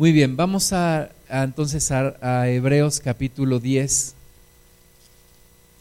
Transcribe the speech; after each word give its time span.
Muy 0.00 0.12
bien, 0.12 0.34
vamos 0.34 0.72
a, 0.72 1.10
entonces 1.28 1.90
a, 1.90 2.48
Hebreos 2.48 3.00
capítulo 3.00 3.60
10, 3.60 4.14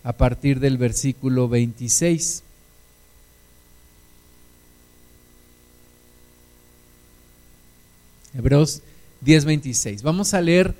a 0.03 0.11
partir 0.11 0.59
del 0.59 0.77
versículo 0.77 1.47
26. 1.47 2.43
Hebreos 8.37 8.81
10, 9.21 9.45
26. 9.45 10.03
Vamos 10.03 10.33
a 10.33 10.41
leer 10.41 10.75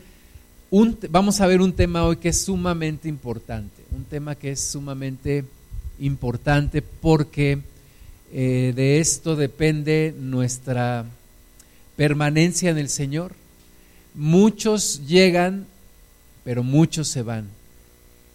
un, 0.69 0.99
vamos 1.09 1.39
a 1.39 1.47
ver 1.47 1.61
un 1.61 1.71
tema 1.71 2.03
hoy 2.03 2.17
que 2.17 2.27
es 2.27 2.41
sumamente 2.41 3.07
importante, 3.07 3.85
un 3.91 4.03
tema 4.03 4.35
que 4.35 4.51
es 4.51 4.59
sumamente 4.59 5.45
importante 6.01 6.81
porque 6.81 7.59
eh, 8.33 8.73
de 8.75 8.99
esto 8.99 9.37
depende 9.37 10.13
nuestra 10.19 11.05
permanencia 11.99 12.69
en 12.69 12.77
el 12.77 12.87
Señor. 12.87 13.33
Muchos 14.15 15.05
llegan, 15.05 15.65
pero 16.45 16.63
muchos 16.63 17.09
se 17.09 17.23
van. 17.23 17.49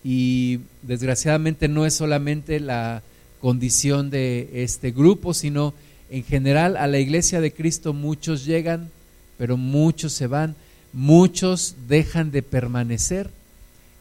Y 0.04 0.60
desgraciadamente 0.82 1.66
no 1.66 1.86
es 1.86 1.94
solamente 1.94 2.60
la 2.60 3.02
condición 3.40 4.10
de 4.10 4.50
este 4.52 4.90
grupo, 4.90 5.32
sino 5.32 5.72
en 6.10 6.24
general 6.24 6.76
a 6.76 6.86
la 6.86 6.98
iglesia 6.98 7.40
de 7.40 7.54
Cristo 7.54 7.94
muchos 7.94 8.44
llegan, 8.44 8.90
pero 9.38 9.56
muchos 9.56 10.12
se 10.12 10.26
van, 10.26 10.56
muchos 10.92 11.74
dejan 11.88 12.32
de 12.32 12.42
permanecer 12.42 13.30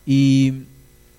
y 0.06 0.64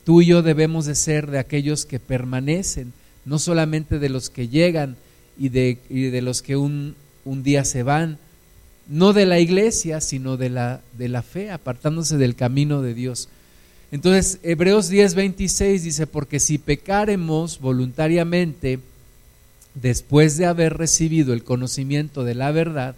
tú 0.04 0.20
y 0.20 0.26
yo 0.26 0.42
debemos 0.42 0.84
de 0.84 0.96
ser 0.96 1.30
de 1.30 1.38
aquellos 1.38 1.86
que 1.86 1.98
permanecen, 1.98 2.92
no 3.24 3.38
solamente 3.38 3.98
de 3.98 4.10
los 4.10 4.28
que 4.28 4.48
llegan 4.48 4.96
y 5.38 5.48
de, 5.48 5.78
y 5.88 6.10
de 6.10 6.20
los 6.20 6.42
que 6.42 6.56
un, 6.56 6.94
un 7.24 7.42
día 7.42 7.64
se 7.64 7.82
van, 7.82 8.18
no 8.88 9.12
de 9.12 9.26
la 9.26 9.40
iglesia, 9.40 10.00
sino 10.00 10.36
de 10.36 10.50
la, 10.50 10.80
de 10.96 11.08
la 11.08 11.22
fe, 11.22 11.50
apartándose 11.50 12.16
del 12.16 12.34
camino 12.34 12.82
de 12.82 12.94
Dios. 12.94 13.28
Entonces, 13.90 14.38
Hebreos 14.42 14.88
10, 14.88 15.14
26 15.14 15.84
dice, 15.84 16.06
porque 16.06 16.40
si 16.40 16.58
pecaremos 16.58 17.60
voluntariamente, 17.60 18.80
después 19.74 20.36
de 20.36 20.46
haber 20.46 20.76
recibido 20.76 21.32
el 21.32 21.44
conocimiento 21.44 22.24
de 22.24 22.34
la 22.34 22.50
verdad, 22.50 22.96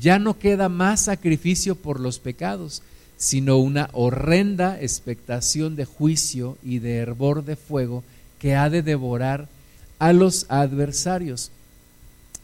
ya 0.00 0.18
no 0.18 0.38
queda 0.38 0.68
más 0.68 1.04
sacrificio 1.04 1.76
por 1.76 2.00
los 2.00 2.18
pecados, 2.18 2.82
sino 3.16 3.58
una 3.58 3.88
horrenda 3.92 4.80
expectación 4.80 5.76
de 5.76 5.84
juicio 5.84 6.58
y 6.64 6.78
de 6.78 6.96
hervor 6.96 7.44
de 7.44 7.56
fuego 7.56 8.02
que 8.38 8.54
ha 8.54 8.68
de 8.70 8.82
devorar 8.82 9.48
a 9.98 10.12
los 10.12 10.46
adversarios. 10.48 11.50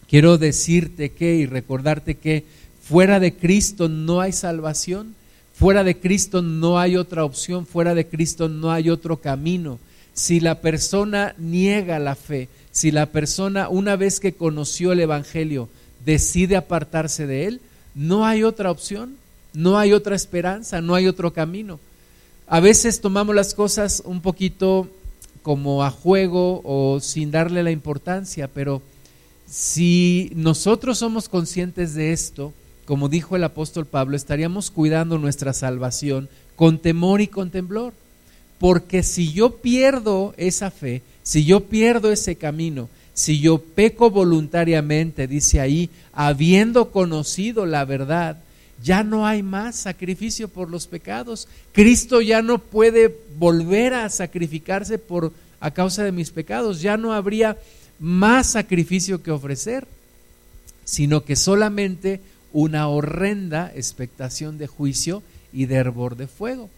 Quiero 0.08 0.38
decirte 0.38 1.10
que 1.10 1.34
y 1.36 1.46
recordarte 1.46 2.14
que 2.14 2.44
Fuera 2.90 3.20
de 3.20 3.36
Cristo 3.36 3.88
no 3.88 4.20
hay 4.20 4.32
salvación, 4.32 5.14
fuera 5.54 5.84
de 5.84 6.00
Cristo 6.00 6.42
no 6.42 6.76
hay 6.76 6.96
otra 6.96 7.24
opción, 7.24 7.64
fuera 7.64 7.94
de 7.94 8.08
Cristo 8.08 8.48
no 8.48 8.72
hay 8.72 8.90
otro 8.90 9.18
camino. 9.18 9.78
Si 10.12 10.40
la 10.40 10.60
persona 10.60 11.36
niega 11.38 12.00
la 12.00 12.16
fe, 12.16 12.48
si 12.72 12.90
la 12.90 13.06
persona 13.06 13.68
una 13.68 13.94
vez 13.94 14.18
que 14.18 14.32
conoció 14.32 14.90
el 14.90 14.98
Evangelio 14.98 15.68
decide 16.04 16.56
apartarse 16.56 17.28
de 17.28 17.46
él, 17.46 17.60
no 17.94 18.26
hay 18.26 18.42
otra 18.42 18.72
opción, 18.72 19.14
no 19.54 19.78
hay 19.78 19.92
otra 19.92 20.16
esperanza, 20.16 20.80
no 20.80 20.96
hay 20.96 21.06
otro 21.06 21.32
camino. 21.32 21.78
A 22.48 22.58
veces 22.58 23.00
tomamos 23.00 23.36
las 23.36 23.54
cosas 23.54 24.02
un 24.04 24.20
poquito 24.20 24.88
como 25.44 25.84
a 25.84 25.92
juego 25.92 26.60
o 26.64 26.98
sin 26.98 27.30
darle 27.30 27.62
la 27.62 27.70
importancia, 27.70 28.48
pero 28.48 28.82
si 29.46 30.32
nosotros 30.34 30.98
somos 30.98 31.28
conscientes 31.28 31.94
de 31.94 32.12
esto, 32.12 32.52
como 32.90 33.08
dijo 33.08 33.36
el 33.36 33.44
apóstol 33.44 33.86
Pablo, 33.86 34.16
estaríamos 34.16 34.72
cuidando 34.72 35.16
nuestra 35.16 35.52
salvación 35.52 36.28
con 36.56 36.80
temor 36.80 37.20
y 37.20 37.28
con 37.28 37.50
temblor. 37.50 37.92
Porque 38.58 39.04
si 39.04 39.32
yo 39.32 39.58
pierdo 39.58 40.34
esa 40.36 40.72
fe, 40.72 41.00
si 41.22 41.44
yo 41.44 41.60
pierdo 41.66 42.10
ese 42.10 42.34
camino, 42.34 42.88
si 43.14 43.38
yo 43.38 43.58
peco 43.58 44.10
voluntariamente, 44.10 45.28
dice 45.28 45.60
ahí, 45.60 45.88
habiendo 46.12 46.90
conocido 46.90 47.64
la 47.64 47.84
verdad, 47.84 48.38
ya 48.82 49.04
no 49.04 49.24
hay 49.24 49.44
más 49.44 49.76
sacrificio 49.76 50.48
por 50.48 50.68
los 50.68 50.88
pecados. 50.88 51.46
Cristo 51.70 52.20
ya 52.20 52.42
no 52.42 52.58
puede 52.58 53.16
volver 53.38 53.94
a 53.94 54.10
sacrificarse 54.10 54.98
por 54.98 55.32
a 55.60 55.70
causa 55.70 56.02
de 56.02 56.10
mis 56.10 56.32
pecados, 56.32 56.80
ya 56.80 56.96
no 56.96 57.12
habría 57.12 57.56
más 58.00 58.50
sacrificio 58.50 59.22
que 59.22 59.30
ofrecer, 59.30 59.86
sino 60.84 61.22
que 61.22 61.36
solamente 61.36 62.20
una 62.52 62.88
horrenda 62.88 63.72
expectación 63.74 64.58
de 64.58 64.66
juicio 64.66 65.22
y 65.52 65.66
de 65.66 65.76
hervor 65.76 66.16
de 66.16 66.26
fuego. 66.26 66.68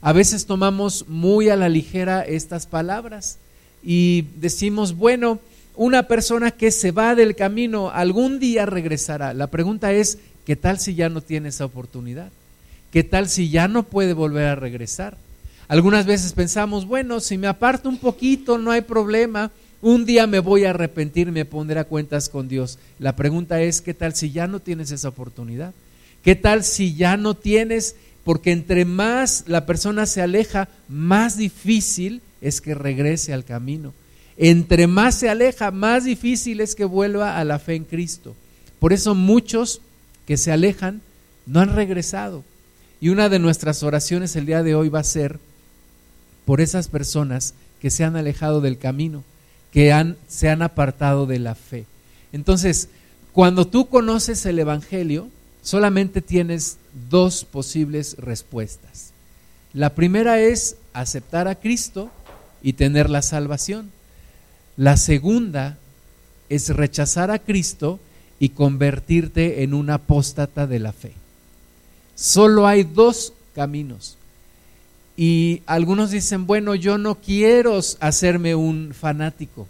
A 0.00 0.12
veces 0.12 0.46
tomamos 0.46 1.08
muy 1.08 1.48
a 1.48 1.56
la 1.56 1.68
ligera 1.68 2.22
estas 2.22 2.66
palabras 2.66 3.38
y 3.82 4.26
decimos, 4.36 4.96
bueno, 4.96 5.40
una 5.74 6.04
persona 6.04 6.50
que 6.50 6.70
se 6.70 6.90
va 6.90 7.14
del 7.14 7.34
camino 7.34 7.90
algún 7.90 8.38
día 8.38 8.66
regresará. 8.66 9.34
La 9.34 9.48
pregunta 9.48 9.92
es, 9.92 10.18
¿qué 10.44 10.56
tal 10.56 10.78
si 10.78 10.94
ya 10.94 11.08
no 11.08 11.20
tiene 11.20 11.48
esa 11.48 11.64
oportunidad? 11.64 12.30
¿Qué 12.92 13.04
tal 13.04 13.28
si 13.28 13.50
ya 13.50 13.68
no 13.68 13.82
puede 13.82 14.12
volver 14.12 14.46
a 14.46 14.54
regresar? 14.54 15.16
Algunas 15.68 16.06
veces 16.06 16.32
pensamos, 16.32 16.86
bueno, 16.86 17.20
si 17.20 17.36
me 17.36 17.46
aparto 17.46 17.88
un 17.88 17.98
poquito 17.98 18.56
no 18.56 18.70
hay 18.70 18.80
problema, 18.80 19.50
un 19.80 20.04
día 20.04 20.26
me 20.26 20.40
voy 20.40 20.64
a 20.64 20.70
arrepentir, 20.70 21.30
me 21.30 21.44
pondré 21.44 21.78
a 21.78 21.84
cuentas 21.84 22.28
con 22.28 22.48
Dios. 22.48 22.78
La 22.98 23.14
pregunta 23.14 23.60
es, 23.62 23.80
¿qué 23.80 23.94
tal 23.94 24.14
si 24.14 24.32
ya 24.32 24.46
no 24.46 24.60
tienes 24.60 24.90
esa 24.90 25.08
oportunidad? 25.08 25.72
¿Qué 26.22 26.34
tal 26.34 26.64
si 26.64 26.94
ya 26.94 27.16
no 27.16 27.34
tienes? 27.34 27.94
Porque 28.24 28.50
entre 28.50 28.84
más 28.84 29.44
la 29.46 29.66
persona 29.66 30.06
se 30.06 30.20
aleja, 30.20 30.68
más 30.88 31.36
difícil 31.36 32.22
es 32.40 32.60
que 32.60 32.74
regrese 32.74 33.32
al 33.32 33.44
camino. 33.44 33.94
Entre 34.36 34.86
más 34.86 35.14
se 35.14 35.28
aleja, 35.28 35.70
más 35.70 36.04
difícil 36.04 36.60
es 36.60 36.74
que 36.74 36.84
vuelva 36.84 37.38
a 37.38 37.44
la 37.44 37.58
fe 37.58 37.74
en 37.74 37.84
Cristo. 37.84 38.34
Por 38.80 38.92
eso 38.92 39.14
muchos 39.14 39.80
que 40.26 40.36
se 40.36 40.52
alejan 40.52 41.00
no 41.46 41.60
han 41.60 41.74
regresado. 41.74 42.44
Y 43.00 43.10
una 43.10 43.28
de 43.28 43.38
nuestras 43.38 43.84
oraciones 43.84 44.34
el 44.34 44.46
día 44.46 44.64
de 44.64 44.74
hoy 44.74 44.88
va 44.88 45.00
a 45.00 45.04
ser 45.04 45.38
por 46.44 46.60
esas 46.60 46.88
personas 46.88 47.54
que 47.80 47.90
se 47.90 48.02
han 48.02 48.16
alejado 48.16 48.60
del 48.60 48.78
camino 48.78 49.22
que 49.78 50.14
se 50.26 50.48
han 50.48 50.62
apartado 50.62 51.24
de 51.26 51.38
la 51.38 51.54
fe. 51.54 51.86
Entonces, 52.32 52.88
cuando 53.30 53.64
tú 53.64 53.86
conoces 53.86 54.44
el 54.44 54.58
Evangelio, 54.58 55.28
solamente 55.62 56.20
tienes 56.20 56.78
dos 57.08 57.44
posibles 57.44 58.16
respuestas. 58.18 59.12
La 59.72 59.94
primera 59.94 60.40
es 60.40 60.74
aceptar 60.94 61.46
a 61.46 61.54
Cristo 61.54 62.10
y 62.60 62.72
tener 62.72 63.08
la 63.08 63.22
salvación. 63.22 63.92
La 64.76 64.96
segunda 64.96 65.78
es 66.48 66.70
rechazar 66.70 67.30
a 67.30 67.38
Cristo 67.38 68.00
y 68.40 68.48
convertirte 68.48 69.62
en 69.62 69.74
un 69.74 69.90
apóstata 69.90 70.66
de 70.66 70.80
la 70.80 70.92
fe. 70.92 71.12
Solo 72.16 72.66
hay 72.66 72.82
dos 72.82 73.32
caminos. 73.54 74.16
Y 75.20 75.62
algunos 75.66 76.12
dicen, 76.12 76.46
bueno, 76.46 76.76
yo 76.76 76.96
no 76.96 77.16
quiero 77.16 77.80
hacerme 77.98 78.54
un 78.54 78.94
fanático, 78.94 79.66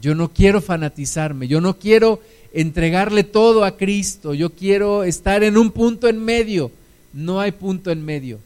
yo 0.00 0.14
no 0.14 0.32
quiero 0.32 0.60
fanatizarme, 0.60 1.48
yo 1.48 1.60
no 1.60 1.76
quiero 1.76 2.20
entregarle 2.52 3.24
todo 3.24 3.64
a 3.64 3.76
Cristo, 3.76 4.32
yo 4.32 4.50
quiero 4.50 5.02
estar 5.02 5.42
en 5.42 5.56
un 5.58 5.72
punto 5.72 6.06
en 6.06 6.24
medio. 6.24 6.70
No 7.12 7.40
hay 7.40 7.50
punto 7.50 7.90
en 7.90 8.04
medio, 8.04 8.38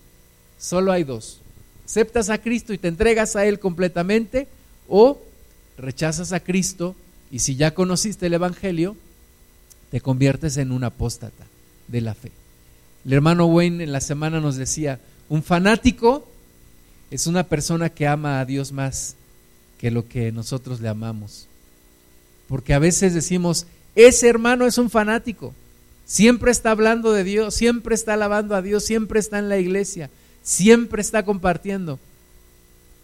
solo 0.59 0.93
hay 0.93 1.05
dos. 1.05 1.43
Aceptas 1.85 2.31
a 2.31 2.39
Cristo 2.39 2.73
y 2.73 2.79
te 2.79 2.89
entregas 2.89 3.37
a 3.37 3.45
Él 3.45 3.59
completamente 3.59 4.49
o 4.89 5.21
rechazas 5.77 6.33
a 6.33 6.41
Cristo 6.41 6.97
y 7.31 7.41
si 7.41 7.57
ya 7.57 7.75
conociste 7.75 8.25
el 8.25 8.33
Evangelio, 8.33 8.97
te 9.91 10.01
conviertes 10.01 10.57
en 10.57 10.73
un 10.73 10.85
apóstata 10.85 11.45
de 11.89 12.01
la 12.01 12.15
fe. 12.15 12.33
El 13.05 13.13
hermano 13.13 13.45
Wayne 13.45 13.85
en 13.85 13.93
la 13.93 14.01
semana 14.01 14.41
nos 14.41 14.57
decía, 14.57 15.01
un 15.35 15.43
fanático 15.43 16.25
es 17.11 17.27
una 17.27 17.43
persona 17.43 17.91
que 17.91 18.07
ama 18.07 18.39
a 18.39 18.45
Dios 18.45 18.71
más 18.71 19.17
que 19.81 19.91
lo 19.91 20.07
que 20.07 20.31
nosotros 20.31 20.81
le 20.81 20.89
amamos. 20.89 21.49
Porque 22.47 22.73
a 22.73 22.79
veces 22.79 23.15
decimos, 23.15 23.67
ese 23.97 24.29
hermano 24.29 24.65
es 24.65 24.79
un 24.79 24.91
fanático. 24.91 25.53
Siempre 26.07 26.53
está 26.53 26.71
hablando 26.71 27.13
de 27.13 27.25
Dios, 27.25 27.53
siempre 27.53 27.97
está 27.97 28.15
alabando 28.15 28.55
a 28.55 28.63
Dios, 28.63 28.85
siempre 28.85 29.19
está 29.19 29.41
en 29.41 29.49
la 29.49 29.59
iglesia, 29.59 30.09
siempre 30.45 31.03
está 31.03 31.25
compartiendo. 31.25 31.99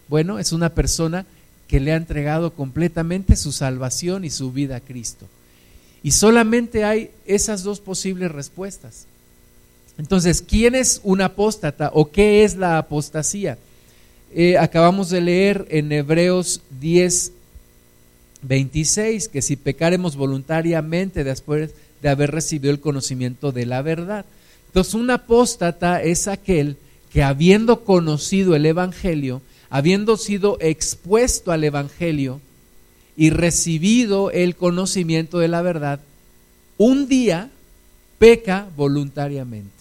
Bueno, 0.07 0.39
es 0.39 0.53
una 0.53 0.69
persona 0.69 1.25
que 1.67 1.81
le 1.81 1.91
ha 1.91 1.97
entregado 1.97 2.53
completamente 2.53 3.35
su 3.35 3.51
salvación 3.51 4.23
y 4.23 4.29
su 4.29 4.53
vida 4.53 4.77
a 4.77 4.81
Cristo. 4.81 5.27
Y 6.01 6.11
solamente 6.11 6.85
hay 6.85 7.11
esas 7.25 7.63
dos 7.63 7.81
posibles 7.81 8.31
respuestas. 8.31 9.05
Entonces, 10.01 10.41
¿quién 10.41 10.73
es 10.73 10.99
un 11.03 11.21
apóstata 11.21 11.91
o 11.93 12.09
qué 12.09 12.43
es 12.43 12.55
la 12.55 12.79
apostasía? 12.79 13.59
Eh, 14.33 14.57
acabamos 14.57 15.11
de 15.11 15.21
leer 15.21 15.67
en 15.69 15.91
Hebreos 15.91 16.61
10, 16.79 17.31
26, 18.41 19.27
que 19.27 19.43
si 19.43 19.55
pecaremos 19.57 20.15
voluntariamente 20.15 21.23
después 21.23 21.75
de 22.01 22.09
haber 22.09 22.31
recibido 22.31 22.71
el 22.71 22.79
conocimiento 22.79 23.51
de 23.51 23.67
la 23.67 23.83
verdad. 23.83 24.25
Entonces, 24.65 24.95
un 24.95 25.11
apóstata 25.11 26.01
es 26.01 26.27
aquel 26.27 26.77
que 27.13 27.21
habiendo 27.21 27.83
conocido 27.83 28.55
el 28.55 28.65
Evangelio, 28.65 29.43
habiendo 29.69 30.17
sido 30.17 30.57
expuesto 30.61 31.51
al 31.51 31.63
Evangelio 31.63 32.41
y 33.15 33.29
recibido 33.29 34.31
el 34.31 34.55
conocimiento 34.55 35.37
de 35.37 35.47
la 35.47 35.61
verdad, 35.61 35.99
un 36.79 37.07
día 37.07 37.51
peca 38.17 38.67
voluntariamente, 38.75 39.80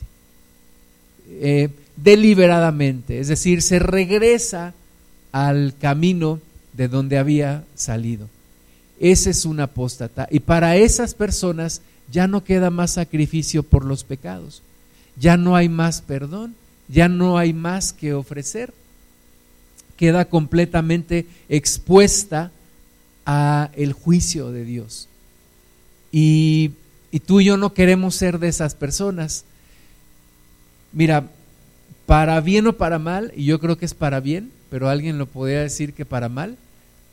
eh, 1.30 1.68
deliberadamente, 1.96 3.20
es 3.20 3.28
decir, 3.28 3.62
se 3.62 3.78
regresa 3.78 4.74
al 5.32 5.74
camino 5.78 6.40
de 6.72 6.88
donde 6.88 7.18
había 7.18 7.64
salido. 7.74 8.28
Ese 8.98 9.30
es 9.30 9.44
un 9.44 9.60
apóstata. 9.60 10.28
Y 10.30 10.40
para 10.40 10.76
esas 10.76 11.14
personas 11.14 11.82
ya 12.10 12.26
no 12.26 12.44
queda 12.44 12.70
más 12.70 12.92
sacrificio 12.92 13.62
por 13.62 13.84
los 13.84 14.04
pecados, 14.04 14.62
ya 15.16 15.36
no 15.36 15.56
hay 15.56 15.68
más 15.68 16.02
perdón, 16.02 16.54
ya 16.88 17.08
no 17.08 17.38
hay 17.38 17.52
más 17.52 17.92
que 17.92 18.14
ofrecer. 18.14 18.72
Queda 19.96 20.24
completamente 20.24 21.26
expuesta 21.48 22.50
a 23.26 23.70
el 23.74 23.92
juicio 23.92 24.50
de 24.50 24.64
Dios. 24.64 25.08
Y, 26.10 26.72
y 27.10 27.20
tú 27.20 27.40
y 27.40 27.44
yo 27.44 27.56
no 27.56 27.74
queremos 27.74 28.16
ser 28.16 28.38
de 28.38 28.48
esas 28.48 28.74
personas. 28.74 29.44
Mira, 30.92 31.28
para 32.06 32.40
bien 32.40 32.66
o 32.66 32.72
para 32.72 32.98
mal, 32.98 33.32
y 33.36 33.44
yo 33.44 33.60
creo 33.60 33.78
que 33.78 33.84
es 33.84 33.94
para 33.94 34.20
bien, 34.20 34.50
pero 34.68 34.88
alguien 34.88 35.18
lo 35.18 35.26
podría 35.26 35.60
decir 35.60 35.92
que 35.92 36.04
para 36.04 36.28
mal, 36.28 36.56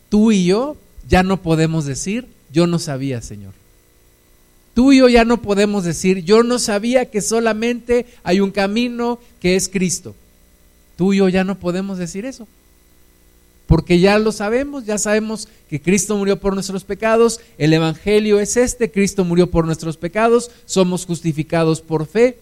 tú 0.09 0.31
y 0.31 0.45
yo 0.45 0.77
ya 1.07 1.23
no 1.23 1.41
podemos 1.41 1.85
decir, 1.85 2.27
yo 2.51 2.67
no 2.67 2.79
sabía, 2.79 3.21
Señor. 3.21 3.53
Tú 4.73 4.91
y 4.91 4.99
yo 4.99 5.09
ya 5.09 5.25
no 5.25 5.41
podemos 5.41 5.83
decir, 5.83 6.23
yo 6.23 6.43
no 6.43 6.59
sabía 6.59 7.09
que 7.09 7.21
solamente 7.21 8.05
hay 8.23 8.39
un 8.39 8.51
camino 8.51 9.19
que 9.39 9.55
es 9.55 9.69
Cristo. 9.69 10.15
Tú 10.95 11.13
y 11.13 11.17
yo 11.17 11.29
ya 11.29 11.43
no 11.43 11.59
podemos 11.59 11.97
decir 11.97 12.25
eso. 12.25 12.47
Porque 13.65 13.99
ya 13.99 14.17
lo 14.17 14.31
sabemos, 14.31 14.85
ya 14.85 14.97
sabemos 14.97 15.47
que 15.69 15.81
Cristo 15.81 16.15
murió 16.15 16.39
por 16.39 16.53
nuestros 16.53 16.83
pecados, 16.83 17.41
el 17.57 17.73
Evangelio 17.73 18.39
es 18.39 18.55
este, 18.55 18.89
Cristo 18.89 19.25
murió 19.25 19.51
por 19.51 19.65
nuestros 19.65 19.97
pecados, 19.97 20.51
somos 20.65 21.05
justificados 21.05 21.81
por 21.81 22.05
fe 22.05 22.37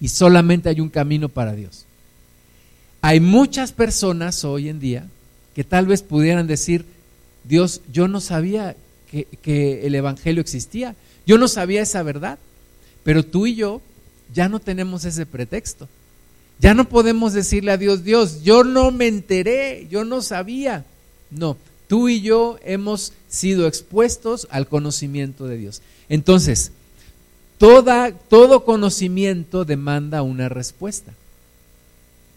y 0.00 0.08
solamente 0.08 0.68
hay 0.68 0.80
un 0.80 0.90
camino 0.90 1.28
para 1.28 1.54
Dios. 1.54 1.84
Hay 3.00 3.20
muchas 3.20 3.72
personas 3.72 4.44
hoy 4.44 4.68
en 4.68 4.80
día 4.80 5.06
que 5.54 5.64
tal 5.64 5.86
vez 5.86 6.02
pudieran 6.02 6.46
decir, 6.46 6.84
Dios, 7.44 7.80
yo 7.92 8.08
no 8.08 8.20
sabía 8.20 8.76
que, 9.10 9.24
que, 9.42 9.86
el 9.86 9.94
Evangelio 9.94 10.40
existía, 10.40 10.94
yo 11.26 11.38
no 11.38 11.48
sabía 11.48 11.82
esa 11.82 12.02
verdad, 12.02 12.38
pero 13.04 13.24
tú 13.24 13.46
y 13.46 13.54
yo 13.54 13.80
ya 14.34 14.48
no 14.48 14.60
tenemos 14.60 15.04
ese 15.04 15.26
pretexto. 15.26 15.88
Ya 16.58 16.74
no 16.74 16.88
podemos 16.88 17.32
decirle 17.32 17.72
a 17.72 17.76
Dios, 17.76 18.02
Dios, 18.02 18.42
yo 18.42 18.64
no 18.64 18.90
me 18.90 19.06
enteré, 19.06 19.86
yo 19.90 20.04
no 20.04 20.22
sabía. 20.22 20.84
No, 21.30 21.56
tú 21.86 22.08
y 22.08 22.22
yo 22.22 22.58
hemos 22.64 23.12
sido 23.28 23.66
expuestos 23.66 24.48
al 24.50 24.66
conocimiento 24.66 25.46
de 25.46 25.58
Dios. 25.58 25.82
Entonces, 26.08 26.72
toda, 27.58 28.12
todo 28.12 28.64
conocimiento 28.64 29.64
demanda 29.64 30.22
una 30.22 30.48
respuesta. 30.48 31.12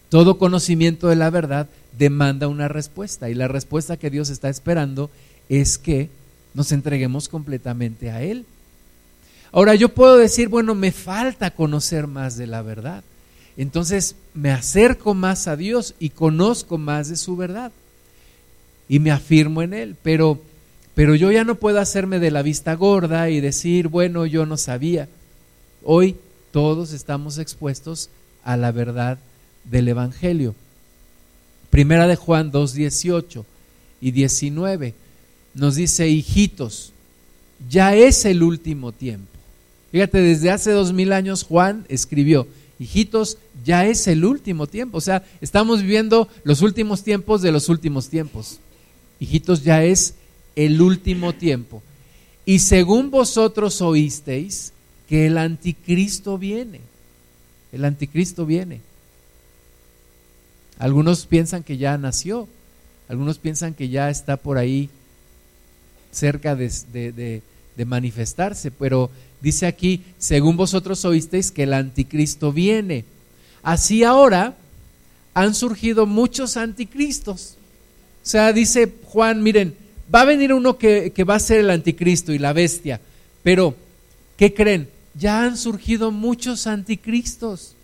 Todo 0.08 0.38
conocimiento 0.38 1.08
de 1.08 1.16
la 1.16 1.30
verdad 1.30 1.68
demanda 1.96 2.48
una 2.48 2.68
respuesta 2.68 3.30
y 3.30 3.34
la 3.34 3.48
respuesta 3.48 3.96
que 3.96 4.10
Dios 4.10 4.28
está 4.28 4.48
esperando 4.48 5.10
es 5.48 5.78
que 5.78 6.10
nos 6.54 6.72
entreguemos 6.72 7.28
completamente 7.28 8.10
a 8.10 8.22
Él. 8.22 8.44
Ahora 9.52 9.74
yo 9.74 9.88
puedo 9.90 10.16
decir, 10.16 10.48
bueno, 10.48 10.74
me 10.74 10.92
falta 10.92 11.50
conocer 11.52 12.06
más 12.06 12.36
de 12.36 12.46
la 12.46 12.62
verdad. 12.62 13.04
Entonces 13.56 14.16
me 14.34 14.50
acerco 14.50 15.14
más 15.14 15.48
a 15.48 15.56
Dios 15.56 15.94
y 15.98 16.10
conozco 16.10 16.78
más 16.78 17.08
de 17.08 17.16
su 17.16 17.36
verdad 17.36 17.72
y 18.88 18.98
me 18.98 19.12
afirmo 19.12 19.62
en 19.62 19.72
Él, 19.72 19.96
pero, 20.02 20.40
pero 20.94 21.14
yo 21.14 21.30
ya 21.30 21.44
no 21.44 21.54
puedo 21.54 21.80
hacerme 21.80 22.18
de 22.18 22.30
la 22.30 22.42
vista 22.42 22.74
gorda 22.74 23.30
y 23.30 23.40
decir, 23.40 23.88
bueno, 23.88 24.26
yo 24.26 24.46
no 24.46 24.56
sabía. 24.56 25.08
Hoy 25.82 26.16
todos 26.52 26.92
estamos 26.92 27.38
expuestos 27.38 28.10
a 28.44 28.56
la 28.56 28.72
verdad 28.72 29.18
del 29.64 29.88
Evangelio. 29.88 30.54
Primera 31.70 32.06
de 32.06 32.16
Juan 32.16 32.50
2, 32.50 32.74
18 32.74 33.46
y 34.00 34.10
19 34.10 34.94
nos 35.54 35.76
dice, 35.76 36.08
hijitos, 36.08 36.92
ya 37.68 37.94
es 37.94 38.24
el 38.24 38.42
último 38.42 38.92
tiempo. 38.92 39.26
Fíjate, 39.92 40.20
desde 40.20 40.50
hace 40.50 40.70
dos 40.70 40.92
mil 40.92 41.12
años 41.12 41.42
Juan 41.42 41.84
escribió, 41.88 42.46
hijitos, 42.78 43.38
ya 43.64 43.86
es 43.86 44.06
el 44.06 44.24
último 44.24 44.66
tiempo. 44.66 44.98
O 44.98 45.00
sea, 45.00 45.24
estamos 45.40 45.82
viviendo 45.82 46.28
los 46.44 46.62
últimos 46.62 47.02
tiempos 47.02 47.42
de 47.42 47.52
los 47.52 47.68
últimos 47.68 48.08
tiempos. 48.08 48.58
Hijitos, 49.18 49.62
ya 49.62 49.84
es 49.84 50.14
el 50.56 50.80
último 50.80 51.34
tiempo. 51.34 51.82
Y 52.44 52.60
según 52.60 53.10
vosotros 53.10 53.80
oísteis 53.80 54.72
que 55.08 55.26
el 55.26 55.38
anticristo 55.38 56.38
viene. 56.38 56.80
El 57.72 57.84
anticristo 57.84 58.46
viene. 58.46 58.80
Algunos 60.78 61.26
piensan 61.26 61.62
que 61.62 61.76
ya 61.76 61.98
nació, 61.98 62.48
algunos 63.08 63.38
piensan 63.38 63.74
que 63.74 63.88
ya 63.88 64.08
está 64.08 64.36
por 64.36 64.56
ahí 64.56 64.88
cerca 66.10 66.56
de, 66.56 67.42
manifestarse, 67.86 68.70
pero 68.70 69.10
dice 69.40 69.66
aquí, 69.66 70.02
según 70.18 70.56
vosotros 70.56 71.04
oísteis 71.04 71.50
que 71.50 71.62
el 71.64 71.72
anticristo 71.72 72.52
viene. 72.52 73.04
Así 73.62 74.04
ahora 74.04 74.54
han 75.34 75.54
surgido 75.54 76.06
muchos 76.06 76.56
anticristos. 76.56 77.56
O 78.22 78.26
sea, 78.26 78.52
dice 78.52 78.92
Juan, 79.04 79.42
miren, 79.42 79.74
va 80.12 80.22
a 80.22 80.24
venir 80.24 80.52
uno 80.52 80.78
que, 80.78 81.12
va 81.28 81.36
a 81.36 81.40
ser 81.40 81.60
el 81.60 81.70
anticristo 81.70 82.32
y 82.32 82.38
la 82.38 82.52
bestia, 82.52 83.00
pero 83.42 83.74
¿qué 84.36 84.52
creen? 84.54 84.88
Ya 85.14 85.44
han 85.44 85.56
surgido 85.56 86.10
muchos 86.10 86.66
anticristos. 86.66 87.74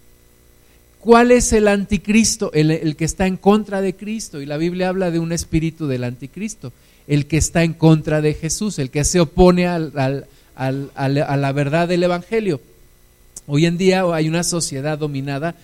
¿Cuál 1.00 1.30
es 1.30 1.52
el 1.52 1.68
anticristo? 1.68 2.50
El, 2.52 2.96
que 2.96 3.04
está 3.04 3.26
en 3.26 3.36
contra 3.36 3.80
de 3.80 3.94
Cristo. 3.94 4.40
Y 4.40 4.46
la 4.46 4.56
Biblia 4.56 4.88
habla 4.88 5.10
de 5.10 5.18
un 5.18 5.32
espíritu 5.32 5.86
del 5.86 6.04
anticristo. 6.04 6.72
El 7.06 7.26
que 7.26 7.36
está 7.36 7.62
en 7.62 7.74
contra 7.74 8.20
de 8.20 8.34
Jesús, 8.34 8.78
el 8.78 8.90
que 8.90 9.04
se 9.04 9.20
opone 9.20 9.66
a 9.66 9.78
la 9.78 11.52
verdad 11.52 11.88
del 11.88 12.02
Evangelio. 12.02 12.60
Hoy 13.46 13.66
en 13.66 13.78
día 13.78 14.02
hay 14.12 14.28
una 14.28 14.42
sociedad 14.42 14.98
dominada 14.98 15.54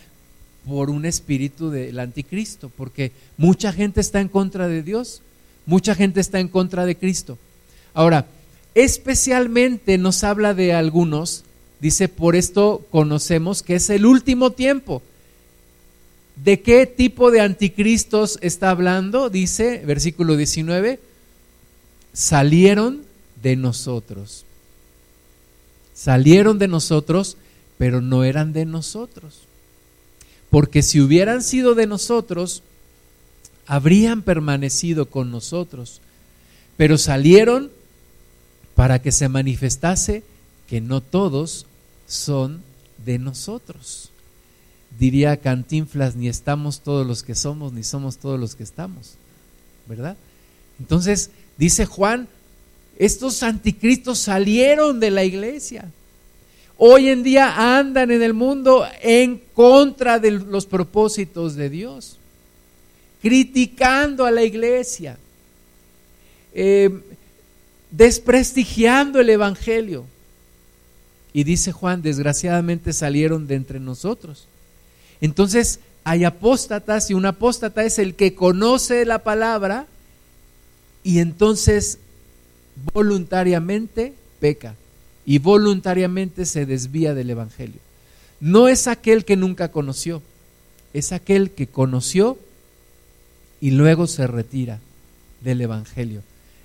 por 0.66 0.90
un 0.90 1.04
espíritu 1.04 1.71
del 1.71 1.99
anticristo, 1.99 2.71
porque 2.76 3.11
mucha 3.37 3.73
gente 3.73 4.00
está 4.00 4.21
en 4.21 4.28
contra 4.28 4.69
de 4.69 4.83
Dios, 4.83 5.23
mucha 5.66 5.95
gente 5.95 6.21
está 6.21 6.40
en 6.40 6.49
contra 6.49 6.87
de 6.87 6.97
Cristo. 6.97 7.38
Ahora, 7.95 8.26
especialmente 8.75 9.99
nos 9.99 10.25
habla 10.25 10.54
de 10.54 10.73
algunos, 10.73 11.45
dice, 11.81 12.09
por 12.09 12.37
esto 12.37 12.87
conocemos 12.90 13.62
que 13.62 13.76
es 13.76 13.90
el 13.90 14.07
último 14.07 14.52
tiempo. 14.52 15.02
¿De 16.37 16.61
qué 16.61 16.87
tipo 16.87 17.31
de 17.31 17.40
anticristos 17.40 18.38
está 18.40 18.71
hablando? 18.71 19.28
Dice, 19.28 19.83
versículo 19.85 20.37
19, 20.37 20.99
salieron 22.12 23.02
de 23.42 23.57
nosotros. 23.57 24.45
Salieron 25.95 26.59
de 26.59 26.69
nosotros, 26.69 27.37
pero 27.76 28.00
no 28.00 28.25
eran 28.25 28.52
de 28.52 28.64
nosotros. 28.64 29.42
Porque 30.50 30.83
si 30.83 31.00
hubieran 31.00 31.42
sido 31.42 31.75
de 31.75 31.87
nosotros, 31.87 32.62
habrían 33.66 34.23
permanecido 34.23 35.07
con 35.07 35.31
nosotros. 35.31 36.00
Pero 36.76 36.99
salieron 36.99 37.71
para 38.75 39.00
que 39.00 39.12
se 39.12 39.28
manifestase 39.28 40.23
que 40.66 40.81
no 40.81 41.00
todos 41.00 41.66
son 42.07 42.62
de 43.04 43.19
nosotros 43.19 44.12
diría 44.99 45.37
Cantinflas, 45.37 46.16
ni 46.16 46.28
estamos 46.28 46.81
todos 46.81 47.07
los 47.07 47.23
que 47.23 47.35
somos, 47.35 47.73
ni 47.73 47.83
somos 47.83 48.19
todos 48.19 48.38
los 48.38 48.54
que 48.54 48.62
estamos, 48.62 49.14
¿verdad? 49.87 50.16
Entonces, 50.78 51.31
dice 51.57 51.87
Juan, 51.87 52.28
estos 52.99 53.42
anticristos 53.42 54.19
salieron 54.19 55.00
de 55.00 55.11
la 55.11 55.25
iglesia. 55.25 55.90
Hoy 56.76 57.09
en 57.09 57.23
día 57.23 57.78
andan 57.78 58.11
en 58.11 58.23
el 58.23 58.35
mundo 58.35 58.85
en 59.00 59.40
contra 59.54 60.19
de 60.19 60.33
los 60.33 60.66
propósitos 60.66 61.54
de 61.54 61.71
Dios, 61.71 62.19
criticando 63.23 64.26
a 64.26 64.33
la 64.33 64.43
iglesia, 64.43 65.17
eh, 66.52 66.91
desprestigiando 67.93 69.21
el 69.21 69.31
Evangelio. 69.31 70.05
Y 71.33 71.45
dice 71.45 71.71
Juan, 71.71 72.02
desgraciadamente 72.02 72.93
salieron 72.93 73.47
de 73.47 73.55
entre 73.55 73.79
nosotros. 73.79 74.49
Entonces 75.21 75.79
hay 76.02 76.25
apóstatas 76.25 77.11
y 77.11 77.14
un 77.14 77.25
apóstata 77.25 77.85
es 77.85 78.00
el 78.00 78.17
que 78.17 78.35
conoce 78.35 79.05
la 79.05 79.21
palabra 79.21 79.87
y 81.05 81.21
entonces 81.21 81.99
voluntariamente 82.93 84.14
peca. 84.41 84.75
y 85.25 85.38
voluntariamente 85.38 86.45
se 86.45 86.67
desvía 86.67 87.14
del 87.14 87.31
Evangelio. 87.31 87.79
No 88.41 88.67
es 88.67 88.88
aquel 88.88 89.25
que 89.25 89.37
nunca 89.37 89.71
conoció, 89.71 90.21
es 90.93 91.12
aquel 91.12 91.52
que 91.52 91.69
conoció 91.69 92.37
y 93.62 93.71
luego 93.71 94.09
se 94.09 94.26
retira 94.26 94.81
del 95.40 95.61
Evangelio. 95.61 96.23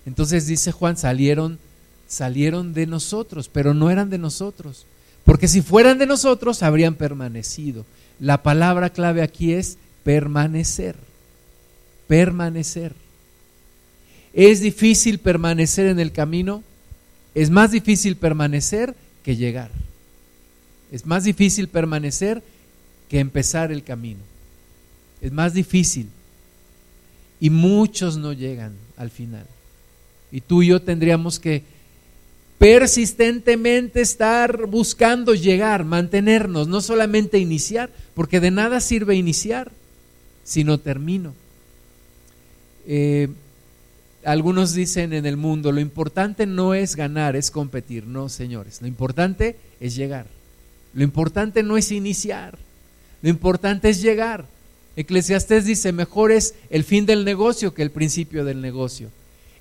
Entonces 0.08 0.48
dice 0.48 0.72
Juan, 0.72 0.98
salieron, 0.98 1.60
salieron 2.08 2.74
de 2.74 2.88
nosotros, 2.88 3.50
pero 3.54 3.76
no 3.76 3.92
eran 3.92 4.10
de 4.10 4.18
nosotros. 4.18 4.88
Porque 5.24 5.48
si 5.48 5.62
fueran 5.62 6.00
de 6.00 6.08
nosotros, 6.08 6.64
habrían 6.64 6.96
permanecido. 6.96 7.86
La 8.20 8.42
palabra 8.42 8.90
clave 8.90 9.22
aquí 9.22 9.54
es 9.54 9.78
permanecer. 10.04 10.96
Permanecer. 12.08 12.96
¿Es 14.34 14.60
difícil 14.60 15.20
permanecer 15.20 15.86
en 15.86 16.00
el 16.00 16.12
camino? 16.12 16.64
Es 17.36 17.52
más 17.52 17.70
difícil 17.70 18.16
permanecer 18.16 18.96
que 19.22 19.36
llegar. 19.36 19.70
Es 20.92 21.06
más 21.06 21.26
difícil 21.26 21.68
permanecer 21.68 22.42
que 23.08 23.20
empezar 23.20 23.72
el 23.72 23.84
camino. 23.84 24.22
Es 25.22 25.32
más 25.32 25.54
difícil. 25.54 26.10
Y 27.40 27.50
muchos 27.50 28.18
no 28.18 28.34
llegan 28.34 28.74
al 28.98 29.12
final. 29.12 29.46
Y 30.32 30.42
tú 30.42 30.64
y 30.64 30.68
yo 30.68 30.82
tendríamos 30.82 31.40
que 31.40 31.64
persistentemente 32.58 34.02
estar 34.02 34.66
buscando 34.66 35.36
llegar, 35.36 35.86
mantenernos, 35.86 36.68
no 36.68 36.82
solamente 36.82 37.38
iniciar, 37.38 37.90
porque 38.16 38.40
de 38.40 38.52
nada 38.52 38.80
sirve 38.80 39.16
iniciar 39.16 39.72
si 40.44 40.64
no 40.64 40.80
termino. 40.80 41.34
Eh, 42.88 43.30
algunos 44.24 44.74
dicen 44.74 45.14
en 45.14 45.26
el 45.26 45.38
mundo, 45.38 45.72
lo 45.72 45.80
importante 45.80 46.46
no 46.46 46.74
es 46.74 46.96
ganar, 46.96 47.36
es 47.36 47.52
competir. 47.52 48.08
No, 48.08 48.28
señores, 48.28 48.82
lo 48.82 48.88
importante 48.88 49.58
es 49.80 49.96
llegar. 49.96 50.26
Lo 50.94 51.04
importante 51.04 51.64
no 51.64 51.78
es 51.78 51.92
iniciar, 51.92 52.58
lo 53.22 53.30
importante 53.30 53.90
es 53.90 54.02
llegar. 54.02 54.46
Eclesiastés 54.98 55.66
dice, 55.66 55.92
mejor 55.92 56.32
es 56.32 56.56
el 56.72 56.84
fin 56.84 57.06
del 57.06 57.24
negocio 57.24 57.76
que 57.76 57.84
el 57.84 57.92
principio 57.92 58.44
del 58.44 58.62
negocio. 58.62 59.10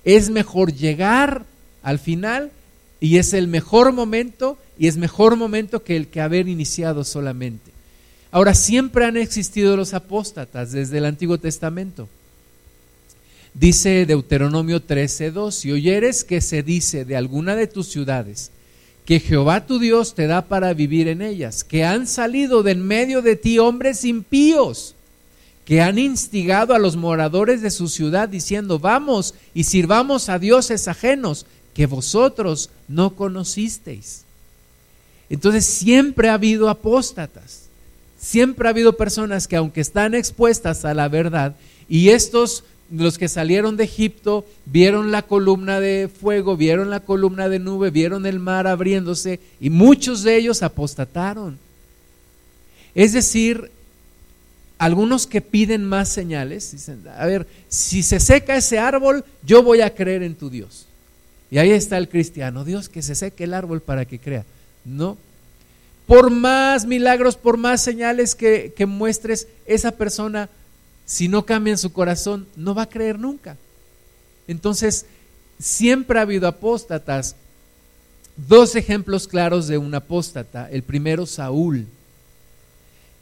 Es 0.03 0.31
mejor 0.31 0.73
llegar 0.73 1.45
al 1.83 1.99
final 1.99 2.51
y 2.99 3.17
es 3.17 3.33
el 3.33 3.47
mejor 3.47 3.93
momento 3.93 4.57
y 4.79 4.87
es 4.87 4.97
mejor 4.97 5.35
momento 5.35 5.83
que 5.83 5.95
el 5.95 6.07
que 6.07 6.21
haber 6.21 6.47
iniciado 6.47 7.03
solamente. 7.03 7.71
Ahora, 8.31 8.55
siempre 8.55 9.05
han 9.05 9.15
existido 9.15 9.77
los 9.77 9.93
apóstatas 9.93 10.71
desde 10.71 10.97
el 10.97 11.05
Antiguo 11.05 11.37
Testamento. 11.37 12.09
Dice 13.53 14.07
Deuteronomio 14.07 14.81
13:2, 14.81 15.51
si 15.51 15.71
oyeres 15.71 16.23
que 16.23 16.41
se 16.41 16.63
dice 16.63 17.05
de 17.05 17.15
alguna 17.15 17.55
de 17.55 17.67
tus 17.67 17.87
ciudades, 17.87 18.49
que 19.05 19.19
Jehová 19.19 19.65
tu 19.67 19.77
Dios 19.77 20.15
te 20.15 20.25
da 20.25 20.47
para 20.47 20.73
vivir 20.73 21.07
en 21.07 21.21
ellas, 21.21 21.63
que 21.63 21.85
han 21.85 22.07
salido 22.07 22.63
de 22.63 22.71
en 22.71 22.81
medio 22.85 23.21
de 23.21 23.35
ti 23.35 23.59
hombres 23.59 24.03
impíos, 24.03 24.95
que 25.67 25.81
han 25.81 25.99
instigado 25.99 26.73
a 26.73 26.79
los 26.79 26.95
moradores 26.95 27.61
de 27.61 27.71
su 27.71 27.89
ciudad 27.89 28.29
diciendo, 28.29 28.79
vamos 28.79 29.35
y 29.53 29.65
sirvamos 29.65 30.29
a 30.29 30.39
dioses 30.39 30.87
ajenos 30.87 31.45
que 31.73 31.87
vosotros 31.87 32.69
no 32.87 33.15
conocisteis. 33.15 34.23
Entonces 35.29 35.65
siempre 35.65 36.29
ha 36.29 36.35
habido 36.35 36.69
apóstatas, 36.69 37.63
siempre 38.17 38.65
ha 38.65 38.71
habido 38.71 38.95
personas 38.95 39.45
que 39.45 39.57
aunque 39.57 39.81
están 39.81 40.15
expuestas 40.15 40.85
a 40.85 40.93
la 40.93 41.09
verdad, 41.09 41.53
y 41.89 42.11
estos 42.11 42.63
los 42.89 43.17
que 43.17 43.27
salieron 43.27 43.75
de 43.75 43.83
Egipto 43.83 44.45
vieron 44.65 45.11
la 45.11 45.23
columna 45.23 45.81
de 45.81 46.07
fuego, 46.07 46.55
vieron 46.55 46.89
la 46.89 47.01
columna 47.01 47.49
de 47.49 47.59
nube, 47.59 47.89
vieron 47.89 48.25
el 48.25 48.39
mar 48.39 48.67
abriéndose 48.67 49.41
y 49.59 49.69
muchos 49.69 50.23
de 50.23 50.37
ellos 50.37 50.63
apostataron. 50.63 51.59
Es 52.95 53.11
decir, 53.11 53.69
algunos 54.77 55.27
que 55.27 55.41
piden 55.41 55.83
más 55.83 56.09
señales, 56.09 56.71
dicen, 56.71 57.03
a 57.17 57.25
ver, 57.25 57.47
si 57.67 58.03
se 58.03 58.19
seca 58.19 58.55
ese 58.55 58.79
árbol, 58.79 59.25
yo 59.43 59.63
voy 59.63 59.81
a 59.81 59.93
creer 59.93 60.23
en 60.23 60.35
tu 60.35 60.49
Dios. 60.49 60.85
Y 61.49 61.57
ahí 61.57 61.71
está 61.71 61.97
el 61.97 62.09
cristiano, 62.09 62.65
Dios 62.65 62.89
que 62.89 63.01
se 63.01 63.15
seque 63.15 63.45
el 63.45 63.53
árbol 63.53 63.81
para 63.81 64.05
que 64.05 64.19
crea. 64.19 64.45
No. 64.85 65.17
Por 66.05 66.29
más 66.29 66.85
milagros, 66.85 67.35
por 67.35 67.57
más 67.57 67.81
señales 67.81 68.35
que, 68.35 68.73
que 68.75 68.85
muestres, 68.85 69.47
esa 69.65 69.91
persona 69.91 70.49
si 71.07 71.29
no 71.29 71.45
cambia 71.45 71.71
en 71.71 71.77
su 71.77 71.93
corazón, 71.93 72.45
no 72.57 72.75
va 72.75 72.83
a 72.83 72.89
creer 72.89 73.17
nunca. 73.17 73.55
Entonces, 74.45 75.05
siempre 75.57 76.19
ha 76.19 76.23
habido 76.23 76.49
apóstatas. 76.49 77.37
Dos 78.35 78.75
ejemplos 78.75 79.25
claros 79.25 79.67
de 79.67 79.77
un 79.77 79.95
apóstata. 79.95 80.69
El 80.69 80.83
primero, 80.83 81.25
Saúl. 81.25 81.87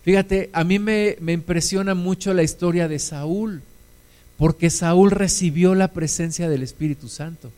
Fíjate, 0.06 0.52
a 0.54 0.64
mí 0.64 0.80
me, 0.80 1.18
me 1.20 1.34
impresiona 1.34 1.96
mucho 1.96 2.34
la 2.34 2.44
historia 2.44 2.88
de 2.88 3.00
Saúl, 3.00 3.64
porque 4.38 4.70
Saúl 4.70 5.10
recibió 5.12 5.74
la 5.74 5.90
presencia 5.90 6.48
del 6.48 6.62
Espíritu 6.62 7.10
Santo. 7.10 7.52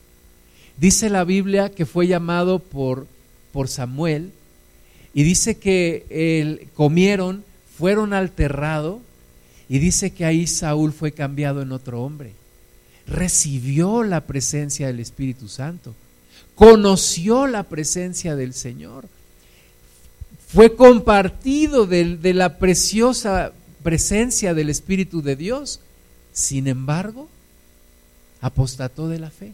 Dice 0.77 1.09
la 1.09 1.25
Biblia 1.25 1.69
que 1.69 1.85
fue 1.85 2.07
llamado 2.07 2.59
por, 2.59 3.05
por 3.51 3.67
Samuel 3.67 4.31
y 5.13 5.23
dice 5.23 5.57
que 5.57 6.05
él, 6.09 6.69
comieron, 6.73 7.43
fueron 7.77 8.13
al 8.13 8.31
terrado 8.31 9.01
y 9.67 9.79
dice 9.79 10.11
que 10.11 10.23
ahí 10.23 10.47
Saúl 10.47 10.93
fue 10.93 11.11
cambiado 11.11 11.61
en 11.61 11.73
otro 11.73 12.01
hombre. 12.01 12.31
Recibió 13.07 14.03
la 14.03 14.21
presencia 14.21 14.87
del 14.87 15.01
Espíritu 15.01 15.49
Santo. 15.49 15.95
Conoció 16.55 17.45
la 17.45 17.63
presencia 17.63 18.37
del 18.37 18.53
Señor. 18.53 19.09
Fue 20.57 20.75
compartido 20.75 21.85
de, 21.85 22.33
la 22.33 22.57
preciosa 22.57 23.51
presencia 23.83 24.55
del 24.55 24.71
Espíritu 24.71 25.21
de 25.21 25.35
Dios. 25.35 25.81
Sin 26.33 26.67
embargo, 26.67 27.29
apostató 28.41 29.07
de 29.07 29.19
la 29.19 29.29
fe. 29.29 29.53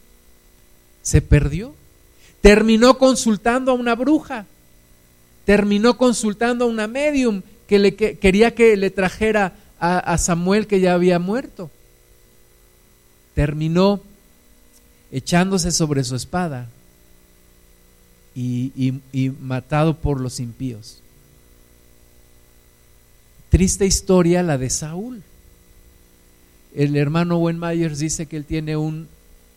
Se 1.01 1.21
perdió. 1.21 1.75
Terminó 2.39 2.97
consultando 2.97 3.73
a 3.73 3.75
una 3.75 3.95
bruja. 3.95 4.45
Terminó 5.43 5.97
consultando 5.97 6.63
a 6.63 6.69
una 6.69 6.87
medium 6.87 7.41
que 7.67 7.79
le 7.79 7.95
que, 7.95 8.17
quería 8.17 8.55
que 8.55 8.77
le 8.77 8.89
trajera 8.89 9.57
a, 9.81 10.17
Samuel 10.17 10.67
que 10.67 10.79
ya 10.79 10.93
había 10.93 11.19
muerto. 11.19 11.69
Terminó 13.35 13.99
echándose 15.11 15.73
sobre 15.73 16.05
su 16.05 16.15
espada 16.15 16.69
y, 18.35 19.31
matado 19.41 19.97
por 19.97 20.19
los 20.19 20.39
impíos. 20.39 20.99
Triste 23.49 23.85
historia 23.85 24.41
la 24.43 24.57
de 24.57 24.69
Saúl. 24.69 25.21
El 26.75 26.95
hermano 26.95 27.37
Wen 27.37 27.59
Myers 27.59 27.99
dice 27.99 28.25
que 28.25 28.37
él 28.37 28.45
tiene 28.45 28.75
un, 28.77 29.07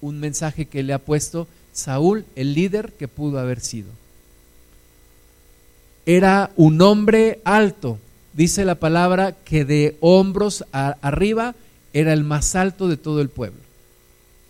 un 0.03 0.21
mensaje 0.21 0.67
que 0.67 0.83
le 0.83 0.93
ha 0.93 0.99
puesto 0.99 1.49
Saúl, 1.73 2.27
el 2.37 2.53
líder 2.55 2.93
que 2.93 3.09
pudo 3.09 3.39
haber 3.39 3.61
sido. 3.61 3.89
Era 6.05 6.53
un 6.57 6.81
hombre 6.83 7.41
alto, 7.45 7.99
dice 8.35 8.65
la 8.65 8.77
palabra 8.77 9.33
que 9.33 9.65
de 9.65 9.97
hombros 10.01 10.65
arriba 10.73 11.55
era 11.93 12.13
el 12.13 12.23
más 12.23 12.55
alto 12.55 12.89
de 12.89 12.99
todo 12.99 13.23
el 13.23 13.31
pueblo. 13.31 13.61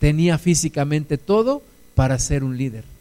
Tenía 0.00 0.38
físicamente 0.38 1.16
todo 1.16 1.62
para 1.94 2.18
ser 2.18 2.42
un 2.42 2.58
líder. 2.58 2.95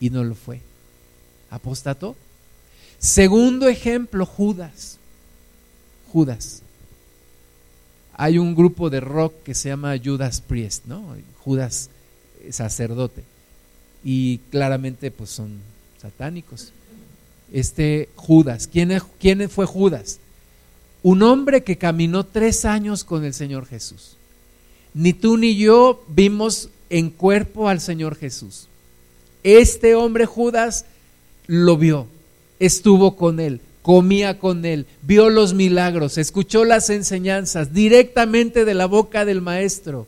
Y 0.00 0.10
no 0.10 0.24
lo 0.24 0.34
fue. 0.34 0.60
Apostató. 1.50 2.16
Segundo 2.98 3.68
ejemplo, 3.68 4.26
Judas. 4.26 4.98
Judas. 6.12 6.62
Hay 8.14 8.38
un 8.38 8.54
grupo 8.54 8.90
de 8.90 9.00
rock 9.00 9.42
que 9.44 9.54
se 9.54 9.68
llama 9.68 9.96
Judas 10.02 10.40
Priest, 10.40 10.86
¿no? 10.86 11.16
Judas 11.44 11.90
sacerdote. 12.50 13.22
Y 14.04 14.38
claramente 14.50 15.10
pues 15.10 15.30
son 15.30 15.58
satánicos 16.00 16.72
este 17.52 18.08
Judas. 18.14 18.68
¿Quién, 18.70 19.00
¿Quién 19.18 19.48
fue 19.48 19.66
Judas? 19.66 20.18
Un 21.02 21.22
hombre 21.22 21.62
que 21.62 21.78
caminó 21.78 22.24
tres 22.26 22.64
años 22.64 23.04
con 23.04 23.24
el 23.24 23.34
Señor 23.34 23.66
Jesús. 23.66 24.16
Ni 24.94 25.12
tú 25.12 25.36
ni 25.36 25.56
yo 25.56 26.04
vimos 26.08 26.70
en 26.90 27.10
cuerpo 27.10 27.68
al 27.68 27.80
Señor 27.80 28.16
Jesús. 28.16 28.67
Este 29.56 29.94
hombre 29.94 30.26
Judas 30.26 30.84
lo 31.46 31.78
vio, 31.78 32.06
estuvo 32.58 33.16
con 33.16 33.40
él, 33.40 33.60
comía 33.80 34.38
con 34.38 34.66
él, 34.66 34.84
vio 35.00 35.30
los 35.30 35.54
milagros, 35.54 36.18
escuchó 36.18 36.66
las 36.66 36.90
enseñanzas 36.90 37.72
directamente 37.72 38.66
de 38.66 38.74
la 38.74 38.84
boca 38.84 39.24
del 39.24 39.40
Maestro 39.40 40.06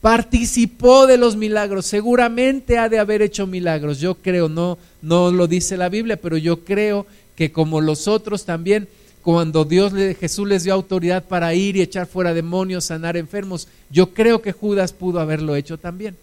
participó 0.00 1.06
de 1.06 1.16
los 1.16 1.36
milagros, 1.36 1.86
seguramente 1.86 2.76
ha 2.76 2.88
de 2.88 2.98
haber 2.98 3.22
hecho 3.22 3.46
milagros, 3.46 4.00
yo 4.00 4.16
creo, 4.16 4.48
no, 4.48 4.76
no 5.00 5.30
lo 5.30 5.46
dice 5.46 5.76
la 5.76 5.88
Biblia, 5.88 6.16
pero 6.16 6.36
yo 6.36 6.64
creo 6.64 7.06
que 7.36 7.52
como 7.52 7.80
los 7.80 8.08
otros 8.08 8.44
también, 8.44 8.88
cuando 9.22 9.64
Dios 9.64 9.92
Jesús 10.18 10.48
les 10.48 10.64
dio 10.64 10.74
autoridad 10.74 11.22
para 11.22 11.54
ir 11.54 11.76
y 11.76 11.82
echar 11.82 12.08
fuera 12.08 12.34
demonios, 12.34 12.86
sanar 12.86 13.16
enfermos, 13.16 13.68
yo 13.90 14.12
creo 14.12 14.42
que 14.42 14.50
Judas 14.50 14.92
pudo 14.92 15.20
haberlo 15.20 15.54
hecho 15.54 15.78
también. 15.78 16.16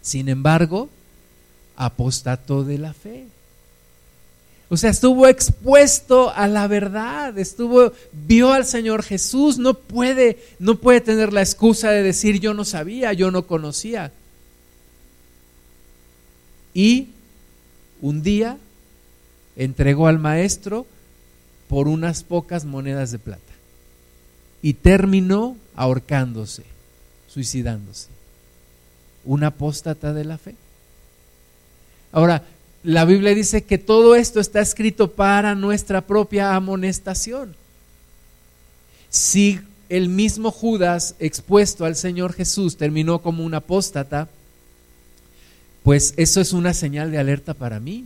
Sin 0.00 0.28
embargo, 0.28 0.88
apostató 1.76 2.64
de 2.64 2.78
la 2.78 2.92
fe. 2.94 3.26
O 4.68 4.76
sea, 4.76 4.90
estuvo 4.90 5.28
expuesto 5.28 6.32
a 6.34 6.48
la 6.48 6.66
verdad, 6.66 7.38
estuvo 7.38 7.92
vio 8.12 8.52
al 8.52 8.66
Señor 8.66 9.04
Jesús, 9.04 9.58
no 9.58 9.74
puede 9.74 10.38
no 10.58 10.76
puede 10.76 11.00
tener 11.00 11.32
la 11.32 11.42
excusa 11.42 11.90
de 11.90 12.02
decir 12.02 12.40
yo 12.40 12.52
no 12.52 12.64
sabía, 12.64 13.12
yo 13.12 13.30
no 13.30 13.46
conocía. 13.46 14.10
Y 16.74 17.10
un 18.02 18.22
día 18.22 18.58
entregó 19.54 20.08
al 20.08 20.18
maestro 20.18 20.84
por 21.68 21.86
unas 21.86 22.24
pocas 22.24 22.64
monedas 22.64 23.12
de 23.12 23.18
plata 23.18 23.42
y 24.62 24.74
terminó 24.74 25.56
ahorcándose, 25.76 26.64
suicidándose. 27.28 28.08
Un 29.24 29.44
apóstata 29.44 30.12
de 30.12 30.24
la 30.24 30.38
fe. 30.38 30.54
Ahora, 32.12 32.44
la 32.82 33.04
Biblia 33.04 33.34
dice 33.34 33.64
que 33.64 33.78
todo 33.78 34.14
esto 34.14 34.38
está 34.38 34.60
escrito 34.60 35.12
para 35.12 35.54
nuestra 35.54 36.02
propia 36.02 36.54
amonestación. 36.54 37.54
Si 39.10 39.60
el 39.88 40.08
mismo 40.08 40.50
Judas 40.50 41.14
expuesto 41.18 41.84
al 41.84 41.96
Señor 41.96 42.32
Jesús 42.32 42.76
terminó 42.76 43.20
como 43.20 43.44
un 43.44 43.54
apóstata, 43.54 44.28
pues 45.82 46.14
eso 46.16 46.40
es 46.40 46.52
una 46.52 46.74
señal 46.74 47.10
de 47.10 47.18
alerta 47.18 47.54
para 47.54 47.80
mí. 47.80 48.04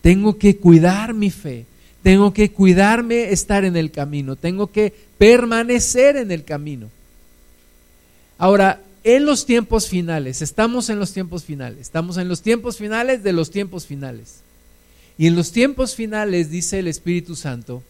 Tengo 0.00 0.38
que 0.38 0.56
cuidar 0.56 1.14
mi 1.14 1.30
fe, 1.30 1.66
tengo 2.02 2.32
que 2.32 2.52
cuidarme 2.52 3.32
estar 3.32 3.64
en 3.64 3.76
el 3.76 3.90
camino, 3.90 4.36
tengo 4.36 4.68
que 4.72 4.94
permanecer 5.18 6.16
en 6.16 6.30
el 6.30 6.44
camino. 6.44 6.88
Ahora, 8.38 8.80
en 9.04 9.24
los 9.24 9.46
tiempos 9.46 9.88
finales, 9.88 10.42
estamos 10.42 10.90
en 10.90 10.98
los 10.98 11.12
tiempos 11.12 11.44
finales, 11.44 11.80
estamos 11.80 12.16
en 12.16 12.28
los 12.28 12.42
tiempos 12.42 12.76
finales 12.76 13.22
de 13.22 13.32
los 13.32 13.50
tiempos 13.50 13.86
finales. 13.86 14.40
Y 15.16 15.26
en 15.26 15.36
los 15.36 15.50
tiempos 15.52 15.94
finales, 15.94 16.50
dice 16.50 16.78
el 16.78 16.88
Espíritu 16.88 17.34
Santo, 17.34 17.82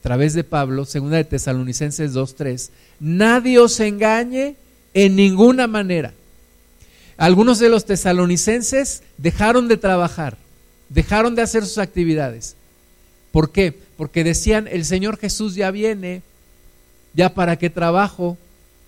a 0.00 0.02
través 0.02 0.34
de 0.34 0.44
Pablo, 0.44 0.84
segunda 0.84 1.16
de 1.16 1.24
Tesalonicenses 1.24 2.12
2.3, 2.12 2.70
nadie 3.00 3.58
os 3.58 3.80
engañe 3.80 4.56
en 4.92 5.16
ninguna 5.16 5.66
manera. 5.66 6.12
Algunos 7.16 7.58
de 7.58 7.68
los 7.68 7.86
tesalonicenses 7.86 9.02
dejaron 9.18 9.68
de 9.68 9.76
trabajar, 9.76 10.36
dejaron 10.88 11.34
de 11.34 11.42
hacer 11.42 11.64
sus 11.64 11.78
actividades. 11.78 12.56
¿Por 13.32 13.50
qué? 13.50 13.74
Porque 13.96 14.24
decían, 14.24 14.68
el 14.68 14.84
Señor 14.84 15.16
Jesús 15.16 15.54
ya 15.54 15.70
viene, 15.70 16.22
ya 17.14 17.34
para 17.34 17.56
qué 17.56 17.70
trabajo, 17.70 18.36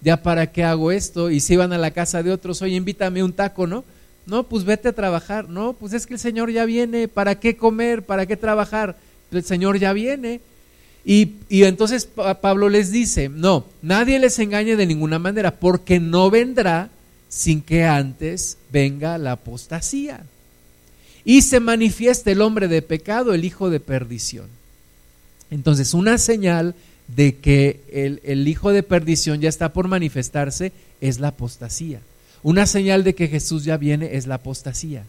ya 0.00 0.22
para 0.22 0.52
qué 0.52 0.64
hago 0.64 0.92
esto, 0.92 1.30
y 1.30 1.40
si 1.40 1.54
iban 1.54 1.72
a 1.72 1.78
la 1.78 1.90
casa 1.90 2.22
de 2.22 2.32
otros, 2.32 2.62
oye, 2.62 2.76
invítame 2.76 3.22
un 3.22 3.32
taco, 3.32 3.66
¿no? 3.66 3.84
No, 4.26 4.42
pues 4.44 4.64
vete 4.64 4.88
a 4.88 4.92
trabajar, 4.92 5.48
no, 5.48 5.72
pues 5.72 5.92
es 5.92 6.06
que 6.06 6.14
el 6.14 6.20
Señor 6.20 6.50
ya 6.50 6.64
viene, 6.64 7.08
¿para 7.08 7.38
qué 7.38 7.56
comer? 7.56 8.02
¿Para 8.02 8.26
qué 8.26 8.36
trabajar? 8.36 8.96
El 9.30 9.44
Señor 9.44 9.78
ya 9.78 9.92
viene. 9.92 10.40
Y, 11.04 11.34
y 11.48 11.62
entonces 11.62 12.08
Pablo 12.40 12.68
les 12.68 12.90
dice, 12.90 13.28
no, 13.28 13.64
nadie 13.82 14.18
les 14.18 14.38
engañe 14.40 14.74
de 14.74 14.86
ninguna 14.86 15.20
manera, 15.20 15.52
porque 15.52 16.00
no 16.00 16.30
vendrá 16.30 16.90
sin 17.28 17.62
que 17.62 17.84
antes 17.84 18.58
venga 18.72 19.18
la 19.18 19.32
apostasía 19.32 20.24
y 21.26 21.42
se 21.42 21.58
manifieste 21.58 22.32
el 22.32 22.40
hombre 22.40 22.68
de 22.68 22.82
pecado, 22.82 23.34
el 23.34 23.44
hijo 23.44 23.68
de 23.68 23.80
perdición. 23.80 24.46
Entonces, 25.50 25.92
una 25.92 26.18
señal 26.18 26.76
de 27.08 27.36
que 27.36 27.80
el, 27.92 28.20
el, 28.24 28.48
hijo 28.48 28.72
de 28.72 28.82
perdición 28.82 29.40
ya 29.40 29.48
está 29.48 29.72
por 29.72 29.88
manifestarse 29.88 30.72
es 31.00 31.20
la 31.20 31.28
apostasía. 31.28 32.00
Una 32.42 32.66
señal 32.66 33.04
de 33.04 33.14
que 33.14 33.28
Jesús 33.28 33.64
ya 33.64 33.76
viene 33.76 34.16
es 34.16 34.26
la 34.26 34.36
apostasía. 34.36 35.04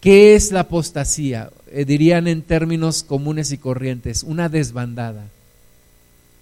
¿Qué 0.00 0.34
es 0.34 0.50
la 0.50 0.60
apostasía? 0.60 1.50
Eh, 1.70 1.84
dirían 1.84 2.26
en 2.26 2.42
términos 2.42 3.02
comunes 3.02 3.52
y 3.52 3.58
corrientes, 3.58 4.22
una 4.22 4.48
desbandada. 4.48 5.28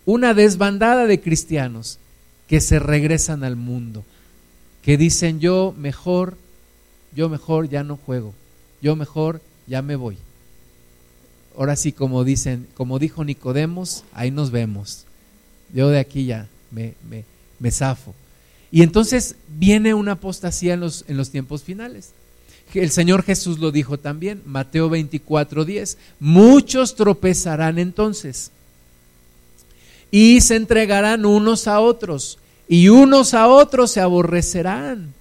Una 0.06 0.32
desbandada 0.32 1.06
de 1.06 1.20
cristianos 1.20 1.98
que 2.46 2.60
se 2.60 2.78
regresan 2.78 3.44
al 3.44 3.56
mundo, 3.56 4.04
que 4.82 4.96
dicen 4.96 5.40
yo 5.40 5.74
mejor, 5.76 6.38
yo 7.14 7.28
mejor 7.28 7.68
ya 7.68 7.84
no 7.84 7.96
juego, 7.96 8.32
yo 8.80 8.96
mejor 8.96 9.42
ya 9.66 9.82
me 9.82 9.96
voy 9.96 10.16
ahora 11.58 11.74
sí, 11.74 11.90
como 11.90 12.22
dicen, 12.22 12.68
como 12.74 13.00
dijo 13.00 13.24
Nicodemos, 13.24 14.04
ahí 14.14 14.30
nos 14.30 14.52
vemos. 14.52 15.04
Yo 15.74 15.88
de 15.88 15.98
aquí 15.98 16.24
ya 16.24 16.46
me, 16.70 16.94
me, 17.10 17.24
me 17.58 17.72
zafo. 17.72 18.14
Y 18.70 18.82
entonces 18.82 19.34
viene 19.58 19.92
una 19.92 20.12
apostasía 20.12 20.74
en 20.74 20.80
los, 20.80 21.04
en 21.08 21.16
los 21.16 21.30
tiempos 21.30 21.64
finales. 21.64 22.12
El 22.74 22.90
Señor 22.90 23.24
Jesús 23.24 23.58
lo 23.58 23.72
dijo 23.72 23.98
también, 23.98 24.40
Mateo 24.46 24.88
24, 24.88 25.64
10. 25.64 25.98
Muchos 26.20 26.94
tropezarán 26.94 27.78
entonces 27.78 28.52
y 30.12 30.40
se 30.42 30.54
entregarán 30.54 31.26
unos 31.26 31.66
a 31.66 31.80
otros 31.80 32.38
y 32.68 32.88
unos 32.88 33.34
a 33.34 33.48
otros 33.48 33.90
se 33.90 34.00
aborrecerán. 34.00 35.12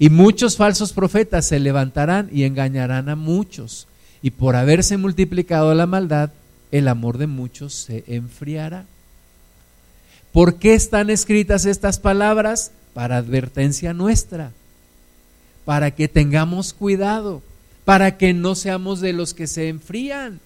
Y 0.00 0.10
muchos 0.10 0.56
falsos 0.56 0.92
profetas 0.92 1.46
se 1.46 1.60
levantarán 1.60 2.30
y 2.32 2.42
engañarán 2.42 3.08
a 3.08 3.14
muchos 3.16 3.86
y 4.22 4.30
por 4.30 4.56
haberse 4.56 4.96
multiplicado 4.96 5.74
la 5.74 5.86
maldad, 5.86 6.30
el 6.70 6.88
amor 6.88 7.18
de 7.18 7.26
muchos 7.26 7.74
se 7.74 8.04
enfriará. 8.06 8.84
¿Por 10.32 10.56
qué 10.56 10.74
están 10.74 11.10
escritas 11.10 11.64
estas 11.64 11.98
palabras? 11.98 12.72
Para 12.94 13.16
advertencia 13.16 13.94
nuestra, 13.94 14.52
para 15.64 15.92
que 15.92 16.08
tengamos 16.08 16.72
cuidado, 16.72 17.42
para 17.84 18.16
que 18.16 18.34
no 18.34 18.54
seamos 18.54 19.00
de 19.00 19.12
los 19.12 19.34
que 19.34 19.46
se 19.46 19.68
enfrían, 19.68 20.40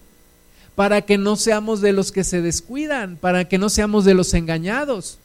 para 0.74 1.02
que 1.02 1.18
no 1.18 1.36
seamos 1.36 1.80
de 1.80 1.92
los 1.92 2.12
que 2.12 2.24
se 2.24 2.42
descuidan, 2.42 3.16
para 3.16 3.48
que 3.48 3.58
no 3.58 3.68
seamos 3.68 4.04
de 4.04 4.14
los 4.14 4.34
engañados 4.34 5.18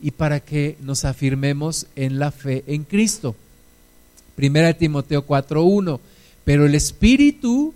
y 0.00 0.10
para 0.12 0.40
que 0.40 0.76
nos 0.80 1.04
afirmemos 1.04 1.86
en 1.96 2.18
la 2.18 2.30
fe 2.30 2.64
en 2.66 2.84
Cristo. 2.84 3.34
Primera 4.38 4.72
Timoteo 4.72 5.26
4.1. 5.26 5.98
Pero 6.44 6.64
el 6.64 6.76
Espíritu 6.76 7.74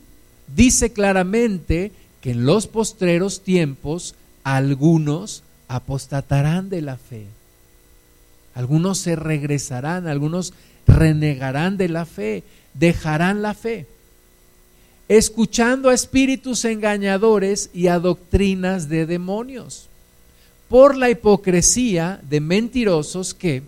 dice 0.55 0.93
claramente 0.93 1.91
que 2.21 2.31
en 2.31 2.47
los 2.47 2.69
postreros 2.69 3.43
tiempos 3.43 4.15
algunos 4.45 5.43
apostatarán 5.67 6.71
de 6.71 6.81
la 6.83 6.97
fe. 6.99 7.27
Algunos 8.55 8.99
se 8.99 9.17
regresarán, 9.17 10.07
algunos 10.07 10.55
renegarán 10.87 11.77
de 11.77 11.89
la 11.89 12.07
fe, 12.07 12.45
dejarán 12.75 13.43
la 13.43 13.55
fe, 13.55 13.89
escuchando 15.09 15.89
a 15.89 15.95
espíritus 15.95 16.65
engañadores 16.65 17.71
y 17.75 17.89
a 17.89 17.99
doctrinas 17.99 18.89
de 18.89 19.07
demonios, 19.07 19.89
por 20.69 20.97
la 20.97 21.11
hipocresía 21.11 22.21
de 22.23 22.39
mentirosos 22.39 23.35
que, 23.35 23.65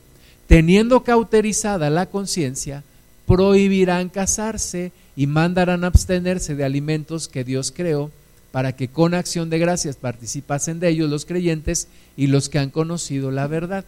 teniendo 0.55 1.03
cauterizada 1.03 1.90
la 1.90 2.07
conciencia, 2.07 2.85
prohibirán 3.27 4.09
casarse 4.09 4.93
y 5.17 5.27
mandarán 5.27 5.83
abstenerse 5.83 6.55
de 6.55 6.62
alimentos 6.62 7.27
que 7.27 7.43
Dios 7.43 7.73
creó 7.75 8.12
para 8.53 8.77
que 8.77 8.87
con 8.87 9.14
acción 9.14 9.51
de 9.51 9.59
gracias 9.59 9.97
participasen 9.97 10.79
de 10.79 10.90
ellos 10.90 11.11
los 11.11 11.25
creyentes 11.25 11.88
y 12.17 12.29
los 12.29 12.49
que 12.49 12.61
han 12.61 12.71
conocido 12.71 13.33
la 13.33 13.49
verdad. 13.49 13.85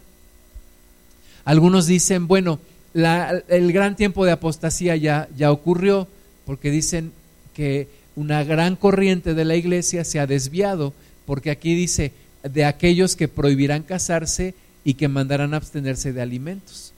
Algunos 1.45 1.87
dicen, 1.87 2.27
bueno, 2.27 2.59
el 2.95 3.73
gran 3.73 3.95
tiempo 3.95 4.25
de 4.25 4.33
apostasía 4.33 4.97
ya, 4.97 5.29
ya 5.37 5.53
ocurrió, 5.53 6.09
porque 6.47 6.73
dicen 6.73 7.13
que 7.55 7.87
una 8.17 8.43
gran 8.43 8.75
corriente 8.75 9.35
de 9.35 9.45
la 9.45 9.55
iglesia 9.55 10.03
se 10.03 10.19
ha 10.19 10.27
desviado, 10.27 10.95
porque 11.27 11.53
aquí 11.53 11.77
dice, 11.77 12.11
de 12.43 12.65
aquellos 12.65 13.15
que 13.15 13.29
prohibirán 13.29 13.85
casarse 13.85 14.57
y 14.87 14.95
que 14.95 15.09
mandarán 15.09 15.53
abstenerse 15.53 16.13
de 16.13 16.23
alimentos. 16.23 16.93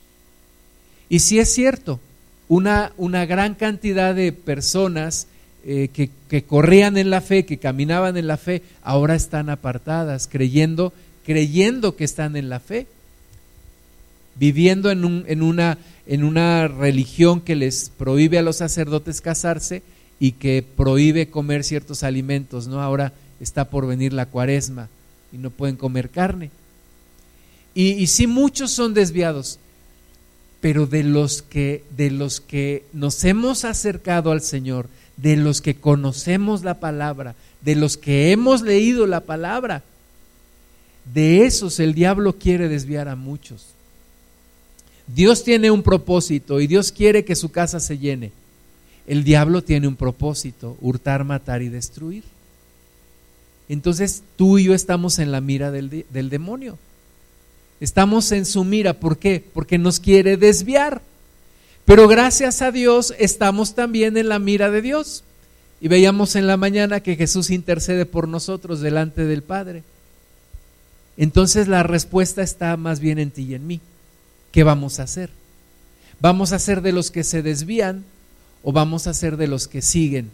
Y 1.09 1.19
si 1.19 1.39
es 1.39 1.51
cierto, 1.51 1.99
una, 2.47 2.93
una 2.97 3.25
gran 3.25 3.55
cantidad 3.55 4.13
de 4.13 4.31
personas 4.31 5.25
eh, 5.65 5.89
que, 5.91 6.11
que, 6.29 6.43
corrían 6.43 6.97
en 6.97 7.09
la 7.09 7.19
fe, 7.19 7.47
que 7.47 7.57
caminaban 7.57 8.15
en 8.15 8.27
la 8.27 8.37
fe, 8.37 8.61
ahora 8.83 9.15
están 9.15 9.49
apartadas, 9.49 10.29
creyendo, 10.31 10.93
creyendo 11.25 11.95
que 11.95 12.03
están 12.03 12.35
en 12.35 12.49
la 12.49 12.59
fe, 12.59 12.85
viviendo 14.35 14.91
en, 14.91 15.03
un, 15.03 15.25
en, 15.27 15.41
una, 15.41 15.79
en 16.05 16.23
una 16.23 16.67
religión 16.67 17.41
que 17.41 17.55
les 17.55 17.89
prohíbe 17.89 18.37
a 18.37 18.43
los 18.43 18.57
sacerdotes 18.57 19.19
casarse 19.19 19.81
y 20.19 20.33
que 20.33 20.63
prohíbe 20.77 21.31
comer 21.31 21.63
ciertos 21.63 22.03
alimentos, 22.03 22.67
¿no? 22.67 22.83
Ahora 22.83 23.13
está 23.39 23.71
por 23.71 23.87
venir 23.87 24.13
la 24.13 24.27
cuaresma 24.27 24.89
y 25.33 25.39
no 25.39 25.49
pueden 25.49 25.75
comer 25.75 26.11
carne. 26.11 26.51
Y, 27.79 27.91
y 27.91 28.07
sí, 28.07 28.27
muchos 28.27 28.71
son 28.71 28.93
desviados, 28.93 29.57
pero 30.59 30.85
de 30.85 31.01
los 31.01 31.41
que 31.41 31.85
de 31.95 32.11
los 32.11 32.41
que 32.41 32.83
nos 32.91 33.23
hemos 33.23 33.63
acercado 33.63 34.31
al 34.33 34.41
Señor, 34.41 34.89
de 35.15 35.37
los 35.37 35.61
que 35.61 35.75
conocemos 35.75 36.65
la 36.65 36.81
palabra, 36.81 37.35
de 37.61 37.75
los 37.75 37.95
que 37.95 38.33
hemos 38.33 38.63
leído 38.63 39.07
la 39.07 39.21
palabra, 39.21 39.81
de 41.13 41.45
esos 41.45 41.79
el 41.79 41.93
diablo 41.93 42.35
quiere 42.37 42.67
desviar 42.67 43.07
a 43.07 43.15
muchos. 43.15 43.67
Dios 45.07 45.45
tiene 45.45 45.71
un 45.71 45.81
propósito 45.81 46.59
y 46.59 46.67
Dios 46.67 46.91
quiere 46.91 47.23
que 47.23 47.37
su 47.37 47.49
casa 47.49 47.79
se 47.79 47.97
llene. 47.97 48.33
El 49.07 49.23
diablo 49.23 49.63
tiene 49.63 49.87
un 49.87 49.95
propósito, 49.95 50.75
hurtar, 50.81 51.23
matar 51.23 51.61
y 51.61 51.69
destruir. 51.69 52.25
Entonces 53.69 54.21
tú 54.35 54.57
y 54.57 54.65
yo 54.65 54.73
estamos 54.73 55.17
en 55.17 55.31
la 55.31 55.39
mira 55.39 55.71
del, 55.71 56.05
del 56.09 56.29
demonio. 56.29 56.77
Estamos 57.79 58.31
en 58.31 58.45
su 58.45 58.63
mira. 58.63 58.93
¿Por 58.93 59.17
qué? 59.17 59.43
Porque 59.53 59.77
nos 59.77 59.99
quiere 59.99 60.37
desviar. 60.37 61.01
Pero 61.85 62.07
gracias 62.07 62.61
a 62.61 62.71
Dios 62.71 63.13
estamos 63.17 63.73
también 63.73 64.17
en 64.17 64.29
la 64.29 64.39
mira 64.39 64.69
de 64.69 64.81
Dios. 64.81 65.23
Y 65.81 65.87
veíamos 65.87 66.35
en 66.35 66.45
la 66.45 66.57
mañana 66.57 66.99
que 66.99 67.15
Jesús 67.15 67.49
intercede 67.49 68.05
por 68.05 68.27
nosotros 68.27 68.81
delante 68.81 69.25
del 69.25 69.43
Padre. 69.43 69.83
Entonces 71.17 71.67
la 71.67 71.83
respuesta 71.83 72.41
está 72.41 72.75
más 72.77 72.99
bien 72.99 73.17
en 73.19 73.31
ti 73.31 73.43
y 73.43 73.55
en 73.55 73.65
mí. 73.65 73.81
¿Qué 74.51 74.63
vamos 74.63 74.99
a 74.99 75.03
hacer? 75.03 75.29
¿Vamos 76.19 76.51
a 76.51 76.59
ser 76.59 76.81
de 76.81 76.91
los 76.91 77.11
que 77.11 77.23
se 77.23 77.41
desvían 77.41 78.03
o 78.63 78.71
vamos 78.71 79.07
a 79.07 79.13
ser 79.13 79.37
de 79.37 79.47
los 79.47 79.67
que 79.67 79.81
siguen? 79.81 80.31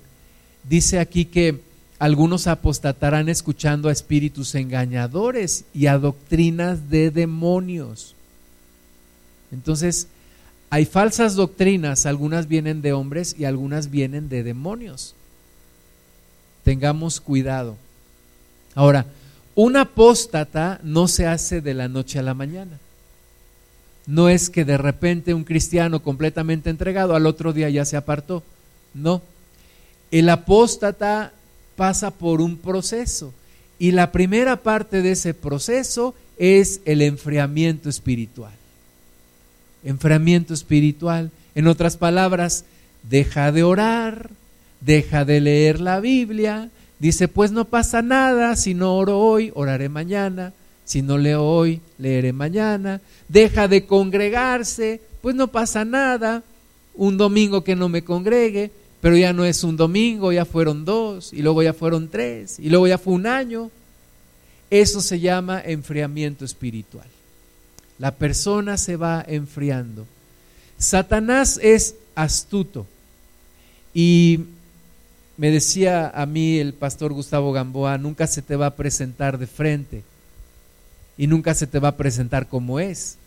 Dice 0.63 0.99
aquí 0.99 1.25
que 1.25 1.61
algunos 1.97 2.47
apostatarán 2.47 3.29
escuchando 3.29 3.89
a 3.89 3.91
espíritus 3.91 4.55
engañadores 4.55 5.65
y 5.73 5.87
a 5.87 5.97
doctrinas 5.97 6.89
de 6.89 7.11
demonios. 7.11 8.15
Entonces, 9.51 10.07
hay 10.69 10.85
falsas 10.85 11.35
doctrinas, 11.35 12.05
algunas 12.05 12.47
vienen 12.47 12.81
de 12.81 12.91
hombres 12.91 13.35
y 13.37 13.45
algunas 13.45 13.91
vienen 13.91 14.27
de 14.27 14.43
demonios. 14.43 15.15
Tengamos 16.63 17.21
cuidado. 17.21 17.77
Ahora, 18.73 19.05
un 19.53 19.77
apóstata 19.77 20.81
no 20.83 21.07
se 21.07 21.27
hace 21.27 21.61
de 21.61 21.73
la 21.73 21.87
noche 21.87 22.19
a 22.19 22.23
la 22.23 22.33
mañana. 22.33 22.79
No 24.05 24.27
es 24.27 24.49
que 24.49 24.65
de 24.65 24.77
repente 24.77 25.33
un 25.33 25.45
cristiano 25.45 26.03
completamente 26.03 26.69
entregado 26.69 27.15
al 27.15 27.25
otro 27.25 27.53
día 27.53 27.69
ya 27.69 27.85
se 27.85 27.95
apartó. 27.95 28.43
No. 28.93 29.21
El 30.11 30.29
apóstata 30.29 31.31
pasa 31.75 32.11
por 32.11 32.41
un 32.41 32.57
proceso. 32.57 33.33
Y 33.77 33.91
la 33.91 34.11
primera 34.11 34.57
parte 34.57 35.01
de 35.01 35.11
ese 35.11 35.33
proceso 35.33 36.15
es 36.37 36.81
el 36.85 37.01
enfriamiento 37.01 37.89
espiritual. 37.89 38.53
Enfriamiento 39.83 40.53
espiritual. 40.53 41.31
En 41.53 41.67
otras 41.67 41.97
palabras, 41.97 42.65
deja 43.03 43.51
de 43.51 43.63
orar, 43.63 44.29
deja 44.81 45.25
de 45.25 45.41
leer 45.41 45.79
la 45.79 45.99
Biblia. 45.99 46.69
Dice, 46.99 47.27
pues 47.27 47.51
no 47.51 47.65
pasa 47.65 48.01
nada, 48.01 48.55
si 48.55 48.73
no 48.73 48.95
oro 48.95 49.19
hoy, 49.19 49.51
oraré 49.53 49.89
mañana. 49.89 50.53
Si 50.85 51.01
no 51.01 51.17
leo 51.17 51.43
hoy, 51.43 51.81
leeré 51.97 52.31
mañana. 52.31 53.01
Deja 53.27 53.67
de 53.67 53.85
congregarse, 53.85 55.01
pues 55.21 55.35
no 55.35 55.47
pasa 55.47 55.83
nada. 55.83 56.43
Un 56.93 57.17
domingo 57.17 57.63
que 57.63 57.75
no 57.75 57.89
me 57.89 58.03
congregue, 58.03 58.71
pero 59.05 59.17
ya 59.17 59.33
no 59.33 59.45
es 59.45 59.63
un 59.63 59.77
domingo, 59.77 60.31
ya 60.31 60.45
fueron 60.45 60.83
dos, 60.83 61.31
y 61.31 61.43
luego 61.43 61.61
ya 61.61 61.73
fueron 61.73 62.09
tres, 62.09 62.57
y 62.57 62.71
luego 62.71 62.87
ya 62.87 62.97
fue 62.97 63.13
un 63.13 63.27
año. 63.27 63.69
Eso 64.71 64.99
se 64.99 65.19
llama 65.19 65.61
enfriamiento 65.63 66.43
espiritual. 66.43 67.05
La 67.99 68.15
persona 68.15 68.77
se 68.77 68.95
va 68.95 69.23
enfriando. 69.27 70.07
Satanás 70.79 71.59
es 71.61 71.93
astuto. 72.15 72.87
Y 73.93 74.39
me 75.37 75.51
decía 75.51 76.09
a 76.09 76.25
mí 76.25 76.57
el 76.57 76.73
pastor 76.73 77.13
Gustavo 77.13 77.53
Gamboa, 77.53 77.99
nunca 77.99 78.25
se 78.25 78.41
te 78.41 78.55
va 78.55 78.65
a 78.65 78.75
presentar 78.75 79.37
de 79.37 79.45
frente 79.45 80.01
y 81.15 81.27
nunca 81.27 81.53
se 81.53 81.67
te 81.67 81.77
va 81.77 81.89
a 81.89 81.97
presentar 81.97 82.49
como 82.49 82.79
es. 82.79 83.17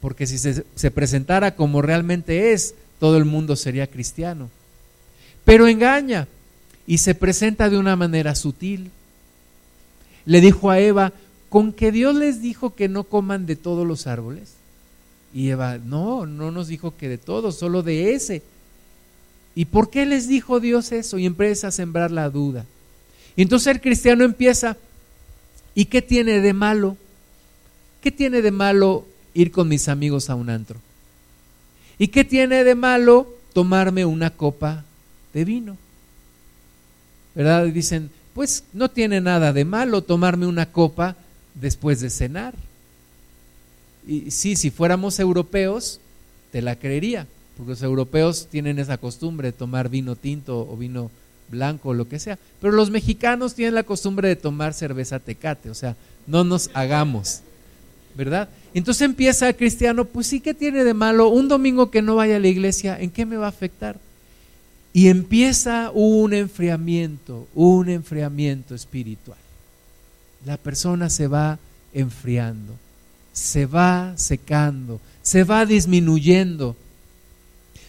Porque 0.00 0.28
si 0.28 0.38
se, 0.38 0.64
se 0.76 0.90
presentara 0.92 1.56
como 1.56 1.82
realmente 1.82 2.52
es, 2.52 2.76
todo 3.00 3.16
el 3.16 3.24
mundo 3.24 3.56
sería 3.56 3.88
cristiano 3.88 4.48
pero 5.46 5.68
engaña 5.68 6.26
y 6.88 6.98
se 6.98 7.14
presenta 7.14 7.70
de 7.70 7.78
una 7.78 7.94
manera 7.94 8.34
sutil. 8.34 8.90
Le 10.26 10.40
dijo 10.40 10.70
a 10.70 10.80
Eva, 10.80 11.12
¿con 11.48 11.72
que 11.72 11.92
Dios 11.92 12.16
les 12.16 12.42
dijo 12.42 12.74
que 12.74 12.88
no 12.88 13.04
coman 13.04 13.46
de 13.46 13.54
todos 13.54 13.86
los 13.86 14.08
árboles? 14.08 14.54
Y 15.32 15.48
Eva, 15.50 15.78
no, 15.78 16.26
no 16.26 16.50
nos 16.50 16.66
dijo 16.66 16.96
que 16.96 17.08
de 17.08 17.16
todos, 17.16 17.56
solo 17.56 17.84
de 17.84 18.12
ese. 18.14 18.42
¿Y 19.54 19.66
por 19.66 19.88
qué 19.88 20.04
les 20.04 20.26
dijo 20.26 20.58
Dios 20.58 20.90
eso? 20.90 21.16
Y 21.16 21.26
empieza 21.26 21.68
a 21.68 21.72
sembrar 21.72 22.10
la 22.10 22.28
duda. 22.28 22.66
Y 23.36 23.42
entonces 23.42 23.68
el 23.68 23.80
cristiano 23.80 24.24
empieza, 24.24 24.76
¿y 25.76 25.84
qué 25.84 26.02
tiene 26.02 26.40
de 26.40 26.54
malo? 26.54 26.96
¿Qué 28.00 28.10
tiene 28.10 28.42
de 28.42 28.50
malo 28.50 29.06
ir 29.32 29.52
con 29.52 29.68
mis 29.68 29.86
amigos 29.86 30.28
a 30.28 30.34
un 30.34 30.50
antro? 30.50 30.80
¿Y 31.98 32.08
qué 32.08 32.24
tiene 32.24 32.64
de 32.64 32.74
malo 32.74 33.32
tomarme 33.52 34.04
una 34.04 34.30
copa 34.30 34.85
de 35.36 35.44
vino. 35.44 35.76
¿Verdad? 37.34 37.66
dicen, 37.66 38.08
pues 38.32 38.64
no 38.72 38.90
tiene 38.90 39.20
nada 39.20 39.52
de 39.52 39.66
malo 39.66 40.02
tomarme 40.02 40.46
una 40.46 40.72
copa 40.72 41.14
después 41.54 42.00
de 42.00 42.08
cenar. 42.08 42.54
Y 44.08 44.30
sí, 44.30 44.56
si 44.56 44.70
fuéramos 44.70 45.18
europeos, 45.18 46.00
te 46.52 46.62
la 46.62 46.76
creería, 46.76 47.26
porque 47.54 47.72
los 47.72 47.82
europeos 47.82 48.46
tienen 48.50 48.78
esa 48.78 48.96
costumbre 48.96 49.48
de 49.48 49.52
tomar 49.52 49.90
vino 49.90 50.16
tinto 50.16 50.58
o 50.58 50.74
vino 50.74 51.10
blanco 51.50 51.90
o 51.90 51.94
lo 51.94 52.08
que 52.08 52.18
sea. 52.18 52.38
Pero 52.58 52.72
los 52.72 52.88
mexicanos 52.88 53.54
tienen 53.54 53.74
la 53.74 53.82
costumbre 53.82 54.28
de 54.28 54.36
tomar 54.36 54.72
cerveza 54.72 55.18
tecate, 55.18 55.68
o 55.68 55.74
sea, 55.74 55.96
no 56.26 56.44
nos 56.44 56.70
hagamos, 56.72 57.42
¿verdad? 58.14 58.48
Entonces 58.72 59.02
empieza 59.02 59.48
el 59.48 59.56
cristiano, 59.56 60.06
pues 60.06 60.28
sí, 60.28 60.40
¿qué 60.40 60.54
tiene 60.54 60.82
de 60.82 60.94
malo? 60.94 61.28
Un 61.28 61.48
domingo 61.48 61.90
que 61.90 62.00
no 62.00 62.16
vaya 62.16 62.36
a 62.36 62.40
la 62.40 62.48
iglesia, 62.48 62.98
¿en 62.98 63.10
qué 63.10 63.26
me 63.26 63.36
va 63.36 63.46
a 63.46 63.50
afectar? 63.50 63.98
Y 64.96 65.08
empieza 65.08 65.90
un 65.92 66.32
enfriamiento, 66.32 67.46
un 67.54 67.90
enfriamiento 67.90 68.74
espiritual. 68.74 69.36
La 70.46 70.56
persona 70.56 71.10
se 71.10 71.26
va 71.26 71.58
enfriando, 71.92 72.72
se 73.30 73.66
va 73.66 74.14
secando, 74.16 74.98
se 75.20 75.44
va 75.44 75.66
disminuyendo. 75.66 76.76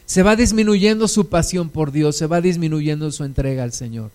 Se 0.05 0.21
va 0.21 0.35
disminuyendo 0.35 1.07
su 1.07 1.29
pasión 1.29 1.69
por 1.69 1.93
Dios, 1.93 2.17
se 2.17 2.25
va 2.25 2.41
disminuyendo 2.41 3.09
su 3.13 3.23
entrega 3.23 3.63
al 3.63 3.71
Señor. 3.71 4.11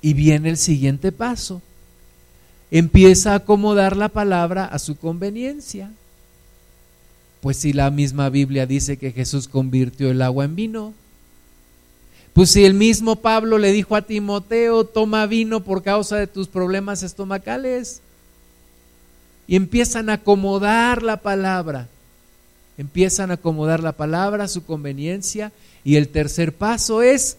Y 0.00 0.14
viene 0.14 0.48
el 0.48 0.56
siguiente 0.56 1.12
paso. 1.12 1.60
Empieza 2.70 3.32
a 3.32 3.36
acomodar 3.36 3.98
la 3.98 4.08
palabra 4.08 4.64
a 4.64 4.78
su 4.78 4.96
conveniencia. 4.96 5.90
Pues 7.46 7.58
si 7.58 7.72
la 7.72 7.92
misma 7.92 8.28
Biblia 8.28 8.66
dice 8.66 8.96
que 8.96 9.12
Jesús 9.12 9.46
convirtió 9.46 10.10
el 10.10 10.20
agua 10.20 10.44
en 10.44 10.56
vino. 10.56 10.94
Pues 12.32 12.50
si 12.50 12.64
el 12.64 12.74
mismo 12.74 13.14
Pablo 13.14 13.58
le 13.58 13.70
dijo 13.70 13.94
a 13.94 14.02
Timoteo, 14.02 14.84
toma 14.84 15.26
vino 15.26 15.62
por 15.62 15.84
causa 15.84 16.16
de 16.16 16.26
tus 16.26 16.48
problemas 16.48 17.04
estomacales. 17.04 18.00
Y 19.46 19.54
empiezan 19.54 20.10
a 20.10 20.14
acomodar 20.14 21.04
la 21.04 21.18
palabra. 21.18 21.86
Empiezan 22.78 23.30
a 23.30 23.34
acomodar 23.34 23.80
la 23.80 23.92
palabra 23.92 24.42
a 24.42 24.48
su 24.48 24.64
conveniencia. 24.64 25.52
Y 25.84 25.94
el 25.94 26.08
tercer 26.08 26.52
paso 26.52 27.00
es 27.00 27.36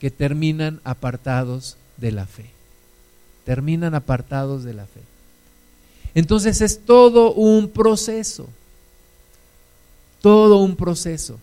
que 0.00 0.10
terminan 0.10 0.80
apartados 0.82 1.76
de 1.96 2.10
la 2.10 2.26
fe. 2.26 2.46
Terminan 3.44 3.94
apartados 3.94 4.64
de 4.64 4.74
la 4.74 4.86
fe. 4.86 5.00
Entonces 6.16 6.60
es 6.60 6.80
todo 6.84 7.32
un 7.32 7.68
proceso 7.68 8.48
todo 10.24 10.56
un 10.56 10.74
proceso. 10.74 11.38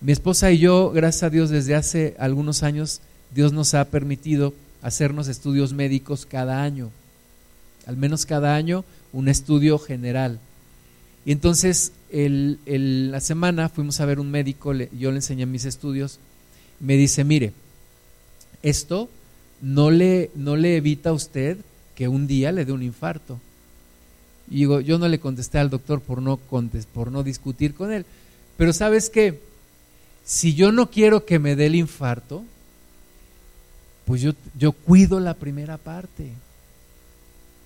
Mi 0.00 0.12
esposa 0.12 0.52
y 0.52 0.58
yo, 0.58 0.92
gracias 0.92 1.24
a 1.24 1.30
Dios, 1.30 1.50
desde 1.50 1.74
hace 1.74 2.14
algunos 2.20 2.62
años, 2.62 3.00
Dios 3.34 3.52
nos 3.52 3.74
ha 3.74 3.84
permitido 3.86 4.54
hacernos 4.80 5.26
estudios 5.26 5.72
médicos 5.72 6.24
cada 6.24 6.62
año, 6.62 6.92
al 7.84 7.96
menos 7.96 8.26
cada 8.26 8.54
año 8.54 8.84
un 9.12 9.26
estudio 9.26 9.80
general. 9.80 10.38
Y 11.24 11.32
entonces 11.32 11.90
la 12.12 13.18
semana 13.18 13.68
fuimos 13.68 13.98
a 13.98 14.06
ver 14.06 14.20
un 14.20 14.30
médico, 14.30 14.72
yo 14.72 15.10
le 15.10 15.16
enseñé 15.16 15.44
mis 15.44 15.64
estudios, 15.64 16.20
me 16.78 16.96
dice, 16.96 17.24
mire, 17.24 17.52
esto 18.62 19.10
no 19.60 19.90
le, 19.90 20.30
no 20.36 20.54
le 20.54 20.76
evita 20.76 21.10
a 21.10 21.14
usted 21.14 21.56
que 21.96 22.06
un 22.06 22.28
día 22.28 22.52
le 22.52 22.64
dé 22.64 22.70
un 22.70 22.84
infarto. 22.84 23.40
Y 24.50 24.56
digo, 24.56 24.80
yo 24.80 24.98
no 24.98 25.08
le 25.08 25.20
contesté 25.20 25.58
al 25.58 25.70
doctor 25.70 26.00
por 26.00 26.20
no, 26.20 26.36
por 26.36 27.12
no 27.12 27.22
discutir 27.22 27.74
con 27.74 27.92
él. 27.92 28.04
Pero 28.56 28.72
sabes 28.72 29.08
qué, 29.08 29.40
si 30.24 30.54
yo 30.54 30.72
no 30.72 30.90
quiero 30.90 31.24
que 31.24 31.38
me 31.38 31.56
dé 31.56 31.66
el 31.66 31.74
infarto, 31.74 32.44
pues 34.04 34.20
yo, 34.20 34.32
yo 34.58 34.72
cuido 34.72 35.20
la 35.20 35.34
primera 35.34 35.78
parte. 35.78 36.30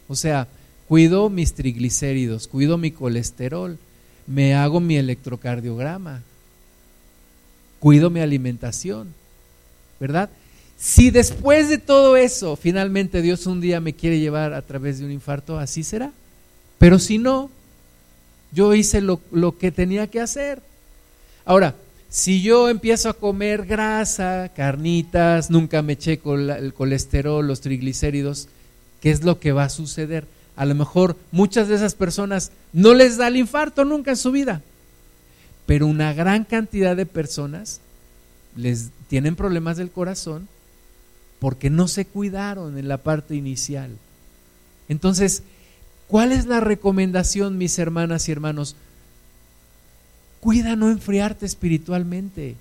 O 0.08 0.14
sea, 0.14 0.48
cuido 0.88 1.28
mis 1.28 1.54
triglicéridos, 1.54 2.46
cuido 2.46 2.78
mi 2.78 2.90
colesterol, 2.90 3.78
me 4.26 4.54
hago 4.54 4.80
mi 4.80 4.96
electrocardiograma, 4.96 6.22
cuido 7.80 8.10
mi 8.10 8.20
alimentación, 8.20 9.12
¿verdad? 9.98 10.30
Si 10.78 11.10
después 11.10 11.68
de 11.68 11.78
todo 11.78 12.16
eso 12.16 12.56
finalmente 12.56 13.22
Dios 13.22 13.46
un 13.46 13.60
día 13.60 13.80
me 13.80 13.94
quiere 13.94 14.20
llevar 14.20 14.52
a 14.52 14.62
través 14.62 14.98
de 14.98 15.06
un 15.06 15.10
infarto, 15.10 15.58
así 15.58 15.82
será. 15.82 16.12
Pero 16.78 16.98
si 16.98 17.18
no, 17.18 17.50
yo 18.52 18.74
hice 18.74 19.00
lo, 19.00 19.20
que 19.58 19.70
tenía 19.70 20.06
que 20.06 20.20
hacer. 20.20 20.62
Ahora, 21.44 21.74
si 22.08 22.42
yo 22.42 22.68
empiezo 22.68 23.08
a 23.08 23.14
comer 23.14 23.66
grasa, 23.66 24.50
carnitas, 24.54 25.50
nunca 25.50 25.82
me 25.82 25.98
checo 25.98 26.34
el 26.34 26.72
colesterol, 26.74 27.46
los 27.46 27.60
triglicéridos, 27.60 28.48
¿qué 29.00 29.10
es 29.10 29.24
lo 29.24 29.40
que 29.40 29.52
va 29.52 29.64
a 29.64 29.70
suceder? 29.70 30.26
A 30.56 30.64
lo 30.64 30.74
mejor 30.74 31.16
muchas 31.32 31.68
de 31.68 31.74
esas 31.74 31.94
personas 31.94 32.50
no 32.72 32.94
les 32.94 33.18
da 33.18 33.28
el 33.28 33.36
infarto 33.36 33.84
nunca 33.84 34.12
en 34.12 34.16
su 34.16 34.32
vida, 34.32 34.62
pero 35.66 35.86
una 35.86 36.14
gran 36.14 36.44
cantidad 36.44 36.96
de 36.96 37.06
personas 37.06 37.80
les 38.56 38.88
tienen 39.08 39.36
problemas 39.36 39.76
del 39.76 39.90
corazón 39.90 40.48
porque 41.38 41.68
no 41.68 41.88
se 41.88 42.06
cuidaron 42.06 42.78
en 42.78 42.88
la 42.88 42.96
parte 42.96 43.34
inicial. 43.34 43.90
Entonces, 44.88 45.42
¿cuál 46.08 46.32
es 46.32 46.46
la 46.46 46.60
recomendación, 46.60 47.58
mis 47.58 47.78
hermanas 47.78 48.28
y 48.28 48.32
hermanos? 48.32 48.76
Cuida 50.40 50.76
no 50.76 50.90
enfriarte 50.90 51.46
espiritualmente. 51.46 52.54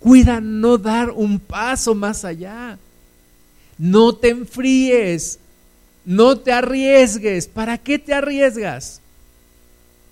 Cuida 0.00 0.40
no 0.40 0.78
dar 0.78 1.10
un 1.10 1.38
paso 1.38 1.94
más 1.94 2.24
allá. 2.24 2.78
No 3.78 4.14
te 4.14 4.30
enfríes. 4.30 5.38
No 6.04 6.38
te 6.38 6.52
arriesgues. 6.52 7.46
¿Para 7.46 7.78
qué 7.78 7.98
te 7.98 8.12
arriesgas? 8.12 9.00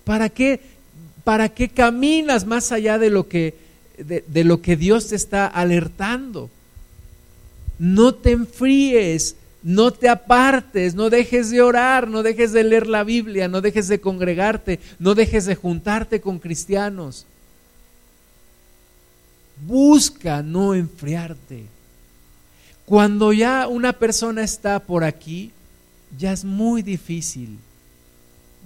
¿Para 0.03 0.29
qué, 0.29 0.61
para 1.23 1.49
qué 1.49 1.69
caminas 1.69 2.45
más 2.45 2.71
allá 2.71 2.97
de 2.97 3.09
lo 3.09 3.27
que, 3.27 3.55
de, 3.97 4.23
de 4.25 4.43
lo 4.43 4.61
que 4.61 4.75
Dios 4.75 5.09
te 5.09 5.15
está 5.15 5.45
alertando? 5.45 6.49
No 7.77 8.15
te 8.15 8.31
enfríes 8.31 9.35
no 9.63 9.91
te 9.91 10.09
apartes, 10.09 10.95
no 10.95 11.09
dejes 11.09 11.51
de 11.51 11.61
orar, 11.61 12.07
no 12.07 12.23
dejes 12.23 12.51
de 12.51 12.63
leer 12.63 12.87
la 12.87 13.03
Biblia, 13.03 13.47
no 13.47 13.61
dejes 13.61 13.87
de 13.87 14.01
congregarte, 14.01 14.79
no 14.97 15.13
dejes 15.13 15.45
de 15.45 15.55
juntarte 15.55 16.19
con 16.19 16.39
cristianos. 16.39 17.25
Busca 19.65 20.41
no 20.41 20.73
enfriarte. 20.73 21.65
Cuando 22.85 23.31
ya 23.31 23.67
una 23.67 23.93
persona 23.93 24.43
está 24.43 24.79
por 24.79 25.03
aquí, 25.03 25.51
ya 26.17 26.33
es 26.33 26.43
muy 26.43 26.81
difícil, 26.81 27.59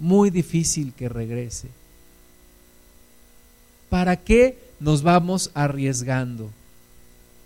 muy 0.00 0.30
difícil 0.30 0.92
que 0.94 1.08
regrese. 1.08 1.68
¿Para 3.90 4.16
qué 4.16 4.58
nos 4.80 5.02
vamos 5.02 5.50
arriesgando? 5.54 6.50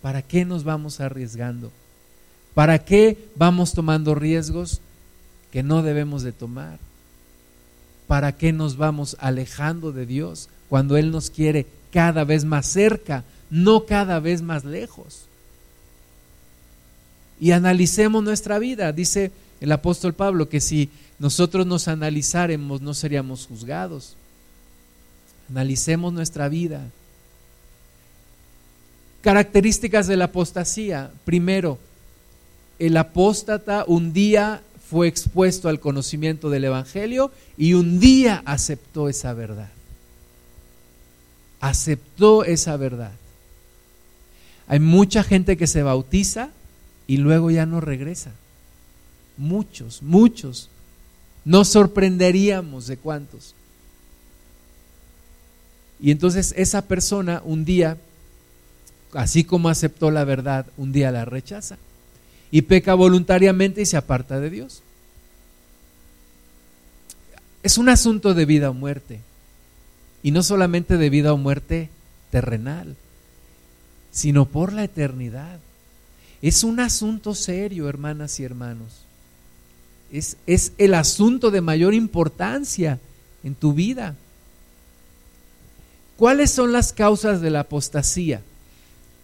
¿Para 0.00 0.22
qué 0.22 0.44
nos 0.44 0.64
vamos 0.64 1.00
arriesgando? 1.00 1.70
¿Para 2.60 2.84
qué 2.84 3.16
vamos 3.36 3.72
tomando 3.72 4.14
riesgos 4.14 4.82
que 5.50 5.62
no 5.62 5.80
debemos 5.80 6.22
de 6.22 6.32
tomar? 6.32 6.78
¿Para 8.06 8.36
qué 8.36 8.52
nos 8.52 8.76
vamos 8.76 9.16
alejando 9.18 9.92
de 9.92 10.04
Dios 10.04 10.50
cuando 10.68 10.98
Él 10.98 11.10
nos 11.10 11.30
quiere 11.30 11.66
cada 11.90 12.22
vez 12.24 12.44
más 12.44 12.66
cerca, 12.66 13.24
no 13.48 13.86
cada 13.86 14.20
vez 14.20 14.42
más 14.42 14.66
lejos? 14.66 15.22
Y 17.40 17.52
analicemos 17.52 18.22
nuestra 18.22 18.58
vida. 18.58 18.92
Dice 18.92 19.32
el 19.62 19.72
apóstol 19.72 20.12
Pablo 20.12 20.50
que 20.50 20.60
si 20.60 20.90
nosotros 21.18 21.66
nos 21.66 21.88
analizáramos 21.88 22.82
no 22.82 22.92
seríamos 22.92 23.46
juzgados. 23.46 24.16
Analicemos 25.48 26.12
nuestra 26.12 26.50
vida. 26.50 26.90
Características 29.22 30.06
de 30.06 30.18
la 30.18 30.26
apostasía. 30.26 31.10
Primero, 31.24 31.78
el 32.80 32.96
apóstata 32.96 33.84
un 33.86 34.14
día 34.14 34.62
fue 34.88 35.06
expuesto 35.06 35.68
al 35.68 35.80
conocimiento 35.80 36.48
del 36.48 36.64
Evangelio 36.64 37.30
y 37.58 37.74
un 37.74 38.00
día 38.00 38.42
aceptó 38.46 39.08
esa 39.10 39.34
verdad. 39.34 39.68
Aceptó 41.60 42.42
esa 42.42 42.78
verdad. 42.78 43.12
Hay 44.66 44.80
mucha 44.80 45.22
gente 45.22 45.58
que 45.58 45.66
se 45.66 45.82
bautiza 45.82 46.50
y 47.06 47.18
luego 47.18 47.50
ya 47.50 47.66
no 47.66 47.82
regresa. 47.82 48.32
Muchos, 49.36 50.02
muchos. 50.02 50.70
Nos 51.44 51.68
sorprenderíamos 51.68 52.86
de 52.86 52.96
cuántos. 52.96 53.54
Y 56.00 56.12
entonces 56.12 56.54
esa 56.56 56.86
persona 56.86 57.42
un 57.44 57.66
día, 57.66 57.98
así 59.12 59.44
como 59.44 59.68
aceptó 59.68 60.10
la 60.10 60.24
verdad, 60.24 60.64
un 60.78 60.92
día 60.92 61.10
la 61.10 61.26
rechaza 61.26 61.76
y 62.50 62.62
peca 62.62 62.94
voluntariamente 62.94 63.82
y 63.82 63.86
se 63.86 63.96
aparta 63.96 64.40
de 64.40 64.50
Dios. 64.50 64.82
Es 67.62 67.78
un 67.78 67.88
asunto 67.88 68.34
de 68.34 68.44
vida 68.44 68.70
o 68.70 68.74
muerte. 68.74 69.20
Y 70.22 70.32
no 70.32 70.42
solamente 70.42 70.96
de 70.96 71.10
vida 71.10 71.32
o 71.32 71.36
muerte 71.36 71.88
terrenal, 72.30 72.96
sino 74.10 74.46
por 74.46 74.72
la 74.72 74.84
eternidad. 74.84 75.58
Es 76.42 76.64
un 76.64 76.80
asunto 76.80 77.34
serio, 77.34 77.88
hermanas 77.88 78.40
y 78.40 78.44
hermanos. 78.44 79.02
Es, 80.12 80.36
es 80.46 80.72
el 80.78 80.94
asunto 80.94 81.50
de 81.50 81.60
mayor 81.60 81.94
importancia 81.94 82.98
en 83.44 83.54
tu 83.54 83.72
vida. 83.72 84.16
¿Cuáles 86.16 86.50
son 86.50 86.72
las 86.72 86.92
causas 86.92 87.40
de 87.40 87.50
la 87.50 87.60
apostasía? 87.60 88.42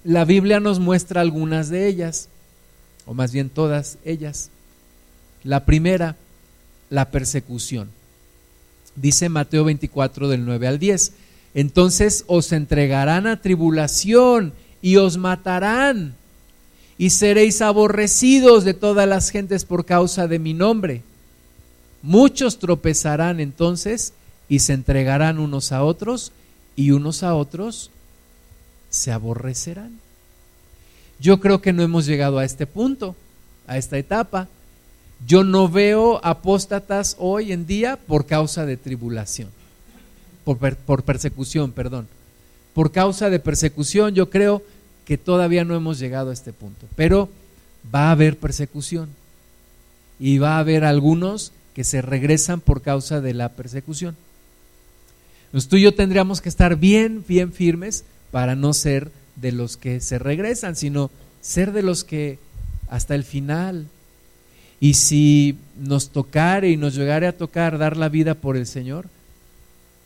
La 0.05 0.25
Biblia 0.25 0.61
nos 0.61 0.79
muestra 0.79 1.21
algunas 1.21 1.69
de 1.69 1.89
ellas 1.89 2.29
o 3.07 3.15
más 3.15 3.33
bien 3.33 3.49
todas 3.49 3.99
ellas. 4.05 4.51
La 5.45 5.65
primera, 5.65 6.17
la 6.91 7.11
persecución. 7.11 7.89
Dice 8.97 9.29
Mateo 9.29 9.65
24 9.65 10.29
del 10.29 10.45
9 10.45 10.67
al 10.67 10.79
10. 10.79 11.13
Entonces 11.55 12.25
os 12.27 12.53
entregarán 12.53 13.27
a 13.27 13.41
tribulación 13.41 14.53
y 14.83 14.97
os 14.97 15.17
matarán 15.17 16.15
y 16.99 17.11
seréis 17.11 17.61
aborrecidos 17.61 18.65
de 18.65 18.75
todas 18.75 19.09
las 19.09 19.31
gentes 19.31 19.65
por 19.65 19.85
causa 19.85 20.27
de 20.29 20.39
mi 20.39 20.55
nombre. 20.55 21.03
Muchos 22.03 22.59
tropezarán 22.59 23.41
entonces 23.41 24.13
y 24.49 24.61
se 24.61 24.73
entregarán 24.73 25.39
unos 25.39 25.73
a 25.73 25.83
otros 25.83 26.33
y 26.75 26.91
unos 26.91 27.23
a 27.23 27.35
otros 27.35 27.91
se 28.91 29.13
aborrecerán. 29.13 30.06
Yo 31.19 31.41
creo 31.41 31.61
que 31.61 31.73
no 31.73 31.83
hemos 31.83 32.07
llegado 32.07 32.39
a 32.39 32.45
este 32.45 32.67
punto, 32.67 33.17
a 33.67 33.79
esta 33.79 33.99
etapa. 33.99 34.49
Yo 35.27 35.45
no 35.45 35.69
veo 35.69 36.21
apóstatas 36.25 37.17
hoy 37.19 37.53
en 37.53 37.67
día 37.67 37.97
por 37.97 38.27
causa 38.27 38.67
de 38.67 38.77
tribulación, 38.77 39.49
por, 40.45 41.03
persecución, 41.03 41.73
perdón. 41.73 42.07
Por 42.75 42.93
causa 42.93 43.31
de 43.31 43.39
persecución 43.39 44.15
yo 44.15 44.29
creo 44.29 44.63
que 45.07 45.17
todavía 45.17 45.65
no 45.65 45.75
hemos 45.75 45.99
llegado 45.99 46.31
a 46.31 46.35
este 46.35 46.53
punto, 46.53 46.87
pero 46.97 47.31
va 47.95 48.09
a 48.09 48.11
haber 48.11 48.37
persecución 48.37 49.09
y 50.21 50.39
va 50.39 50.57
a 50.57 50.59
haber 50.59 50.85
algunos 50.85 51.53
que 51.75 51.85
se 51.85 52.03
regresan 52.03 52.61
por 52.61 52.83
causa 52.83 53.21
de 53.23 53.33
la 53.33 53.51
persecución. 53.51 54.17
Pues 55.53 55.69
tú 55.69 55.77
y 55.77 55.83
yo 55.83 55.95
tendríamos 55.95 56.43
que 56.43 56.51
estar 56.51 56.77
bien, 56.77 57.25
bien 57.27 57.53
firmes 57.53 58.05
para 58.31 58.55
no 58.55 58.75
ser 58.75 59.11
de 59.37 59.53
los 59.53 59.77
que 59.77 60.01
se 60.01 60.19
regresan, 60.19 60.77
sino 60.77 61.11
ser 61.41 61.73
de 61.73 61.83
los 61.83 62.05
que 62.05 62.39
hasta 62.89 63.15
el 63.15 63.25
final. 63.25 63.87
Y 64.81 64.95
si 64.95 65.59
nos 65.79 66.11
tocare 66.11 66.71
y 66.71 66.77
nos 66.77 66.95
llegare 66.95 67.27
a 67.27 67.37
tocar 67.37 67.79
dar 67.79 67.97
la 67.97 68.09
vida 68.09 68.35
por 68.35 68.57
el 68.57 68.67
Señor, 68.67 69.07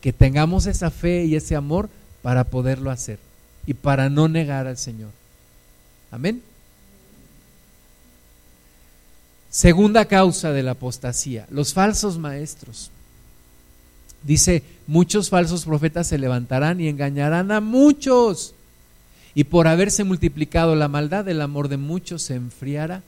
que 0.01 0.13
tengamos 0.13 0.65
esa 0.65 0.91
fe 0.91 1.25
y 1.25 1.35
ese 1.35 1.55
amor 1.55 1.89
para 2.21 2.45
poderlo 2.45 2.91
hacer 2.91 3.19
y 3.65 3.73
para 3.73 4.09
no 4.09 4.27
negar 4.27 4.67
al 4.67 4.77
Señor. 4.77 5.11
Amén. 6.11 6.41
Segunda 9.49 10.05
causa 10.05 10.51
de 10.51 10.63
la 10.63 10.71
apostasía, 10.71 11.45
los 11.49 11.73
falsos 11.73 12.17
maestros. 12.17 12.89
Dice, 14.23 14.63
muchos 14.87 15.29
falsos 15.29 15.65
profetas 15.65 16.07
se 16.07 16.17
levantarán 16.17 16.79
y 16.79 16.87
engañarán 16.87 17.51
a 17.51 17.59
muchos 17.59 18.53
y 19.33 19.45
por 19.45 19.67
haberse 19.67 20.03
multiplicado 20.03 20.75
la 20.75 20.87
maldad, 20.87 21.27
el 21.29 21.41
amor 21.41 21.67
de 21.69 21.77
muchos 21.77 22.21
se 22.23 22.35
enfriará. 22.35 23.01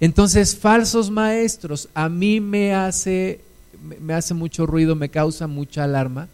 Entonces, 0.00 0.56
falsos 0.56 1.10
maestros, 1.10 1.88
a 1.94 2.08
mí 2.08 2.40
me 2.40 2.74
hace, 2.74 3.40
me 4.00 4.14
hace 4.14 4.34
mucho 4.34 4.66
ruido, 4.66 4.94
me 4.94 5.08
causa 5.08 5.46
mucha 5.46 5.84
alarma, 5.84 6.28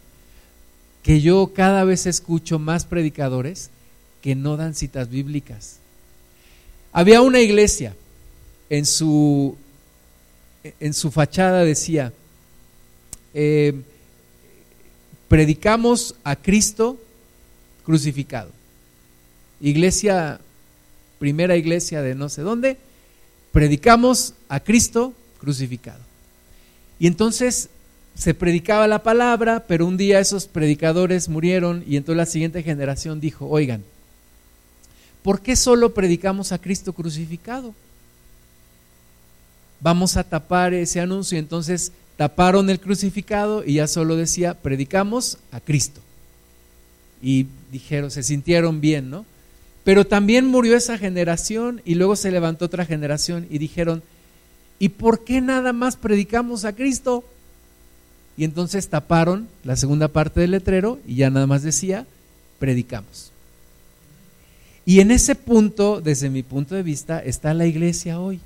que 1.03 1.21
yo 1.21 1.51
cada 1.55 1.83
vez 1.83 2.05
escucho 2.05 2.59
más 2.59 2.85
predicadores 2.85 3.69
que 4.21 4.35
no 4.35 4.57
dan 4.57 4.75
citas 4.75 5.09
bíblicas. 5.09 5.77
Había 6.91 7.21
una 7.21 7.39
iglesia, 7.39 7.95
en 8.69 8.85
su, 8.85 9.55
en 10.79 10.93
su 10.93 11.09
fachada 11.09 11.63
decía, 11.63 12.13
eh, 13.33 13.73
predicamos 15.27 16.15
a 16.23 16.35
Cristo 16.35 16.99
crucificado 17.85 18.58
iglesia, 19.61 20.39
primera 21.19 21.55
iglesia 21.55 22.01
de 22.01 22.15
no 22.15 22.29
sé 22.29 22.41
dónde, 22.41 22.77
predicamos 23.51 24.33
a 24.47 24.59
Cristo 24.59 25.13
crucificado. 25.39 25.99
Y 26.99 27.07
entonces 27.07 27.69
se 28.15 28.33
predicaba 28.33 28.87
la 28.87 29.01
palabra, 29.01 29.65
pero 29.67 29.85
un 29.85 29.95
día 29.95 30.19
esos 30.19 30.45
predicadores 30.45 31.29
murieron 31.29 31.83
y 31.87 31.95
entonces 31.95 32.17
la 32.17 32.25
siguiente 32.25 32.63
generación 32.63 33.21
dijo, 33.21 33.47
oigan, 33.47 33.83
¿por 35.23 35.41
qué 35.41 35.55
solo 35.55 35.93
predicamos 35.93 36.51
a 36.51 36.59
Cristo 36.59 36.91
crucificado? 36.93 37.73
Vamos 39.79 40.17
a 40.17 40.23
tapar 40.23 40.73
ese 40.73 40.99
anuncio. 40.99 41.37
Y 41.37 41.39
entonces 41.39 41.93
taparon 42.17 42.69
el 42.69 42.79
crucificado 42.79 43.63
y 43.63 43.75
ya 43.75 43.87
solo 43.87 44.17
decía, 44.17 44.53
predicamos 44.53 45.37
a 45.51 45.61
Cristo. 45.61 46.01
Y 47.21 47.47
dijeron, 47.71 48.11
se 48.11 48.23
sintieron 48.23 48.81
bien, 48.81 49.09
¿no? 49.09 49.25
Pero 49.89 50.05
también 50.05 50.45
murió 50.45 50.77
esa 50.77 50.99
generación 50.99 51.81
y 51.83 51.95
luego 51.95 52.15
se 52.15 52.29
levantó 52.29 52.65
otra 52.65 52.85
generación 52.85 53.47
y 53.49 53.57
dijeron, 53.57 54.03
¿y 54.77 54.89
por 54.89 55.23
qué 55.23 55.41
nada 55.41 55.73
más 55.73 55.95
predicamos 55.95 56.63
a 56.63 56.73
Cristo? 56.73 57.23
Y 58.37 58.43
entonces 58.43 58.87
taparon 58.89 59.47
la 59.63 59.75
segunda 59.75 60.07
parte 60.07 60.41
del 60.41 60.51
letrero 60.51 60.99
y 61.07 61.15
ya 61.15 61.31
nada 61.31 61.47
más 61.47 61.63
decía, 61.63 62.05
predicamos. 62.59 63.31
Y 64.85 64.99
en 64.99 65.09
ese 65.09 65.33
punto, 65.33 66.01
desde 66.01 66.29
mi 66.29 66.43
punto 66.43 66.75
de 66.75 66.83
vista, 66.83 67.17
está 67.17 67.55
la 67.55 67.65
iglesia 67.65 68.19
hoy. 68.19 68.41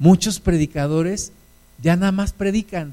Muchos 0.00 0.40
predicadores 0.40 1.30
ya 1.80 1.94
nada 1.94 2.10
más 2.10 2.32
predican, 2.32 2.92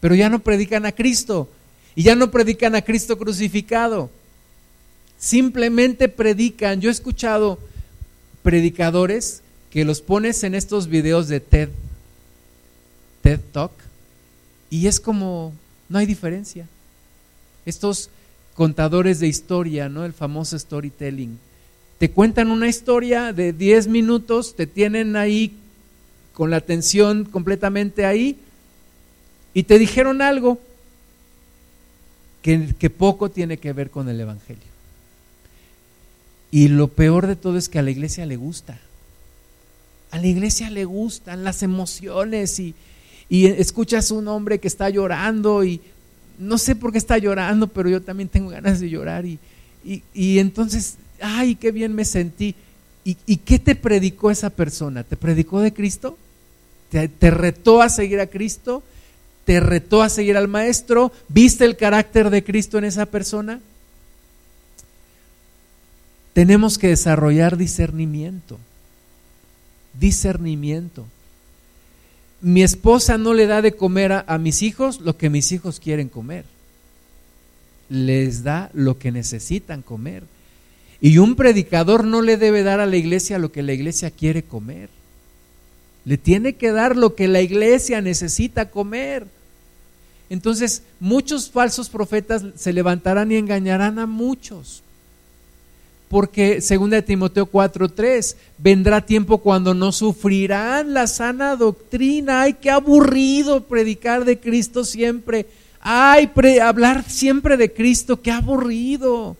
pero 0.00 0.14
ya 0.14 0.28
no 0.28 0.40
predican 0.40 0.84
a 0.84 0.92
Cristo 0.92 1.48
y 1.94 2.02
ya 2.02 2.16
no 2.16 2.30
predican 2.30 2.74
a 2.74 2.82
Cristo 2.82 3.16
crucificado. 3.16 4.10
Simplemente 5.20 6.08
predican. 6.08 6.80
Yo 6.80 6.88
he 6.88 6.92
escuchado 6.92 7.58
predicadores 8.42 9.42
que 9.70 9.84
los 9.84 10.00
pones 10.00 10.42
en 10.44 10.54
estos 10.54 10.88
videos 10.88 11.28
de 11.28 11.40
TED, 11.40 11.68
TED 13.22 13.40
Talk, 13.52 13.70
y 14.70 14.86
es 14.86 14.98
como, 14.98 15.52
no 15.90 15.98
hay 15.98 16.06
diferencia. 16.06 16.66
Estos 17.66 18.08
contadores 18.54 19.20
de 19.20 19.28
historia, 19.28 19.90
¿no? 19.90 20.06
El 20.06 20.14
famoso 20.14 20.58
storytelling. 20.58 21.38
Te 21.98 22.10
cuentan 22.10 22.50
una 22.50 22.68
historia 22.68 23.34
de 23.34 23.52
10 23.52 23.88
minutos, 23.88 24.56
te 24.56 24.66
tienen 24.66 25.16
ahí 25.16 25.54
con 26.32 26.50
la 26.50 26.56
atención 26.56 27.26
completamente 27.26 28.06
ahí 28.06 28.38
y 29.52 29.64
te 29.64 29.78
dijeron 29.78 30.22
algo 30.22 30.58
que, 32.40 32.74
que 32.78 32.88
poco 32.88 33.30
tiene 33.30 33.58
que 33.58 33.74
ver 33.74 33.90
con 33.90 34.08
el 34.08 34.18
Evangelio. 34.18 34.69
Y 36.50 36.68
lo 36.68 36.88
peor 36.88 37.26
de 37.26 37.36
todo 37.36 37.56
es 37.56 37.68
que 37.68 37.78
a 37.78 37.82
la 37.82 37.90
iglesia 37.90 38.26
le 38.26 38.36
gusta. 38.36 38.78
A 40.10 40.18
la 40.18 40.26
iglesia 40.26 40.70
le 40.70 40.84
gustan 40.84 41.44
las 41.44 41.62
emociones 41.62 42.58
y, 42.58 42.74
y 43.28 43.46
escuchas 43.46 44.10
un 44.10 44.26
hombre 44.26 44.58
que 44.58 44.66
está 44.66 44.90
llorando 44.90 45.62
y 45.62 45.80
no 46.38 46.58
sé 46.58 46.74
por 46.74 46.90
qué 46.90 46.98
está 46.98 47.18
llorando, 47.18 47.68
pero 47.68 47.88
yo 47.88 48.02
también 48.02 48.28
tengo 48.28 48.50
ganas 48.50 48.80
de 48.80 48.88
llorar 48.88 49.24
y, 49.26 49.38
y, 49.84 50.38
entonces, 50.38 50.96
ay, 51.20 51.54
qué 51.54 51.70
bien 51.70 51.94
me 51.94 52.04
sentí. 52.04 52.54
¿Y, 53.04 53.16
¿Y, 53.26 53.36
qué 53.36 53.58
te 53.58 53.74
predicó 53.74 54.30
esa 54.30 54.50
persona? 54.50 55.04
¿Te 55.04 55.16
predicó 55.16 55.60
de 55.60 55.72
Cristo? 55.72 56.18
¿Te, 56.90 57.08
¿Te, 57.08 57.30
retó 57.30 57.80
a 57.80 57.88
seguir 57.88 58.20
a 58.20 58.26
Cristo? 58.26 58.82
¿Te 59.44 59.60
retó 59.60 60.02
a 60.02 60.08
seguir 60.08 60.36
al 60.36 60.48
Maestro? 60.48 61.12
¿Viste 61.28 61.64
el 61.64 61.76
carácter 61.76 62.30
de 62.30 62.44
Cristo 62.44 62.78
en 62.78 62.84
esa 62.84 63.06
persona? 63.06 63.60
Tenemos 66.32 66.78
que 66.78 66.88
desarrollar 66.88 67.56
discernimiento. 67.56 68.58
Discernimiento. 69.98 71.06
Mi 72.40 72.62
esposa 72.62 73.18
no 73.18 73.34
le 73.34 73.46
da 73.46 73.60
de 73.62 73.72
comer 73.72 74.24
a, 74.26 74.38
mis 74.38 74.62
hijos 74.62 75.00
lo 75.00 75.16
que 75.16 75.28
mis 75.28 75.52
hijos 75.52 75.80
quieren 75.80 76.08
comer. 76.08 76.44
Les 77.88 78.44
da 78.44 78.70
lo 78.72 78.98
que 78.98 79.10
necesitan 79.10 79.82
comer. 79.82 80.22
Y 81.00 81.18
un 81.18 81.34
predicador 81.34 82.04
no 82.04 82.22
le 82.22 82.36
debe 82.36 82.62
dar 82.62 82.80
a 82.80 82.86
la 82.86 82.96
iglesia 82.96 83.38
lo 83.38 83.50
que 83.50 83.62
la 83.62 83.72
iglesia 83.72 84.10
quiere 84.10 84.42
comer. 84.42 84.88
Le 86.04 86.16
tiene 86.16 86.54
que 86.54 86.70
dar 86.70 86.96
lo 86.96 87.14
que 87.14 87.28
la 87.28 87.40
iglesia 87.40 88.00
necesita 88.00 88.70
comer. 88.70 89.26
Entonces, 90.30 90.82
muchos 91.00 91.50
falsos 91.50 91.88
profetas 91.88 92.44
se 92.54 92.72
levantarán 92.72 93.32
y 93.32 93.36
engañarán 93.36 93.98
a 93.98 94.06
muchos 94.06 94.82
porque 96.10 96.60
2 96.60 97.04
Timoteo 97.04 97.46
4:3, 97.46 98.34
vendrá 98.58 99.00
tiempo 99.00 99.38
cuando 99.38 99.74
no 99.74 99.92
sufrirán 99.92 100.92
la 100.92 101.06
sana 101.06 101.54
doctrina. 101.54 102.42
Ay, 102.42 102.54
qué 102.54 102.68
aburrido 102.68 103.62
predicar 103.62 104.24
de 104.24 104.40
Cristo 104.40 104.84
siempre. 104.84 105.46
Ay, 105.80 106.28
hablar 106.60 107.04
siempre 107.08 107.56
de 107.56 107.72
Cristo, 107.72 108.20
qué 108.20 108.32
aburrido. 108.32 109.36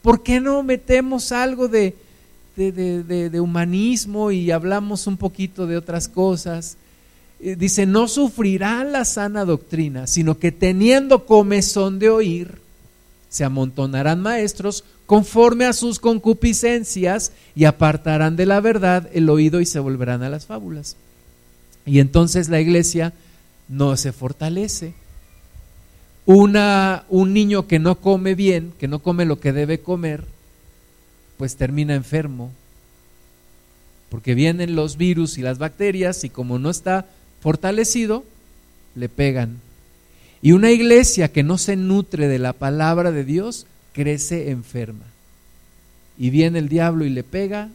¿Por 0.00 0.22
qué 0.22 0.38
no 0.40 0.62
metemos 0.62 1.32
algo 1.32 1.66
de, 1.66 1.96
de, 2.54 3.40
humanismo 3.40 4.30
y 4.30 4.52
hablamos 4.52 5.08
un 5.08 5.16
poquito 5.16 5.66
de 5.66 5.76
otras 5.76 6.06
cosas? 6.06 6.76
Eh, 7.40 7.56
dice, 7.56 7.84
no 7.84 8.06
sufrirán 8.06 8.92
la 8.92 9.04
sana 9.04 9.44
doctrina, 9.44 10.06
sino 10.06 10.38
que 10.38 10.52
teniendo 10.52 11.26
comezón 11.26 11.98
de 11.98 12.10
oír, 12.10 12.65
se 13.28 13.44
amontonarán 13.44 14.20
maestros 14.20 14.84
conforme 15.06 15.66
a 15.66 15.72
sus 15.72 15.98
concupiscencias 15.98 17.32
y 17.54 17.64
apartarán 17.64 18.36
de 18.36 18.46
la 18.46 18.60
verdad 18.60 19.08
el 19.12 19.28
oído 19.28 19.60
y 19.60 19.66
se 19.66 19.78
volverán 19.78 20.22
a 20.22 20.28
las 20.28 20.46
fábulas. 20.46 20.96
Y 21.84 22.00
entonces 22.00 22.48
la 22.48 22.60
iglesia 22.60 23.12
no 23.68 23.96
se 23.96 24.12
fortalece. 24.12 24.94
Una, 26.24 27.04
un 27.08 27.32
niño 27.32 27.68
que 27.68 27.78
no 27.78 28.00
come 28.00 28.34
bien, 28.34 28.72
que 28.78 28.88
no 28.88 28.98
come 28.98 29.24
lo 29.24 29.38
que 29.38 29.52
debe 29.52 29.80
comer, 29.80 30.24
pues 31.36 31.56
termina 31.56 31.94
enfermo. 31.94 32.50
Porque 34.10 34.34
vienen 34.34 34.74
los 34.74 34.96
virus 34.96 35.38
y 35.38 35.42
las 35.42 35.58
bacterias 35.58 36.24
y 36.24 36.30
como 36.30 36.58
no 36.58 36.70
está 36.70 37.06
fortalecido, 37.40 38.24
le 38.96 39.08
pegan. 39.08 39.60
Y 40.42 40.52
una 40.52 40.70
iglesia 40.70 41.32
que 41.32 41.42
no 41.42 41.58
se 41.58 41.76
nutre 41.76 42.28
de 42.28 42.38
la 42.38 42.52
palabra 42.52 43.10
de 43.10 43.24
Dios, 43.24 43.66
crece 43.92 44.50
enferma. 44.50 45.04
Y 46.18 46.30
viene 46.30 46.58
el 46.58 46.68
diablo 46.68 47.04
y 47.04 47.10
le 47.10 47.22
pega, 47.22 47.70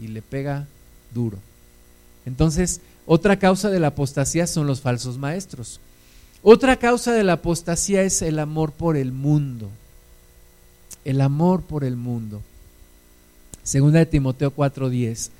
y 0.00 0.08
le 0.08 0.22
pega 0.22 0.66
duro. 1.14 1.38
Entonces, 2.26 2.80
otra 3.06 3.38
causa 3.38 3.70
de 3.70 3.80
la 3.80 3.88
apostasía 3.88 4.46
son 4.46 4.66
los 4.66 4.80
falsos 4.80 5.18
maestros. 5.18 5.80
Otra 6.42 6.76
causa 6.76 7.12
de 7.12 7.24
la 7.24 7.34
apostasía 7.34 8.02
es 8.02 8.22
el 8.22 8.38
amor 8.38 8.72
por 8.72 8.96
el 8.96 9.12
mundo. 9.12 9.68
El 11.04 11.20
amor 11.20 11.62
por 11.62 11.84
el 11.84 11.96
mundo. 11.96 12.42
Segunda 13.62 14.00
de 14.00 14.06
Timoteo 14.06 14.52
4:10 14.54 15.30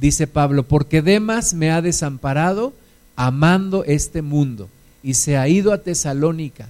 dice 0.00 0.26
Pablo, 0.26 0.62
porque 0.62 1.02
Demas 1.02 1.52
me 1.52 1.70
ha 1.70 1.82
desamparado 1.82 2.72
amando 3.16 3.84
este 3.84 4.22
mundo 4.22 4.68
y 5.02 5.14
se 5.14 5.36
ha 5.36 5.48
ido 5.48 5.72
a 5.72 5.78
Tesalónica 5.78 6.68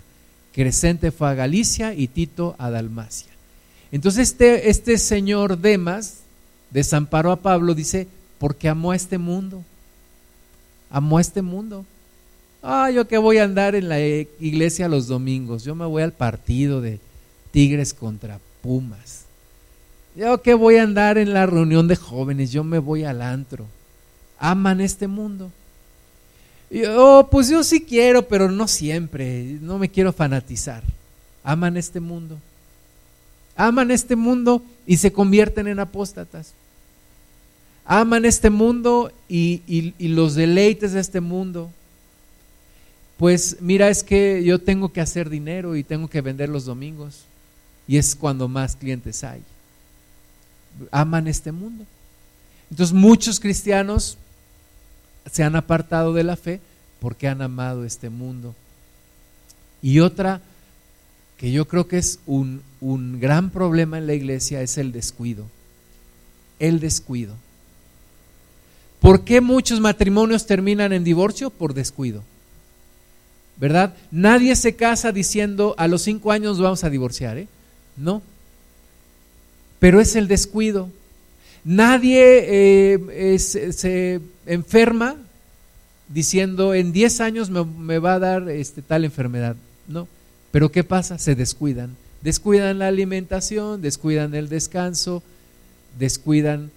Crescente 0.52 1.10
fue 1.10 1.28
a 1.28 1.34
Galicia 1.34 1.94
y 1.94 2.08
Tito 2.08 2.56
a 2.58 2.70
Dalmacia. 2.70 3.30
Entonces 3.92 4.30
este, 4.30 4.68
este 4.68 4.98
señor 4.98 5.58
Demas 5.58 6.18
desamparó 6.70 7.32
a 7.32 7.36
Pablo, 7.36 7.74
dice, 7.74 8.08
porque 8.38 8.68
amó 8.68 8.92
a 8.92 8.96
este 8.96 9.18
mundo. 9.18 9.62
Amó 10.90 11.18
a 11.18 11.20
este 11.20 11.42
mundo. 11.42 11.84
Ah, 12.62 12.90
yo 12.90 13.06
que 13.06 13.18
voy 13.18 13.38
a 13.38 13.44
andar 13.44 13.74
en 13.74 13.88
la 13.88 14.00
iglesia 14.00 14.88
los 14.88 15.06
domingos, 15.06 15.64
yo 15.64 15.74
me 15.74 15.86
voy 15.86 16.02
al 16.02 16.12
partido 16.12 16.80
de 16.80 17.00
Tigres 17.52 17.94
contra 17.94 18.38
Pumas. 18.60 19.24
Yo 20.16 20.42
que 20.42 20.54
voy 20.54 20.76
a 20.76 20.82
andar 20.82 21.16
en 21.16 21.32
la 21.32 21.46
reunión 21.46 21.86
de 21.86 21.96
jóvenes, 21.96 22.50
yo 22.50 22.64
me 22.64 22.78
voy 22.80 23.04
al 23.04 23.22
antro. 23.22 23.66
Aman 24.38 24.81
este 24.81 25.06
mundo. 25.06 25.52
Oh, 26.88 27.29
pues 27.31 27.48
yo 27.48 27.64
sí 27.64 27.81
quiero, 27.81 28.29
pero 28.29 28.50
no 28.50 28.68
siempre, 28.68 29.58
no 29.60 29.79
me 29.79 29.88
quiero 29.88 30.12
fanatizar. 30.12 30.83
Aman 31.42 31.77
este 31.77 31.98
mundo. 31.98 32.38
Aman 33.56 33.90
este 33.90 34.14
mundo 34.14 34.62
y 34.87 34.96
se 34.98 35.12
convierten 35.12 35.66
en 35.66 35.81
apóstatas. 35.81 36.54
Aman 37.85 38.25
este 38.25 38.50
mundo 38.50 39.12
y, 39.29 39.62
y 39.66 40.08
los 40.08 40.37
deleites 40.37 40.92
de 40.92 41.00
este 41.00 41.21
mundo. 41.21 41.71
Pues 43.16 43.56
mira, 43.60 43.90
es 43.90 44.04
que 44.04 44.42
yo 44.44 44.60
tengo 44.60 44.92
que 44.92 45.00
hacer 45.00 45.29
dinero 45.29 45.77
y 45.77 45.83
tengo 45.83 46.08
que 46.08 46.21
vender 46.21 46.48
los 46.48 46.64
domingos. 46.64 47.25
Y 47.88 47.96
es 47.96 48.14
cuando 48.14 48.46
más 48.46 48.77
clientes 48.77 49.25
hay. 49.25 49.42
Aman 50.92 51.27
este 51.27 51.50
mundo. 51.50 51.85
Entonces 52.71 52.94
muchos 52.94 53.40
cristianos 53.40 54.16
se 55.31 55.42
han 55.42 55.56
apartado 55.56 56.12
de 56.12 56.25
la 56.25 56.37
fe 56.37 56.60
porque 57.00 57.29
han 57.29 57.42
amado 57.42 57.85
este 57.85 58.10
mundo. 58.10 58.54
Y 59.83 60.00
otra 60.00 60.40
que 61.37 61.50
yo 61.50 61.66
creo 61.66 61.88
que 61.88 61.98
es 61.98 62.18
un, 62.27 62.62
un 62.81 63.18
gran 63.18 63.50
problema 63.50 63.98
en 63.98 64.06
la 64.06 64.14
iglesia 64.14 64.62
es 64.62 64.79
el 64.79 64.92
descuido. 64.92 65.46
El 66.58 66.81
descuido. 66.81 67.35
¿Por 69.00 69.25
qué 69.25 69.40
muchos 69.40 69.81
matrimonios 69.81 70.46
terminan 70.46 70.92
en 70.92 71.04
divorcio? 71.04 71.48
Por 71.50 71.73
descuido. 71.73 72.23
¿verdad? 73.60 73.94
Nadie 74.10 74.56
se 74.56 74.75
casa 74.75 75.12
diciendo 75.12 75.75
a 75.77 75.87
los 75.87 76.00
cinco 76.02 76.33
años 76.33 76.58
vamos 76.58 76.83
a 76.83 76.88
divorciar, 76.88 77.37
¿eh? 77.37 77.46
No. 77.96 78.23
Pero 79.79 80.00
es 80.00 80.16
el 80.16 80.29
descuido. 80.29 80.88
Nadie 81.65 82.94
eh, 82.94 83.38
se 83.38 84.21
enferma 84.46 85.17
diciendo 86.11 86.75
en 86.75 86.92
diez 86.92 87.21
años 87.21 87.50
me, 87.50 87.98
va 87.98 88.15
a 88.15 88.19
dar 88.19 88.48
este, 88.50 88.83
tal 88.83 89.04
enfermedad. 89.04 89.56
No. 89.88 90.08
Pero 90.50 90.71
¿qué 90.71 90.85
pasa? 90.85 91.19
Se 91.19 91.35
descuidan. 91.35 91.96
Descuidan 92.23 92.79
la 92.79 92.88
alimentación, 92.88 93.81
descuidan 93.81 94.35
el 94.35 94.48
descanso, 94.48 95.23
descuidan 95.98 96.71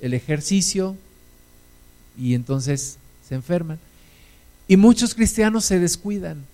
el 0.00 0.14
ejercicio 0.14 0.96
y 2.18 2.34
entonces 2.34 2.96
se 3.28 3.34
enferman. 3.34 3.78
Y 4.66 4.76
muchos 4.76 5.14
cristianos 5.14 5.64
se 5.64 5.78
descuidan. 5.78 6.44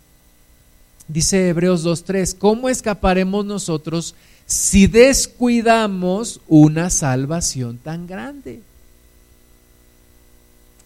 Dice 1.09 1.49
Hebreos 1.49 1.84
2.3, 1.84 2.36
¿cómo 2.36 2.68
escaparemos 2.68 3.45
nosotros 3.45 4.14
si 4.47 4.86
descuidamos 4.86 6.40
una 6.49 6.90
salvación 6.90 7.78
tan 7.78 8.07
grande? 8.07 8.61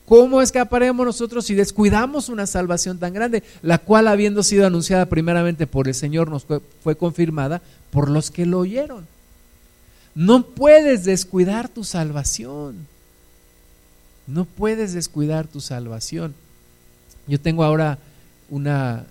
¿Cómo 0.09 0.41
escaparemos 0.41 1.05
nosotros 1.05 1.45
si 1.45 1.55
descuidamos 1.55 2.31
una 2.31 2.47
salvación 2.47 2.99
tan 2.99 3.13
grande, 3.13 3.43
la 3.61 3.77
cual 3.77 4.09
habiendo 4.09 4.43
sido 4.43 4.67
anunciada 4.67 5.05
primeramente 5.05 5.67
por 5.67 5.87
el 5.87 5.95
Señor 5.95 6.31
nos 6.31 6.47
fue, 6.47 6.97
confirmada 6.97 7.61
por 7.91 8.09
los 8.09 8.31
que 8.31 8.47
lo 8.47 8.61
oyeron? 8.61 9.07
No 10.15 10.47
puedes 10.47 11.05
descuidar 11.05 11.69
tu 11.69 11.85
salvación. 11.85 12.87
No 14.27 14.47
puedes 14.47 14.95
descuidar 14.95 15.47
tu 15.47 15.61
salvación. 15.61 16.35
Yo 17.27 17.39
tengo 17.39 17.63
ahora 17.63 17.99
una, 18.49 19.05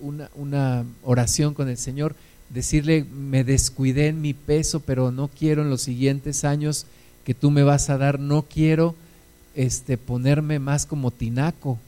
una, 0.00 0.84
oración 1.02 1.54
con 1.54 1.68
el 1.68 1.76
Señor, 1.76 2.14
decirle, 2.50 3.04
me 3.04 3.44
descuidé 3.44 4.08
en 4.08 4.20
mi 4.20 4.34
peso, 4.34 4.80
pero 4.80 5.10
no 5.10 5.28
quiero 5.28 5.62
en 5.62 5.70
los 5.70 5.82
siguientes 5.82 6.44
años 6.44 6.86
que 7.24 7.34
tú 7.34 7.50
me 7.50 7.62
vas 7.62 7.90
a 7.90 7.98
dar, 7.98 8.18
no 8.18 8.42
quiero 8.42 8.94
este, 9.54 9.96
ponerme 9.96 10.58
más 10.58 10.84
como 10.84 11.10
tinaco, 11.10 11.78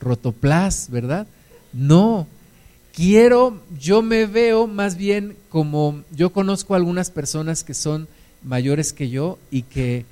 rotoplas, 0.00 0.90
¿verdad? 0.90 1.26
No, 1.72 2.26
quiero, 2.92 3.60
yo 3.78 4.02
me 4.02 4.26
veo 4.26 4.66
más 4.66 4.96
bien 4.96 5.36
como, 5.48 6.02
yo 6.10 6.32
conozco 6.32 6.74
algunas 6.74 7.10
personas 7.10 7.62
que 7.62 7.74
son 7.74 8.08
mayores 8.42 8.92
que 8.92 9.10
yo 9.10 9.38
y 9.50 9.62
que, 9.62 10.04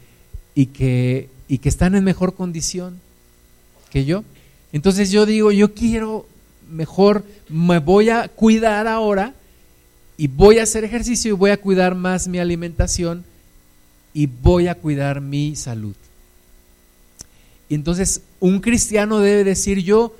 y 0.54 0.66
que, 0.66 1.28
y 1.48 1.58
que 1.58 1.68
están 1.68 1.94
en 1.94 2.04
mejor 2.04 2.34
condición 2.34 3.00
que 3.90 4.04
yo. 4.04 4.22
Entonces 4.72 5.10
yo 5.10 5.26
digo, 5.26 5.50
yo 5.50 5.74
quiero 5.74 6.26
mejor, 6.70 7.24
me 7.48 7.78
voy 7.78 8.10
a 8.10 8.28
cuidar 8.28 8.86
ahora 8.86 9.34
y 10.18 10.26
voy 10.26 10.58
a 10.58 10.64
hacer 10.64 10.84
ejercicio 10.84 11.30
y 11.30 11.36
voy 11.36 11.50
a 11.50 11.56
cuidar 11.56 11.94
más 11.94 12.28
mi 12.28 12.38
alimentación 12.38 13.24
y 14.12 14.26
voy 14.26 14.68
a 14.68 14.74
cuidar 14.74 15.22
mi 15.22 15.56
salud. 15.56 15.94
Y 17.70 17.74
entonces 17.74 18.20
un 18.40 18.60
cristiano 18.60 19.20
debe 19.20 19.44
decir, 19.44 19.78
yo 19.78 20.14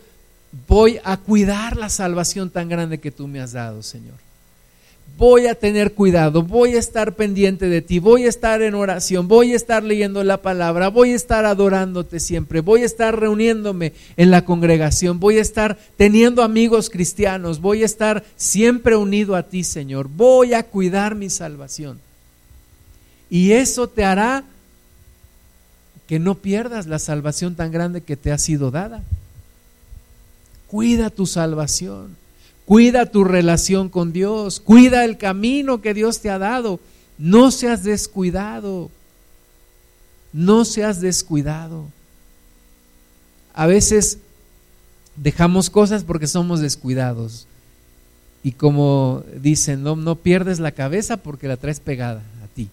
voy 0.66 0.98
a 1.04 1.18
cuidar 1.18 1.76
la 1.76 1.90
salvación 1.90 2.48
tan 2.48 2.70
grande 2.70 2.98
que 2.98 3.10
tú 3.10 3.28
me 3.28 3.40
has 3.40 3.52
dado, 3.52 3.82
Señor 3.82 4.27
voy 5.16 5.46
a 5.46 5.54
tener 5.54 5.94
cuidado, 5.94 6.42
voy 6.42 6.74
a 6.74 6.78
estar 6.78 7.14
pendiente 7.14 7.68
de 7.68 7.82
ti, 7.82 7.98
voy 7.98 8.26
a 8.26 8.28
estar 8.28 8.62
en 8.62 8.74
oración, 8.74 9.26
voy 9.26 9.52
a 9.52 9.56
estar 9.56 9.82
leyendo 9.82 10.22
la 10.22 10.42
palabra, 10.42 10.88
voy 10.88 11.12
a 11.12 11.16
estar 11.16 11.44
adorándote 11.44 12.20
siempre, 12.20 12.60
voy 12.60 12.82
a 12.82 12.86
estar 12.86 13.18
reuniéndome 13.18 13.92
en 14.16 14.30
la 14.30 14.44
congregación, 14.44 15.18
voy 15.18 15.38
a 15.38 15.42
estar 15.42 15.76
teniendo 15.96 16.42
amigos 16.42 16.88
cristianos, 16.88 17.60
voy 17.60 17.82
a 17.82 17.86
estar 17.86 18.24
siempre 18.36 18.94
unido 18.96 19.34
a 19.34 19.42
ti, 19.42 19.64
Señor, 19.64 20.08
voy 20.08 20.54
a 20.54 20.62
cuidar 20.62 21.14
mi 21.14 21.30
salvación. 21.30 21.98
Y 23.30 23.52
eso 23.52 23.88
te 23.88 24.04
hará 24.04 24.44
que 26.06 26.18
no 26.18 26.36
pierdas 26.36 26.86
la 26.86 26.98
salvación 26.98 27.54
tan 27.54 27.70
grande 27.70 28.00
que 28.00 28.16
te 28.16 28.32
ha 28.32 28.38
sido 28.38 28.70
dada. 28.70 29.02
Cuida 30.68 31.10
tu 31.10 31.26
salvación. 31.26 32.16
Cuida 32.68 33.06
tu 33.06 33.24
relación 33.24 33.88
con 33.88 34.12
Dios, 34.12 34.60
cuida 34.60 35.06
el 35.06 35.16
camino 35.16 35.80
que 35.80 35.94
Dios 35.94 36.20
te 36.20 36.28
ha 36.28 36.38
dado. 36.38 36.80
No 37.16 37.50
seas 37.50 37.82
descuidado, 37.82 38.90
no 40.34 40.66
seas 40.66 41.00
descuidado. 41.00 41.86
A 43.54 43.64
veces 43.64 44.18
dejamos 45.16 45.70
cosas 45.70 46.04
porque 46.04 46.26
somos 46.26 46.60
descuidados. 46.60 47.46
Y 48.42 48.52
como 48.52 49.24
dicen, 49.40 49.82
no, 49.82 49.96
no 49.96 50.16
pierdes 50.16 50.60
la 50.60 50.72
cabeza 50.72 51.16
porque 51.16 51.48
la 51.48 51.56
traes 51.56 51.80
pegada 51.80 52.22
a 52.44 52.48
ti. 52.54 52.68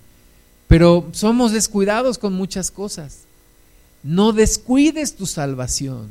Pero 0.67 1.07
somos 1.13 1.53
descuidados 1.53 2.17
con 2.17 2.33
muchas 2.33 2.69
cosas. 2.69 3.19
No 4.03 4.33
descuides 4.33 5.15
tu 5.15 5.25
salvación. 5.25 6.09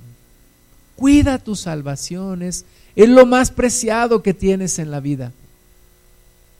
Cuida 0.97 1.39
tus 1.39 1.61
salvaciones 1.61 2.65
es 2.65 2.65
lo 2.97 3.27
más 3.27 3.51
preciado 3.51 4.23
que 4.23 4.35
tienes 4.35 4.79
en 4.79 4.91
la 4.91 5.01
vida. 5.01 5.33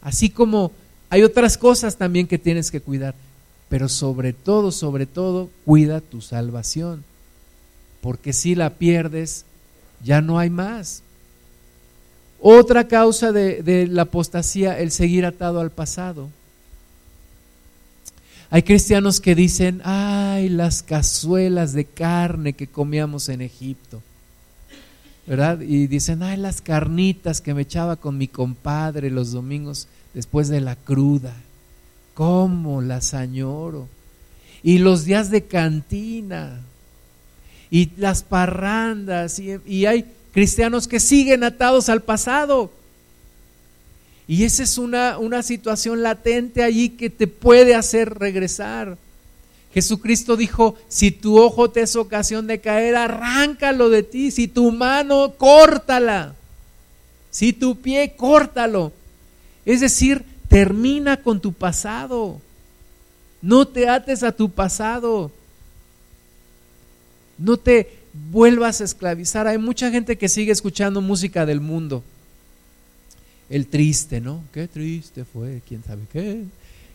Así 0.03 0.31
como 0.31 0.73
hay 1.11 1.23
otras 1.23 1.57
cosas 1.57 1.97
también 1.97 2.27
que 2.27 2.39
tienes 2.39 2.71
que 2.71 2.81
cuidar. 2.81 3.15
Pero 3.69 3.89
sobre 3.89 4.33
todo, 4.33 4.73
sobre 4.73 5.07
todo, 5.07 5.49
cuida 5.65 6.01
tu 6.01 6.21
salvación. 6.21 7.05
Porque 8.01 8.33
si 8.33 8.55
la 8.55 8.71
pierdes, 8.71 9.45
ya 10.03 10.21
no 10.21 10.39
hay 10.39 10.51
más. 10.51 11.03
Otra 12.41 12.89
causa 12.89 13.33
de, 13.33 13.63
de, 13.63 13.87
la 13.87 14.03
apostasía, 14.03 14.79
el 14.79 14.91
seguir 14.91 15.25
atado 15.25 15.61
al 15.61 15.71
pasado. 15.71 16.29
Hay 18.51 18.63
cristianos 18.63 19.21
que 19.21 19.35
dicen, 19.35 19.81
ay, 19.85 20.49
las 20.49 20.83
cazuelas 20.83 21.73
de 21.73 21.87
carne 21.87 22.53
que 22.53 22.67
comíamos 22.67 23.29
en 23.29 23.41
Egipto. 23.41 24.03
Y 25.27 25.87
dicen, 25.87 26.23
ay, 26.23 26.37
las 26.37 26.61
carnitas 26.61 27.41
que 27.41 27.55
me 27.55 27.63
echaba 27.63 27.97
con 27.97 28.19
mi 28.19 28.29
compadre 28.29 29.11
los 29.11 29.33
domingos 29.33 29.89
después 30.13 30.49
de 30.49 30.61
la 30.61 30.77
cruda, 30.77 31.35
¿cómo 32.13 32.83
las 32.83 33.15
añoro? 33.15 33.89
Y 34.63 34.79
los 34.79 35.05
días 35.05 35.31
de 35.31 35.45
cantina, 35.45 36.61
y 37.71 37.91
las 37.97 38.23
parrandas, 38.23 39.39
y, 39.39 39.57
y 39.67 39.87
hay 39.87 40.05
cristianos 40.33 40.87
que 40.89 41.01
siguen 41.01 41.43
atados 41.43 41.89
al 41.89 42.03
pasado. 42.03 42.71
Y 44.27 44.45
esa 44.45 44.63
es 44.63 44.79
una, 44.79 45.19
una 45.19 45.43
situación 45.43 46.03
latente 46.03 46.63
allí 46.63 46.91
que 46.91 47.11
te 47.11 47.27
puede 47.27 47.75
hacer 47.75 48.19
regresar. 48.19 48.97
Jesucristo 49.75 50.37
dijo, 50.37 50.77
si 50.87 51.11
tu 51.11 51.37
ojo 51.37 51.69
te 51.69 51.81
es 51.81 51.97
ocasión 51.97 52.47
de 52.47 52.61
caer, 52.61 52.95
arráncalo 52.95 53.91
de 53.91 54.05
ti, 54.05 54.31
si 54.31 54.47
tu 54.47 54.71
mano, 54.71 55.35
córtala, 55.37 56.37
si 57.33 57.53
tu 57.53 57.75
pie, 57.81 58.15
córtalo. 58.17 58.93
Es 59.67 59.81
decir, 59.81 60.25
termina 60.49 61.17
con 61.17 61.41
tu 61.41 61.53
pasado, 61.53 62.41
no 63.43 63.67
te 63.67 63.89
ates 63.89 64.23
a 64.23 64.31
tu 64.31 64.49
pasado, 64.49 65.33
no 67.37 67.57
te 67.57 67.99
vuelvas 68.31 68.81
a 68.81 68.85
esclavizar. 68.85 69.49
Hay 69.49 69.59
mucha 69.59 69.91
gente 69.91 70.17
que 70.17 70.29
sigue 70.29 70.53
escuchando 70.53 71.01
música 71.01 71.45
del 71.47 71.61
mundo. 71.61 72.05
El 73.51 73.67
triste, 73.67 74.21
¿no? 74.21 74.45
Qué 74.53 74.69
triste 74.69 75.25
fue, 75.25 75.63
quién 75.67 75.83
sabe 75.83 76.03
qué. 76.13 76.45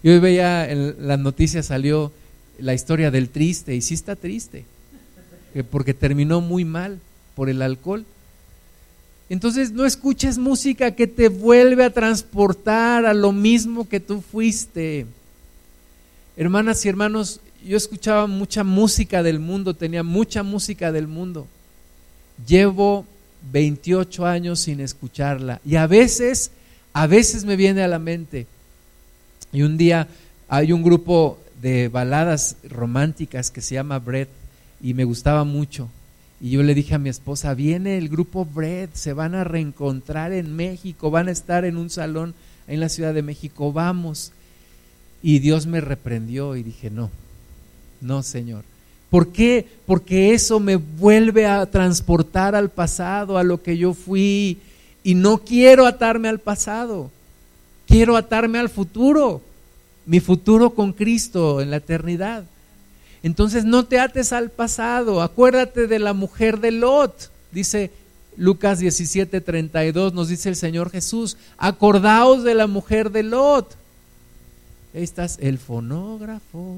Yo 0.01 0.21
veía 0.21 0.71
en 0.71 0.95
las 1.05 1.19
noticias 1.19 1.65
salió 1.65 2.13
la 2.61 2.73
historia 2.73 3.11
del 3.11 3.29
triste, 3.29 3.75
y 3.75 3.81
sí 3.81 3.93
está 3.93 4.15
triste, 4.15 4.65
porque 5.71 5.93
terminó 5.93 6.41
muy 6.41 6.65
mal 6.65 6.99
por 7.35 7.49
el 7.49 7.61
alcohol. 7.61 8.05
Entonces 9.29 9.71
no 9.71 9.85
escuches 9.85 10.37
música 10.37 10.91
que 10.91 11.05
te 11.05 11.29
vuelve 11.29 11.83
a 11.83 11.93
transportar 11.93 13.05
a 13.05 13.13
lo 13.13 13.31
mismo 13.31 13.87
que 13.87 13.99
tú 13.99 14.21
fuiste. 14.21 15.05
Hermanas 16.35 16.83
y 16.83 16.89
hermanos, 16.89 17.39
yo 17.65 17.77
escuchaba 17.77 18.25
mucha 18.25 18.63
música 18.63 19.21
del 19.21 19.39
mundo, 19.39 19.75
tenía 19.75 20.03
mucha 20.03 20.41
música 20.41 20.91
del 20.91 21.07
mundo. 21.07 21.47
Llevo 22.47 23.05
28 23.51 24.25
años 24.25 24.61
sin 24.61 24.79
escucharla 24.79 25.61
y 25.65 25.75
a 25.75 25.85
veces, 25.85 26.51
a 26.93 27.05
veces 27.05 27.45
me 27.45 27.55
viene 27.55 27.83
a 27.83 27.87
la 27.87 27.99
mente. 27.99 28.47
Y 29.51 29.61
un 29.61 29.77
día 29.77 30.07
hay 30.47 30.71
un 30.71 30.81
grupo 30.81 31.37
de 31.61 31.87
baladas 31.87 32.57
románticas 32.69 33.51
que 33.51 33.61
se 33.61 33.75
llama 33.75 33.99
Bread 33.99 34.27
y 34.81 34.93
me 34.93 35.03
gustaba 35.03 35.43
mucho. 35.43 35.89
Y 36.41 36.51
yo 36.51 36.63
le 36.63 36.73
dije 36.73 36.95
a 36.95 36.99
mi 36.99 37.09
esposa, 37.09 37.53
viene 37.53 37.97
el 37.97 38.09
grupo 38.09 38.45
Bread, 38.45 38.89
se 38.93 39.13
van 39.13 39.35
a 39.35 39.43
reencontrar 39.43 40.31
en 40.31 40.55
México, 40.55 41.11
van 41.11 41.27
a 41.27 41.31
estar 41.31 41.65
en 41.65 41.77
un 41.77 41.89
salón 41.89 42.33
en 42.67 42.79
la 42.79 42.89
Ciudad 42.89 43.13
de 43.13 43.23
México, 43.23 43.73
vamos. 43.73 44.31
Y 45.21 45.39
Dios 45.39 45.65
me 45.65 45.81
reprendió 45.81 46.55
y 46.55 46.63
dije, 46.63 46.89
no, 46.89 47.09
no, 47.99 48.23
Señor, 48.23 48.63
¿Por 49.09 49.29
qué? 49.29 49.65
Porque 49.85 50.33
eso 50.33 50.59
me 50.59 50.75
vuelve 50.75 51.47
a 51.47 51.65
transportar 51.65 52.55
al 52.55 52.69
pasado, 52.69 53.37
a 53.37 53.43
lo 53.43 53.61
que 53.61 53.77
yo 53.77 53.93
fui. 53.93 54.59
Y 55.03 55.15
no 55.15 55.39
quiero 55.39 55.87
atarme 55.87 56.27
al 56.27 56.39
pasado. 56.39 57.09
Quiero 57.87 58.15
atarme 58.15 58.59
al 58.59 58.69
futuro. 58.69 59.41
Mi 60.09 60.19
futuro 60.19 60.71
con 60.71 60.91
Cristo 60.91 61.61
en 61.61 61.69
la 61.69 61.77
eternidad. 61.77 62.43
Entonces 63.21 63.63
no 63.63 63.85
te 63.85 63.99
ates 63.99 64.33
al 64.33 64.49
pasado. 64.49 65.21
Acuérdate 65.21 65.85
de 65.85 65.99
la 65.99 66.13
mujer 66.13 66.59
de 66.59 66.71
Lot. 66.71 67.29
Dice 67.51 67.91
Lucas 68.35 68.79
17:32, 68.79 70.13
nos 70.13 70.29
dice 70.29 70.49
el 70.49 70.55
Señor 70.55 70.89
Jesús. 70.89 71.37
Acordaos 71.59 72.43
de 72.43 72.55
la 72.55 72.65
mujer 72.65 73.11
de 73.11 73.21
Lot. 73.21 73.75
Ahí 74.95 75.03
estás, 75.03 75.37
el 75.41 75.59
fonógrafo. 75.59 76.77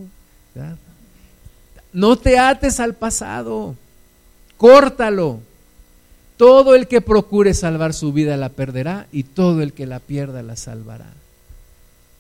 No 1.94 2.18
te 2.18 2.38
ates 2.38 2.82
al 2.82 2.96
pasado, 2.96 3.76
córtalo. 4.58 5.40
Todo 6.36 6.76
el 6.76 6.90
que 6.90 7.00
procure 7.00 7.54
salvar 7.54 7.94
su 7.94 8.12
vida 8.12 8.36
la 8.36 8.50
perderá 8.50 9.08
y 9.14 9.24
todo 9.24 9.62
el 9.62 9.72
que 9.72 9.86
la 9.86 10.00
pierda 10.00 10.44
la 10.44 10.58
salvará. 10.58 11.21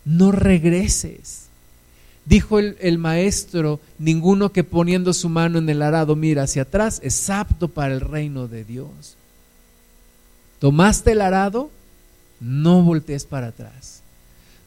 No 0.05 0.31
regreses. 0.31 1.45
Dijo 2.25 2.59
el, 2.59 2.97
maestro, 2.97 3.79
ninguno 3.97 4.51
que 4.51 4.63
poniendo 4.63 5.13
su 5.13 5.27
mano 5.27 5.57
en 5.57 5.69
el 5.69 5.81
arado 5.81 6.15
mira 6.15 6.43
hacia 6.43 6.63
atrás 6.63 6.99
es 7.03 7.29
apto 7.29 7.67
para 7.67 7.93
el 7.93 8.01
reino 8.01 8.47
de 8.47 8.63
Dios. 8.63 9.15
¿Tomaste 10.59 11.13
el 11.13 11.21
arado? 11.21 11.71
No 12.39 12.83
voltees 12.83 13.25
para 13.25 13.47
atrás. 13.47 14.01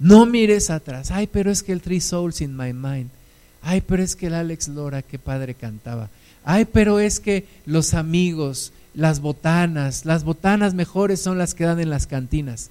No 0.00 0.26
mires 0.26 0.70
atrás. 0.70 1.12
Ay, 1.12 1.28
pero 1.28 1.50
es 1.50 1.62
que 1.62 1.72
el 1.72 1.80
Three 1.80 2.00
Souls 2.00 2.40
in 2.40 2.56
My 2.56 2.72
Mind. 2.72 3.10
Ay, 3.62 3.80
pero 3.80 4.02
es 4.02 4.16
que 4.16 4.26
el 4.26 4.34
Alex 4.34 4.68
Lora, 4.68 5.02
qué 5.02 5.18
padre 5.18 5.54
cantaba. 5.54 6.10
Ay, 6.44 6.64
pero 6.64 6.98
es 6.98 7.20
que 7.20 7.46
los 7.64 7.94
amigos, 7.94 8.72
las 8.94 9.20
botanas, 9.20 10.04
las 10.04 10.24
botanas 10.24 10.74
mejores 10.74 11.20
son 11.20 11.38
las 11.38 11.54
que 11.54 11.64
dan 11.64 11.80
en 11.80 11.90
las 11.90 12.06
cantinas. 12.06 12.70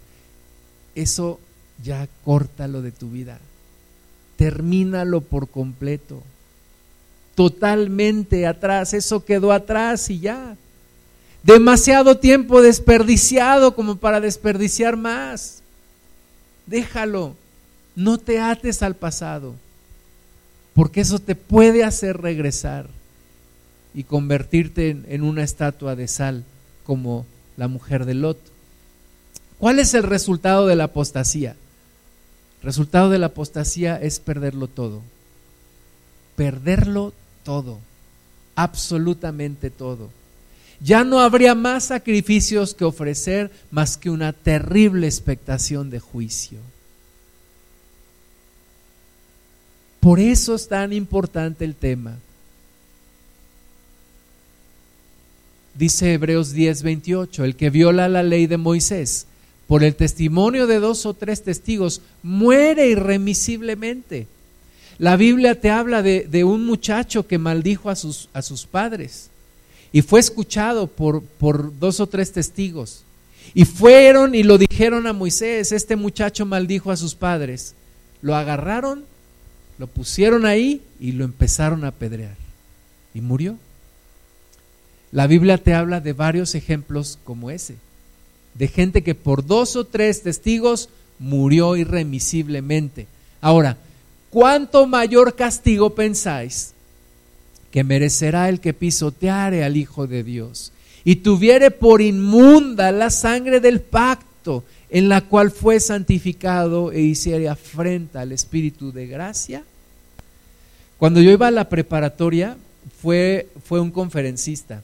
Eso 0.93 1.39
ya 1.81 2.07
córtalo 2.25 2.81
de 2.81 2.91
tu 2.91 3.09
vida. 3.09 3.39
Termínalo 4.35 5.21
por 5.21 5.47
completo. 5.47 6.21
Totalmente 7.35 8.45
atrás. 8.45 8.93
Eso 8.93 9.23
quedó 9.23 9.51
atrás 9.51 10.09
y 10.09 10.19
ya. 10.19 10.55
Demasiado 11.43 12.17
tiempo 12.17 12.61
desperdiciado 12.61 13.75
como 13.75 13.95
para 13.95 14.19
desperdiciar 14.19 14.97
más. 14.97 15.61
Déjalo. 16.65 17.35
No 17.95 18.17
te 18.17 18.39
ates 18.39 18.81
al 18.81 18.95
pasado 18.95 19.53
porque 20.73 21.01
eso 21.01 21.19
te 21.19 21.35
puede 21.35 21.83
hacer 21.83 22.17
regresar 22.17 22.87
y 23.93 24.03
convertirte 24.03 24.89
en, 24.89 25.23
una 25.23 25.43
estatua 25.43 25.95
de 25.95 26.07
sal 26.07 26.43
como 26.83 27.25
la 27.57 27.67
mujer 27.67 28.05
de 28.05 28.15
Lot. 28.15 28.39
¿Cuál 29.59 29.79
es 29.79 29.93
el 29.93 30.03
resultado 30.03 30.65
de 30.65 30.75
la 30.75 30.85
apostasía? 30.85 31.55
Resultado 32.63 33.09
de 33.09 33.19
la 33.19 33.27
apostasía 33.27 33.97
es 33.97 34.19
perderlo 34.19 34.67
todo. 34.67 35.01
Perderlo 36.37 37.13
todo. 37.43 37.79
Absolutamente 38.55 39.69
todo. 39.69 40.09
Ya 40.79 41.03
no 41.03 41.19
habría 41.19 41.55
más 41.55 41.85
sacrificios 41.85 42.73
que 42.73 42.85
ofrecer 42.85 43.51
más 43.69 43.97
que 43.97 44.09
una 44.09 44.31
terrible 44.31 45.07
expectación 45.07 45.89
de 45.89 45.99
juicio. 45.99 46.59
Por 49.99 50.19
eso 50.19 50.55
es 50.55 50.67
tan 50.67 50.93
importante 50.93 51.65
el 51.65 51.75
tema. 51.75 52.17
Dice 55.75 56.13
Hebreos 56.13 56.51
10, 56.51 56.83
28, 56.83 57.43
el 57.45 57.55
que 57.55 57.69
viola 57.69 58.07
la 58.07 58.23
ley 58.23 58.47
de 58.47 58.57
Moisés 58.57 59.25
por 59.67 59.83
el 59.83 59.95
testimonio 59.95 60.67
de 60.67 60.79
dos 60.79 61.05
o 61.05 61.13
tres 61.13 61.43
testigos 61.43 62.01
muere 62.21 62.87
irremisiblemente. 62.87 64.27
La 64.97 65.15
Biblia 65.15 65.59
te 65.59 65.69
habla 65.69 66.01
de, 66.01 66.43
un 66.43 66.65
muchacho 66.65 67.27
que 67.27 67.37
maldijo 67.37 67.89
a 67.89 67.95
sus, 67.95 68.29
a 68.33 68.41
sus 68.41 68.65
padres 68.65 69.29
y 69.91 70.01
fue 70.01 70.19
escuchado 70.19 70.87
por, 70.87 71.23
por 71.23 71.77
dos 71.79 71.99
o 71.99 72.07
tres 72.07 72.31
testigos. 72.31 73.03
Y 73.53 73.65
fueron 73.65 74.35
y 74.35 74.43
lo 74.43 74.57
dijeron 74.57 75.05
a 75.07 75.13
Moisés, 75.13 75.71
este 75.71 75.95
muchacho 75.95 76.45
maldijo 76.45 76.91
a 76.91 76.97
sus 76.97 77.15
padres. 77.15 77.75
Lo 78.21 78.35
agarraron 78.35 79.05
lo 79.77 79.87
pusieron 79.87 80.45
ahí 80.45 80.81
y 80.99 81.13
lo 81.13 81.25
empezaron 81.25 81.83
a 81.83 81.89
apedrear. 81.89 82.35
Y 83.13 83.21
murió. 83.21 83.57
La 85.11 85.27
Biblia 85.27 85.57
te 85.57 85.73
habla 85.73 85.99
de 85.99 86.13
varios 86.13 86.55
ejemplos 86.55 87.19
como 87.23 87.51
ese. 87.51 87.75
De 88.55 88.67
gente 88.67 89.03
que 89.03 89.15
por 89.15 89.45
dos 89.45 89.75
o 89.75 89.85
tres 89.85 90.21
testigos 90.21 90.89
murió 91.19 91.75
irremisiblemente. 91.75 93.07
Ahora, 93.41 93.77
¿cuánto 94.29 94.87
mayor 94.87 95.35
castigo 95.35 95.91
pensáis 95.91 96.73
que 97.71 97.83
merecerá 97.83 98.49
el 98.49 98.59
que 98.59 98.73
pisoteare 98.73 99.63
al 99.63 99.77
Hijo 99.77 100.05
de 100.05 100.23
Dios 100.23 100.71
y 101.03 101.17
tuviere 101.17 101.71
por 101.71 102.01
inmunda 102.01 102.91
la 102.91 103.09
sangre 103.09 103.59
del 103.59 103.81
pacto 103.81 104.63
en 104.89 105.09
la 105.09 105.21
cual 105.21 105.49
fue 105.49 105.79
santificado 105.79 106.91
e 106.91 107.01
hiciera 107.01 107.53
afrenta 107.53 108.21
al 108.21 108.31
Espíritu 108.31 108.91
de 108.91 109.07
gracia? 109.07 109.63
Cuando 110.97 111.19
yo 111.19 111.31
iba 111.31 111.47
a 111.47 111.51
la 111.51 111.67
preparatoria, 111.67 112.55
fue, 113.01 113.47
fue 113.65 113.79
un 113.79 113.91
conferencista 113.91 114.83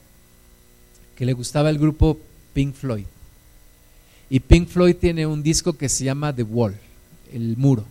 que 1.16 1.24
le 1.24 1.32
gustaba 1.32 1.70
el 1.70 1.78
grupo 1.78 2.18
Pink 2.52 2.74
Floyd. 2.74 3.06
Y 4.30 4.40
Pink 4.40 4.68
Floyd 4.68 4.96
tiene 4.96 5.26
un 5.26 5.42
disco 5.42 5.72
que 5.72 5.88
se 5.88 6.04
llama 6.04 6.34
The 6.34 6.44
Wall, 6.44 6.76
el 7.32 7.56
muro. 7.56 7.84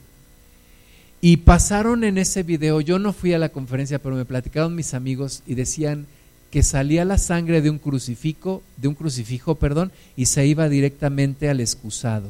Y 1.22 1.38
pasaron 1.38 2.06
en 2.06 2.18
ese 2.18 2.44
video, 2.44 2.80
yo 2.80 2.98
no 2.98 3.12
fui 3.12 3.34
a 3.34 3.40
la 3.40 3.50
conferencia, 3.50 4.00
pero 4.00 4.16
me 4.16 4.24
platicaron 4.24 4.74
mis 4.74 4.94
amigos 4.94 5.44
y 5.46 5.56
decían 5.56 6.08
que 6.50 6.64
salía 6.64 7.04
la 7.04 7.18
sangre 7.18 7.62
de 7.62 7.70
un 7.70 7.78
crucifijo, 7.78 8.64
de 8.78 8.88
un 8.88 8.96
crucifijo, 8.96 9.56
perdón, 9.56 9.92
y 10.16 10.26
se 10.26 10.48
iba 10.48 10.70
directamente 10.70 11.50
al 11.50 11.60
excusado. 11.60 12.30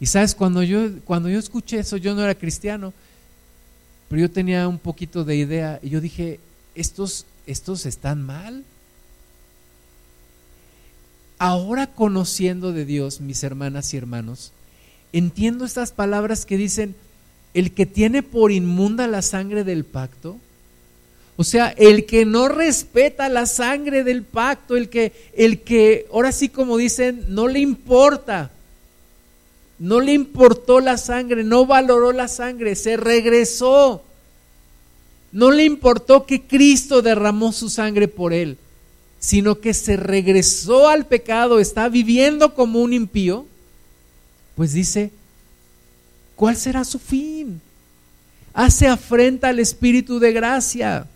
Y 0.00 0.06
sabes, 0.06 0.34
cuando 0.34 0.62
yo, 0.62 0.98
cuando 1.04 1.28
yo 1.28 1.38
escuché 1.38 1.78
eso, 1.78 1.96
yo 1.98 2.14
no 2.14 2.24
era 2.24 2.34
cristiano, 2.34 2.92
pero 4.08 4.22
yo 4.22 4.30
tenía 4.30 4.66
un 4.66 4.78
poquito 4.78 5.24
de 5.24 5.36
idea 5.36 5.78
y 5.82 5.90
yo 5.90 6.00
dije, 6.00 6.40
estos, 6.74 7.26
estos 7.46 7.86
están 7.86 8.22
mal. 8.22 8.64
Ahora 11.44 11.88
conociendo 11.88 12.72
de 12.72 12.84
Dios, 12.84 13.20
mis 13.20 13.42
hermanas 13.42 13.92
y 13.92 13.96
hermanos, 13.96 14.52
entiendo 15.12 15.64
estas 15.64 15.90
palabras 15.90 16.46
que 16.46 16.56
dicen, 16.56 16.94
el 17.52 17.72
que 17.72 17.84
tiene 17.84 18.22
por 18.22 18.52
inmunda 18.52 19.08
la 19.08 19.22
sangre 19.22 19.64
del 19.64 19.84
pacto, 19.84 20.36
o 21.34 21.42
sea, 21.42 21.70
el 21.70 22.06
que 22.06 22.24
no 22.24 22.46
respeta 22.46 23.28
la 23.28 23.46
sangre 23.46 24.04
del 24.04 24.22
pacto, 24.22 24.76
el 24.76 24.88
que, 24.88 25.10
el 25.34 25.62
que, 25.62 26.06
ahora 26.12 26.30
sí 26.30 26.48
como 26.48 26.76
dicen, 26.76 27.24
no 27.30 27.48
le 27.48 27.58
importa, 27.58 28.52
no 29.80 29.98
le 29.98 30.12
importó 30.12 30.78
la 30.78 30.96
sangre, 30.96 31.42
no 31.42 31.66
valoró 31.66 32.12
la 32.12 32.28
sangre, 32.28 32.76
se 32.76 32.96
regresó. 32.96 34.04
No 35.32 35.50
le 35.50 35.64
importó 35.64 36.24
que 36.24 36.42
Cristo 36.42 37.02
derramó 37.02 37.50
su 37.50 37.68
sangre 37.68 38.06
por 38.06 38.32
él, 38.32 38.58
sino 39.22 39.60
que 39.60 39.72
se 39.72 39.96
regresó 39.96 40.88
al 40.88 41.06
pecado, 41.06 41.60
está 41.60 41.88
viviendo 41.88 42.54
como 42.54 42.82
un 42.82 42.92
impío. 42.92 43.46
Pues 44.56 44.72
dice, 44.74 45.12
¿cuál 46.36 46.56
será 46.56 46.84
su 46.84 46.98
fin? 46.98 47.62
Hace 48.52 48.88
afrenta 48.88 49.48
al 49.48 49.60
Espíritu 49.60 50.18
de 50.18 50.32
gracia 50.32 51.06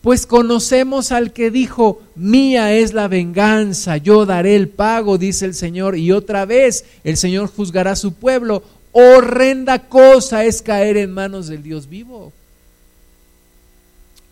pues 0.00 0.26
conocemos 0.26 1.12
al 1.12 1.32
que 1.32 1.50
dijo, 1.50 2.00
mía 2.14 2.72
es 2.72 2.94
la 2.94 3.06
venganza, 3.06 3.98
yo 3.98 4.24
daré 4.24 4.56
el 4.56 4.68
pago, 4.68 5.18
dice 5.18 5.44
el 5.44 5.54
Señor, 5.54 5.98
y 5.98 6.12
otra 6.12 6.46
vez 6.46 6.84
el 7.04 7.18
Señor 7.18 7.48
juzgará 7.54 7.92
a 7.92 7.96
su 7.96 8.14
pueblo. 8.14 8.62
Horrenda 8.92 9.88
cosa 9.88 10.44
es 10.44 10.62
caer 10.62 10.96
en 10.96 11.12
manos 11.12 11.48
del 11.48 11.62
Dios 11.62 11.88
vivo. 11.88 12.32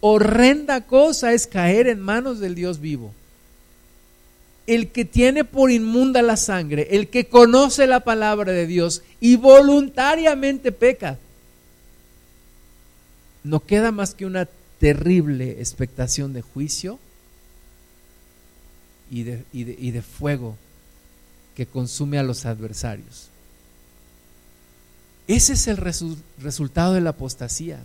Horrenda 0.01 0.83
cosa 0.87 1.33
es 1.33 1.47
caer 1.47 1.89
en 1.89 2.01
manos 2.01 2.39
del 2.39 2.55
Dios 2.55 2.81
vivo. 2.81 3.13
El 4.67 4.91
que 4.91 5.05
tiene 5.05 5.45
por 5.45 5.71
inmunda 5.71 6.23
la 6.23 6.37
sangre, 6.37 6.89
el 6.91 7.09
que 7.09 7.27
conoce 7.27 7.87
la 7.87 8.01
palabra 8.01 8.53
de 8.53 8.67
Dios 8.67 9.03
y 9.19 9.37
voluntariamente 9.37 10.73
peca, 10.73 11.19
no 13.45 13.61
queda 13.61 13.93
más 13.93 14.15
que 14.15 14.27
una 14.27 14.47
terrible 14.79 15.53
expectación 15.59 16.33
de 16.33 16.43
juicio 16.43 16.99
y 19.11 19.23
de, 19.23 19.45
y 19.53 19.91
de, 19.91 20.03
fuego 20.03 20.57
que 21.55 21.67
consume 21.67 22.19
a 22.19 22.23
los 22.23 22.45
adversarios. 22.47 23.29
Ese 25.27 25.55
es 25.55 25.67
el 25.67 25.77
resultado 25.77 26.95
de 26.95 27.01
la 27.01 27.11
apostasía. 27.11 27.81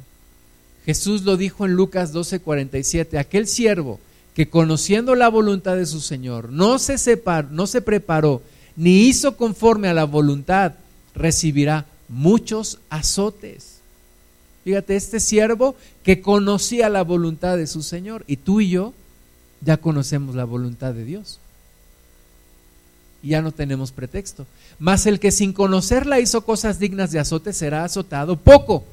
Jesús 0.86 1.23
lo 1.23 1.38
dijo 1.38 1.65
en 1.65 1.73
Lucas 1.73 2.13
12:47, 2.13 3.17
aquel 3.17 3.47
siervo 3.47 3.99
que 4.34 4.49
conociendo 4.49 5.15
la 5.15 5.29
voluntad 5.29 5.75
de 5.75 5.86
su 5.86 6.01
Señor 6.01 6.51
no 6.51 6.79
se, 6.79 6.97
separó, 6.97 7.47
no 7.51 7.67
se 7.67 7.81
preparó 7.81 8.41
ni 8.75 9.07
hizo 9.07 9.38
conforme 9.38 9.88
a 9.88 9.93
la 9.93 10.05
voluntad, 10.05 10.73
recibirá 11.13 11.86
muchos 12.09 12.79
azotes. 12.89 13.79
Fíjate, 14.63 14.95
este 14.95 15.19
siervo 15.19 15.75
que 16.03 16.21
conocía 16.21 16.89
la 16.89 17.03
voluntad 17.03 17.57
de 17.57 17.67
su 17.67 17.84
Señor 17.84 18.23
y 18.27 18.38
tú 18.38 18.61
y 18.61 18.69
yo 18.69 18.93
ya 19.61 19.77
conocemos 19.77 20.36
la 20.36 20.45
voluntad 20.45 20.93
de 20.93 21.05
Dios. 21.05 21.39
Y 23.21 23.29
ya 23.29 23.41
no 23.41 23.51
tenemos 23.51 23.91
pretexto. 23.91 24.45
Mas 24.79 25.05
el 25.05 25.19
que 25.19 25.31
sin 25.31 25.53
conocerla 25.53 26.19
hizo 26.19 26.45
cosas 26.45 26.79
dignas 26.79 27.11
de 27.11 27.19
azote 27.19 27.53
será 27.53 27.84
azotado 27.84 28.38
poco, 28.38 28.84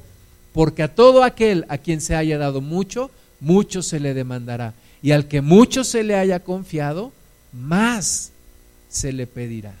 porque 0.53 0.83
a 0.83 0.93
todo 0.93 1.23
aquel 1.23 1.65
a 1.69 1.77
quien 1.77 2.01
se 2.01 2.15
haya 2.15 2.37
dado 2.37 2.61
mucho, 2.61 3.11
mucho 3.39 3.81
se 3.81 3.99
le 3.99 4.13
demandará. 4.13 4.73
Y 5.01 5.11
al 5.11 5.27
que 5.27 5.41
mucho 5.41 5.83
se 5.83 6.03
le 6.03 6.15
haya 6.15 6.41
confiado, 6.41 7.11
más 7.53 8.31
se 8.89 9.11
le 9.13 9.27
pedirá. 9.27 9.73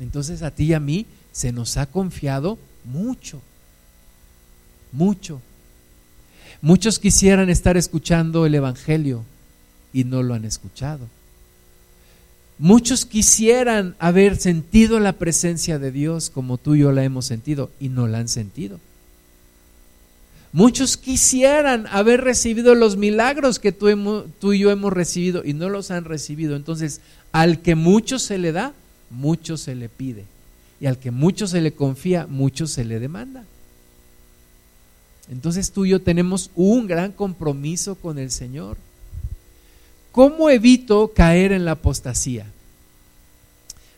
Entonces 0.00 0.42
a 0.42 0.50
ti 0.50 0.64
y 0.64 0.74
a 0.74 0.80
mí 0.80 1.06
se 1.32 1.52
nos 1.52 1.76
ha 1.76 1.86
confiado 1.86 2.58
mucho, 2.84 3.40
mucho. 4.92 5.40
Muchos 6.60 6.98
quisieran 6.98 7.50
estar 7.50 7.76
escuchando 7.76 8.46
el 8.46 8.54
Evangelio 8.54 9.24
y 9.92 10.04
no 10.04 10.22
lo 10.22 10.34
han 10.34 10.44
escuchado. 10.44 11.06
Muchos 12.58 13.04
quisieran 13.04 13.94
haber 13.98 14.36
sentido 14.36 14.98
la 14.98 15.12
presencia 15.12 15.78
de 15.78 15.92
Dios 15.92 16.28
como 16.28 16.58
tú 16.58 16.74
y 16.74 16.80
yo 16.80 16.92
la 16.92 17.04
hemos 17.04 17.24
sentido 17.26 17.70
y 17.78 17.88
no 17.88 18.08
la 18.08 18.18
han 18.18 18.28
sentido. 18.28 18.80
Muchos 20.52 20.96
quisieran 20.96 21.86
haber 21.90 22.22
recibido 22.22 22.74
los 22.74 22.96
milagros 22.96 23.58
que 23.58 23.70
tú, 23.70 23.88
y 23.88 24.58
yo 24.58 24.70
hemos 24.70 24.92
recibido 24.92 25.44
y 25.44 25.52
no 25.52 25.68
los 25.68 25.90
han 25.90 26.04
recibido. 26.04 26.56
Entonces, 26.56 27.00
al 27.32 27.60
que 27.60 27.74
mucho 27.74 28.18
se 28.18 28.38
le 28.38 28.52
da, 28.52 28.72
mucho 29.10 29.56
se 29.56 29.74
le 29.74 29.88
pide. 29.88 30.24
Y 30.80 30.86
al 30.86 30.98
que 30.98 31.10
mucho 31.10 31.46
se 31.46 31.60
le 31.60 31.72
confía, 31.72 32.26
mucho 32.26 32.66
se 32.66 32.84
le 32.84 32.98
demanda. 32.98 33.44
Entonces 35.30 35.72
tú 35.72 35.84
y 35.84 35.90
yo 35.90 36.00
tenemos 36.00 36.50
un 36.56 36.86
gran 36.86 37.12
compromiso 37.12 37.94
con 37.94 38.18
el 38.18 38.30
Señor. 38.30 38.78
¿Cómo 40.18 40.50
evito 40.50 41.12
caer 41.14 41.52
en 41.52 41.64
la 41.64 41.70
apostasía? 41.70 42.44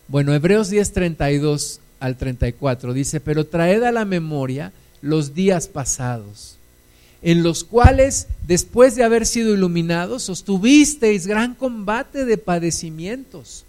Bueno, 0.07 0.35
Hebreos 0.35 0.69
10, 0.69 0.93
32 0.93 1.81
al 1.99 2.19
34 2.19 2.93
dice, 2.93 3.21
pero 3.21 3.47
traed 3.47 3.83
a 3.85 3.91
la 3.91 4.05
memoria 4.05 4.71
los 5.01 5.33
días 5.33 5.67
pasados, 5.67 6.57
en 7.23 7.43
los 7.43 7.65
cuales, 7.65 8.27
después 8.47 8.97
de 8.97 9.05
haber 9.05 9.25
sido 9.25 9.55
iluminados, 9.55 10.25
sostuvisteis 10.25 11.27
gran 11.27 11.55
combate 11.55 12.27
de 12.27 12.37
padecimientos 12.37 13.65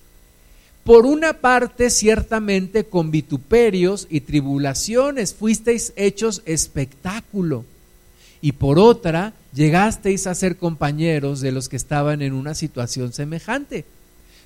por 0.84 1.06
una 1.06 1.40
parte, 1.40 1.90
ciertamente, 1.90 2.84
con 2.84 3.12
vituperios 3.12 4.08
y 4.10 4.20
tribulaciones 4.20 5.34
fuisteis 5.34 5.94
hechos 5.96 6.42
espectáculo, 6.46 7.64
y 8.42 8.54
por 8.54 8.80
otra, 8.80 9.34
llegasteis 9.54 10.28
a 10.28 10.36
ser 10.36 10.58
compañeros 10.58 11.42
de 11.42 11.52
los 11.52 11.70
que 11.70 11.76
estaban 11.76 12.22
en 12.22 12.34
una 12.34 12.56
situación 12.56 13.14
semejante, 13.14 13.86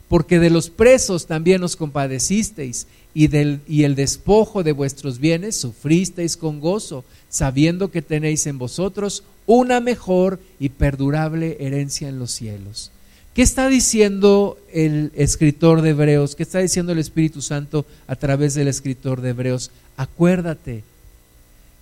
porque 0.10 0.40
de 0.40 0.50
los 0.50 0.70
presos 0.70 1.26
también 1.26 1.64
os 1.64 1.76
compadecisteis, 1.76 2.88
y, 3.14 3.28
del, 3.28 3.62
y 3.66 3.84
el 3.84 3.96
despojo 3.96 4.62
de 4.62 4.74
vuestros 4.74 5.20
bienes 5.20 5.56
sufristeis 5.56 6.36
con 6.36 6.60
gozo, 6.60 7.06
sabiendo 7.30 7.90
que 7.90 8.02
tenéis 8.02 8.46
en 8.46 8.58
vosotros 8.58 9.24
una 9.46 9.80
mejor 9.80 10.40
y 10.60 10.70
perdurable 10.70 11.56
herencia 11.62 12.10
en 12.10 12.20
los 12.20 12.32
cielos. 12.32 12.92
¿Qué 13.34 13.42
está 13.42 13.70
diciendo 13.70 14.58
el 14.74 15.12
escritor 15.16 15.82
de 15.82 15.92
Hebreos? 15.92 16.36
¿Qué 16.36 16.44
está 16.44 16.60
diciendo 16.60 16.92
el 16.92 17.00
Espíritu 17.00 17.42
Santo 17.42 17.86
a 18.08 18.16
través 18.16 18.54
del 18.54 18.68
escritor 18.68 19.22
de 19.22 19.30
Hebreos? 19.30 19.72
Acuérdate 19.98 20.84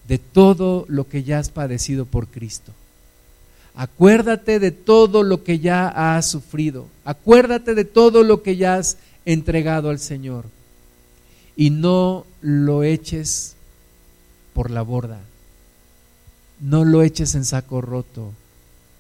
de 0.08 0.18
todo 0.18 0.86
lo 0.88 1.08
que 1.08 1.24
ya 1.24 1.40
has 1.40 1.50
padecido 1.50 2.06
por 2.06 2.28
Cristo. 2.28 2.72
Acuérdate 3.76 4.60
de 4.60 4.72
todo 4.72 5.24
lo 5.24 5.44
que 5.44 5.60
ya 5.60 5.88
has 5.88 6.30
sufrido. 6.30 6.88
Acuérdate 7.06 7.74
de 7.76 7.86
todo 7.86 8.24
lo 8.24 8.44
que 8.44 8.56
ya 8.56 8.76
has 8.76 8.98
entregado 9.26 9.90
al 9.90 10.00
Señor. 10.00 10.46
Y 11.56 11.70
no 11.70 12.26
lo 12.42 12.84
eches 12.84 13.56
por 14.54 14.70
la 14.70 14.82
borda. 14.82 15.22
No 16.60 16.86
lo 16.86 17.02
eches 17.02 17.36
en 17.36 17.46
saco 17.46 17.82
roto. 17.82 18.32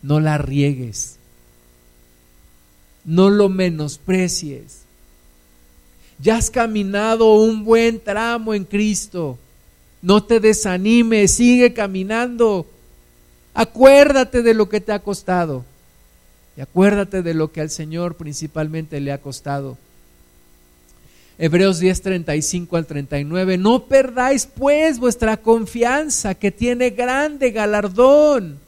No 0.01 0.20
la 0.20 0.38
riegues 0.38 1.18
no 3.06 3.30
lo 3.30 3.49
menosprecies. 3.49 4.82
Ya 6.20 6.38
has 6.38 6.49
caminado 6.49 7.36
un 7.36 7.64
buen 7.66 7.99
tramo 7.99 8.54
en 8.54 8.64
Cristo. 8.64 9.38
No 10.04 10.22
te 10.22 10.39
desanimes, 10.39 11.32
sigue 11.32 11.74
caminando. 11.74 12.68
Acuérdate 13.54 14.43
de 14.43 14.54
lo 14.54 14.68
que 14.70 14.82
te 14.82 14.91
ha 14.91 14.99
costado. 14.99 15.64
Y 16.58 16.62
acuérdate 16.62 17.24
de 17.24 17.34
lo 17.34 17.51
que 17.51 17.62
al 17.62 17.70
Señor 17.70 18.16
principalmente 18.16 18.99
le 18.99 19.14
ha 19.14 19.22
costado. 19.22 19.78
Hebreos 21.39 21.80
10, 21.80 22.01
35 22.01 22.78
al 22.78 22.86
39. 22.86 23.58
No 23.58 23.86
perdáis 23.86 24.45
pues 24.45 24.99
vuestra 24.99 25.38
confianza 25.38 26.36
que 26.36 26.51
tiene 26.51 26.91
grande 26.91 27.51
galardón, 27.51 28.60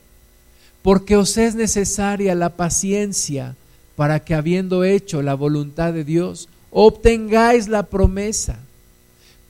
porque 0.81 1.15
os 1.15 1.37
es 1.37 1.53
necesaria 1.53 2.33
la 2.33 2.49
paciencia 2.49 3.55
para 3.95 4.21
que 4.21 4.33
habiendo 4.33 4.83
hecho 4.83 5.21
la 5.21 5.35
voluntad 5.35 5.93
de 5.93 6.03
Dios, 6.03 6.49
obtengáis 6.71 7.67
la 7.67 7.83
promesa, 7.83 8.59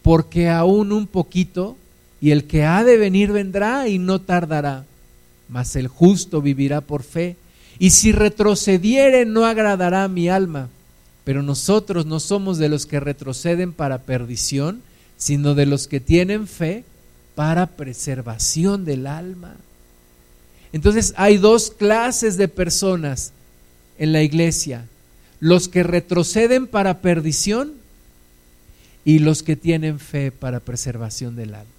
porque 0.06 0.50
aún 0.50 0.92
un 0.92 1.08
poquito, 1.08 1.78
y 2.22 2.30
el 2.30 2.44
que 2.44 2.64
ha 2.64 2.84
de 2.84 2.96
venir 2.96 3.32
vendrá 3.32 3.88
y 3.88 3.98
no 3.98 4.22
tardará, 4.22 4.86
mas 5.50 5.76
el 5.76 5.88
justo 5.88 6.44
vivirá 6.44 6.82
por 6.82 7.02
fe, 7.02 7.38
y 7.80 7.90
si 7.90 8.12
retrocediere 8.12 9.26
no 9.26 9.46
agradará 9.46 10.08
mi 10.08 10.30
alma, 10.30 10.70
pero 11.24 11.42
nosotros 11.42 12.06
no 12.06 12.20
somos 12.20 12.60
de 12.60 12.70
los 12.70 12.86
que 12.86 13.00
retroceden 13.00 13.74
para 13.74 14.04
perdición, 14.04 14.84
sino 15.18 15.56
de 15.56 15.66
los 15.66 15.88
que 15.88 16.00
tienen 16.00 16.46
fe 16.48 16.84
para 17.34 17.66
preservación 17.66 18.86
del 18.86 19.08
alma. 19.08 19.56
Entonces 20.72 21.16
hay 21.18 21.40
dos 21.40 21.72
clases 21.72 22.38
de 22.38 22.48
personas 22.48 23.32
en 23.98 24.14
la 24.14 24.22
iglesia, 24.22 24.86
los 25.40 25.68
que 25.68 25.82
retroceden 25.82 26.68
para 26.68 27.02
perdición 27.02 27.84
y 29.06 29.20
los 29.20 29.44
que 29.44 29.56
tienen 29.56 30.00
fe 30.00 30.32
para 30.32 30.60
preservación 30.60 31.36
del 31.36 31.54
alma 31.54 31.72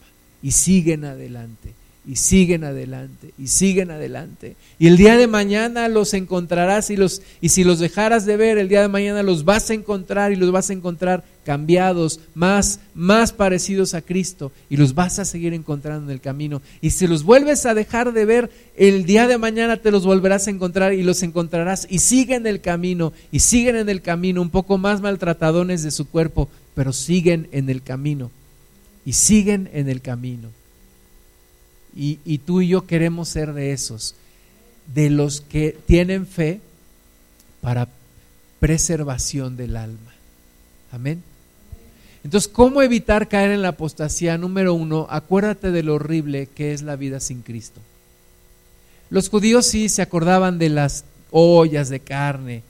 y 0.42 0.52
siguen 0.52 1.04
adelante 1.04 1.74
y 2.06 2.16
siguen 2.16 2.62
adelante 2.62 3.32
y 3.36 3.48
siguen 3.48 3.90
adelante. 3.90 4.54
Y 4.78 4.86
el 4.86 4.96
día 4.96 5.16
de 5.16 5.26
mañana 5.26 5.88
los 5.88 6.14
encontrarás 6.14 6.90
y, 6.90 6.96
los, 6.96 7.20
y 7.40 7.48
si 7.48 7.64
los 7.64 7.80
dejaras 7.80 8.24
de 8.26 8.36
ver, 8.36 8.58
el 8.58 8.68
día 8.68 8.82
de 8.82 8.88
mañana 8.88 9.24
los 9.24 9.44
vas 9.44 9.70
a 9.70 9.74
encontrar 9.74 10.32
y 10.32 10.36
los 10.36 10.52
vas 10.52 10.70
a 10.70 10.72
encontrar 10.72 11.24
cambiados, 11.44 12.20
más, 12.34 12.80
más 12.94 13.32
parecidos 13.32 13.94
a 13.94 14.02
Cristo 14.02 14.52
y 14.70 14.76
los 14.76 14.94
vas 14.94 15.18
a 15.18 15.24
seguir 15.24 15.52
encontrando 15.52 16.04
en 16.04 16.14
el 16.14 16.20
camino. 16.20 16.62
Y 16.80 16.90
si 16.90 17.08
los 17.08 17.24
vuelves 17.24 17.66
a 17.66 17.74
dejar 17.74 18.12
de 18.12 18.24
ver, 18.24 18.50
el 18.76 19.04
día 19.04 19.26
de 19.26 19.38
mañana 19.38 19.76
te 19.76 19.90
los 19.90 20.06
volverás 20.06 20.46
a 20.46 20.50
encontrar 20.50 20.92
y 20.92 21.02
los 21.02 21.24
encontrarás 21.24 21.88
y 21.90 21.98
siguen 21.98 22.46
el 22.46 22.60
camino 22.60 23.12
y 23.32 23.40
siguen 23.40 23.74
en 23.74 23.88
el 23.88 24.00
camino, 24.00 24.42
un 24.42 24.50
poco 24.50 24.78
más 24.78 25.00
maltratadones 25.00 25.82
de 25.82 25.90
su 25.90 26.08
cuerpo, 26.08 26.48
pero 26.76 26.92
siguen 26.92 27.48
en 27.52 27.70
el 27.70 27.82
camino 27.82 28.30
y 29.06 29.14
siguen 29.14 29.68
en 29.72 29.88
el 29.88 30.02
camino. 30.02 30.50
Y, 31.96 32.38
tú 32.44 32.60
y 32.60 32.68
yo 32.68 32.86
queremos 32.86 33.30
ser 33.30 33.54
de 33.54 33.72
esos, 33.72 34.14
de 34.94 35.08
los 35.08 35.40
que 35.40 35.74
tienen 35.86 36.26
fe 36.26 36.60
para 37.62 37.88
preservación 38.60 39.56
del 39.56 39.78
alma. 39.78 40.12
Amén. 40.92 41.22
Entonces, 42.22 42.52
¿cómo 42.52 42.82
evitar 42.82 43.26
caer 43.28 43.52
en 43.52 43.62
la 43.62 43.68
apostasía? 43.68 44.36
Número 44.36 44.74
uno, 44.74 45.06
acuérdate 45.08 45.70
de 45.70 45.82
lo 45.82 45.94
horrible 45.94 46.46
que 46.54 46.74
es 46.74 46.82
la 46.82 46.96
vida 46.96 47.18
sin 47.20 47.40
Cristo. 47.40 47.80
Los 49.08 49.30
judíos 49.30 49.64
sí 49.64 49.88
se 49.88 50.02
acordaban 50.02 50.58
de 50.58 50.68
las 50.68 51.06
ollas 51.30 51.88
de 51.88 52.00
carne, 52.00 52.62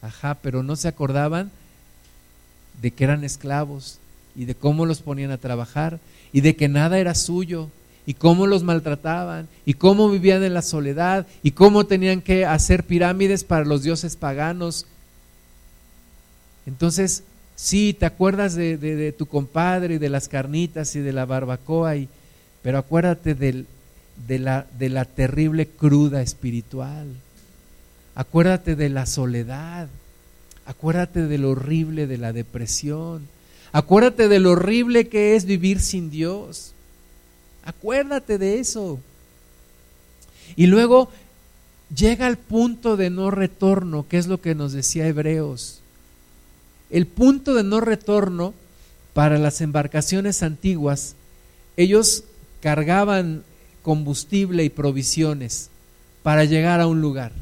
ajá, 0.00 0.38
pero 0.40 0.62
no 0.62 0.76
se 0.76 0.88
acordaban 0.88 1.50
de 2.80 2.90
que 2.90 3.04
eran 3.04 3.24
esclavos 3.24 3.98
y 4.36 4.44
de 4.44 4.54
cómo 4.54 4.86
los 4.86 5.00
ponían 5.00 5.30
a 5.30 5.38
trabajar 5.38 5.98
y 6.32 6.40
de 6.40 6.56
que 6.56 6.68
nada 6.68 6.98
era 6.98 7.14
suyo 7.14 7.68
y 8.06 8.14
cómo 8.14 8.46
los 8.46 8.62
maltrataban 8.62 9.48
y 9.64 9.74
cómo 9.74 10.10
vivían 10.10 10.42
en 10.42 10.54
la 10.54 10.62
soledad 10.62 11.26
y 11.42 11.52
cómo 11.52 11.86
tenían 11.86 12.20
que 12.20 12.44
hacer 12.44 12.84
pirámides 12.84 13.44
para 13.44 13.64
los 13.64 13.82
dioses 13.82 14.16
paganos. 14.16 14.86
Entonces, 16.66 17.22
sí, 17.56 17.96
te 17.98 18.06
acuerdas 18.06 18.54
de, 18.54 19.14
tu 19.16 19.26
compadre 19.26 19.94
y 19.94 19.98
de 19.98 20.08
las 20.08 20.28
carnitas 20.28 20.96
y 20.96 21.00
de 21.00 21.12
la 21.12 21.24
barbacoa, 21.24 21.96
y, 21.96 22.08
pero 22.62 22.78
acuérdate 22.78 23.34
del 23.34 23.66
de 24.28 24.38
la, 24.38 24.66
de 24.78 24.88
la 24.88 25.04
terrible 25.04 25.66
cruda 25.66 26.22
espiritual. 26.22 27.06
Acuérdate 28.14 28.76
de 28.76 28.88
la 28.88 29.06
soledad. 29.06 29.88
Acuérdate 30.66 31.26
de 31.26 31.38
lo 31.38 31.50
horrible 31.50 32.06
de 32.06 32.18
la 32.18 32.32
depresión. 32.32 33.26
Acuérdate 33.72 34.28
de 34.28 34.40
lo 34.40 34.52
horrible 34.52 35.08
que 35.08 35.36
es 35.36 35.44
vivir 35.44 35.80
sin 35.80 36.10
Dios. 36.10 36.72
Acuérdate 37.64 38.38
de 38.38 38.60
eso. 38.60 39.00
Y 40.56 40.66
luego 40.66 41.10
llega 41.94 42.26
al 42.26 42.36
punto 42.36 42.96
de 42.96 43.10
no 43.10 43.30
retorno, 43.30 44.06
que 44.08 44.18
es 44.18 44.26
lo 44.26 44.40
que 44.40 44.54
nos 44.54 44.72
decía 44.72 45.06
Hebreos. 45.06 45.80
El 46.90 47.06
punto 47.06 47.54
de 47.54 47.64
no 47.64 47.80
retorno 47.80 48.54
para 49.12 49.38
las 49.38 49.60
embarcaciones 49.60 50.42
antiguas, 50.42 51.16
ellos 51.76 52.24
cargaban 52.60 53.42
combustible 53.82 54.64
y 54.64 54.70
provisiones 54.70 55.70
para 56.22 56.44
llegar 56.44 56.80
a 56.80 56.86
un 56.86 57.00
lugar. 57.00 57.32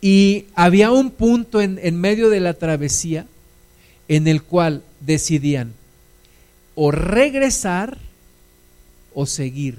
Y 0.00 0.46
había 0.54 0.90
un 0.90 1.10
punto 1.10 1.60
en, 1.60 1.78
en 1.82 2.00
medio 2.00 2.30
de 2.30 2.40
la 2.40 2.54
travesía 2.54 3.26
en 4.08 4.26
el 4.26 4.42
cual 4.42 4.82
decidían 5.00 5.72
o 6.74 6.90
regresar 6.90 7.98
o 9.14 9.26
seguir, 9.26 9.78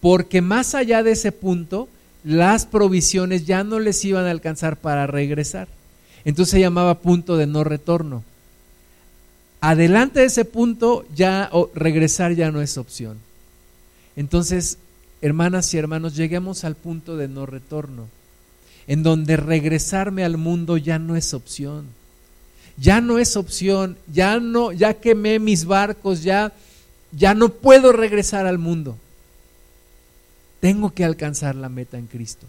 porque 0.00 0.42
más 0.42 0.74
allá 0.74 1.02
de 1.02 1.12
ese 1.12 1.32
punto, 1.32 1.88
las 2.24 2.66
provisiones 2.66 3.46
ya 3.46 3.64
no 3.64 3.78
les 3.78 4.04
iban 4.04 4.26
a 4.26 4.30
alcanzar 4.30 4.76
para 4.76 5.06
regresar. 5.06 5.68
Entonces 6.24 6.52
se 6.52 6.60
llamaba 6.60 7.00
punto 7.00 7.36
de 7.36 7.46
no 7.46 7.64
retorno. 7.64 8.24
Adelante 9.60 10.20
de 10.20 10.26
ese 10.26 10.44
punto 10.44 11.06
ya 11.14 11.50
regresar 11.74 12.32
ya 12.34 12.50
no 12.50 12.60
es 12.60 12.76
opción. 12.76 13.18
Entonces, 14.14 14.78
hermanas 15.22 15.72
y 15.72 15.78
hermanos, 15.78 16.14
lleguemos 16.14 16.64
al 16.64 16.74
punto 16.74 17.16
de 17.16 17.28
no 17.28 17.46
retorno, 17.46 18.08
en 18.88 19.02
donde 19.02 19.36
regresarme 19.36 20.24
al 20.24 20.38
mundo 20.38 20.78
ya 20.78 20.98
no 20.98 21.14
es 21.14 21.34
opción. 21.34 21.86
Ya 22.78 23.00
no 23.00 23.18
es 23.18 23.36
opción, 23.36 23.98
ya 24.12 24.40
no 24.40 24.72
ya 24.72 24.94
quemé 24.94 25.38
mis 25.38 25.64
barcos, 25.66 26.22
ya 26.22 26.52
ya 27.12 27.34
no 27.34 27.50
puedo 27.50 27.92
regresar 27.92 28.46
al 28.46 28.58
mundo. 28.58 28.96
Tengo 30.60 30.92
que 30.92 31.04
alcanzar 31.04 31.54
la 31.54 31.68
meta 31.68 31.98
en 31.98 32.06
Cristo. 32.06 32.46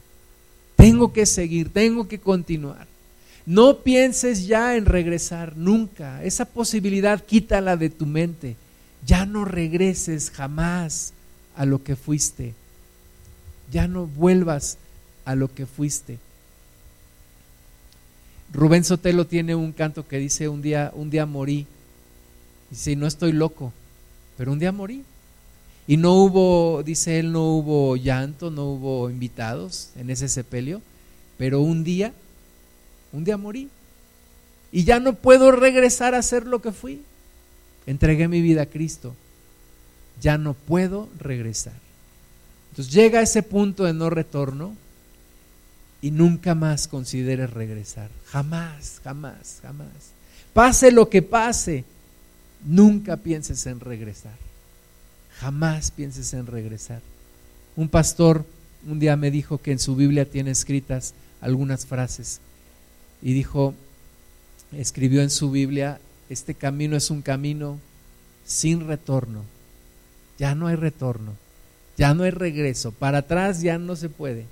Tengo 0.75 1.11
que 1.11 1.25
seguir, 1.25 1.73
tengo 1.73 2.07
que 2.07 2.19
continuar. 2.19 2.87
No 3.45 3.79
pienses 3.79 4.47
ya 4.47 4.77
en 4.77 4.85
regresar 4.85 5.57
nunca. 5.57 6.23
Esa 6.23 6.45
posibilidad 6.45 7.23
quítala 7.23 7.75
de 7.75 7.89
tu 7.89 8.05
mente. 8.05 8.55
Ya 9.05 9.25
no 9.25 9.43
regreses 9.43 10.31
jamás 10.31 11.13
a 11.55 11.65
lo 11.65 11.83
que 11.83 11.95
fuiste. 11.95 12.53
Ya 13.71 13.87
no 13.87 14.07
vuelvas 14.07 14.77
a 15.25 15.35
lo 15.35 15.53
que 15.53 15.65
fuiste. 15.65 16.17
Rubén 18.53 18.83
Sotelo 18.83 19.27
tiene 19.27 19.55
un 19.55 19.71
canto 19.71 20.07
que 20.07 20.17
dice 20.17 20.47
un 20.49 20.61
día, 20.61 20.91
un 20.95 21.09
día 21.09 21.25
morí. 21.25 21.67
Dice, 22.69 22.95
no 22.95 23.07
estoy 23.07 23.31
loco, 23.31 23.73
pero 24.37 24.51
un 24.51 24.59
día 24.59 24.71
morí. 24.71 25.03
Y 25.87 25.97
no 25.97 26.13
hubo, 26.15 26.83
dice 26.83 27.19
él, 27.19 27.31
no 27.31 27.45
hubo 27.45 27.95
llanto, 27.95 28.51
no 28.51 28.65
hubo 28.65 29.09
invitados 29.09 29.89
en 29.95 30.09
ese 30.09 30.27
sepelio, 30.27 30.81
pero 31.37 31.61
un 31.61 31.83
día, 31.83 32.13
un 33.11 33.23
día 33.23 33.37
morí. 33.37 33.69
Y 34.71 34.83
ya 34.83 34.99
no 34.99 35.13
puedo 35.13 35.51
regresar 35.51 36.13
a 36.13 36.21
ser 36.21 36.45
lo 36.45 36.61
que 36.61 36.71
fui. 36.71 37.01
Entregué 37.87 38.27
mi 38.27 38.41
vida 38.41 38.63
a 38.63 38.65
Cristo. 38.67 39.15
Ya 40.21 40.37
no 40.37 40.53
puedo 40.53 41.09
regresar. 41.17 41.73
Entonces 42.69 42.93
llega 42.93 43.21
ese 43.21 43.41
punto 43.41 43.85
de 43.85 43.93
no 43.93 44.11
retorno 44.11 44.75
y 46.01 46.11
nunca 46.11 46.55
más 46.55 46.87
consideres 46.87 47.51
regresar. 47.51 48.09
Jamás, 48.25 49.01
jamás, 49.03 49.59
jamás. 49.61 49.87
Pase 50.53 50.91
lo 50.91 51.09
que 51.09 51.21
pase, 51.21 51.83
nunca 52.65 53.17
pienses 53.17 53.65
en 53.65 53.79
regresar. 53.79 54.37
Jamás 55.39 55.91
pienses 55.91 56.33
en 56.33 56.47
regresar. 56.47 57.01
Un 57.75 57.89
pastor 57.89 58.45
un 58.87 58.99
día 58.99 59.15
me 59.15 59.31
dijo 59.31 59.57
que 59.57 59.71
en 59.71 59.79
su 59.79 59.95
Biblia 59.95 60.25
tiene 60.25 60.51
escritas 60.51 61.13
algunas 61.41 61.85
frases 61.85 62.39
y 63.21 63.33
dijo, 63.33 63.73
escribió 64.71 65.21
en 65.21 65.29
su 65.29 65.51
Biblia, 65.51 65.99
este 66.29 66.53
camino 66.53 66.95
es 66.95 67.09
un 67.09 67.21
camino 67.21 67.79
sin 68.45 68.87
retorno. 68.87 69.43
Ya 70.37 70.55
no 70.55 70.67
hay 70.67 70.75
retorno, 70.75 71.33
ya 71.97 72.13
no 72.13 72.23
hay 72.23 72.31
regreso, 72.31 72.91
para 72.91 73.19
atrás 73.19 73.61
ya 73.61 73.77
no 73.77 73.95
se 73.95 74.07
puede. 74.07 74.45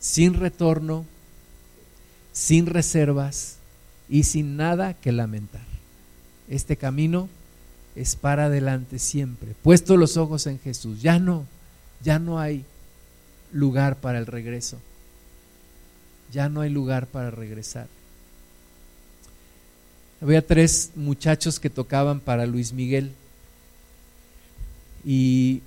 Sin 0.00 0.34
retorno, 0.34 1.04
sin 2.32 2.66
reservas 2.66 3.56
y 4.08 4.24
sin 4.24 4.56
nada 4.56 4.94
que 4.94 5.12
lamentar. 5.12 5.66
Este 6.48 6.76
camino 6.76 7.28
es 7.96 8.16
para 8.16 8.44
adelante 8.46 8.98
siempre, 8.98 9.54
puesto 9.62 9.96
los 9.96 10.16
ojos 10.16 10.46
en 10.46 10.58
Jesús. 10.60 11.02
Ya 11.02 11.18
no, 11.18 11.44
ya 12.02 12.18
no 12.18 12.38
hay 12.38 12.64
lugar 13.52 13.96
para 13.96 14.18
el 14.18 14.26
regreso. 14.26 14.78
Ya 16.32 16.48
no 16.48 16.60
hay 16.60 16.70
lugar 16.70 17.06
para 17.06 17.30
regresar. 17.30 17.88
Había 20.20 20.46
tres 20.46 20.90
muchachos 20.96 21.60
que 21.60 21.70
tocaban 21.70 22.20
para 22.20 22.44
Luis 22.46 22.72
Miguel 22.72 23.12
y, 25.04 25.62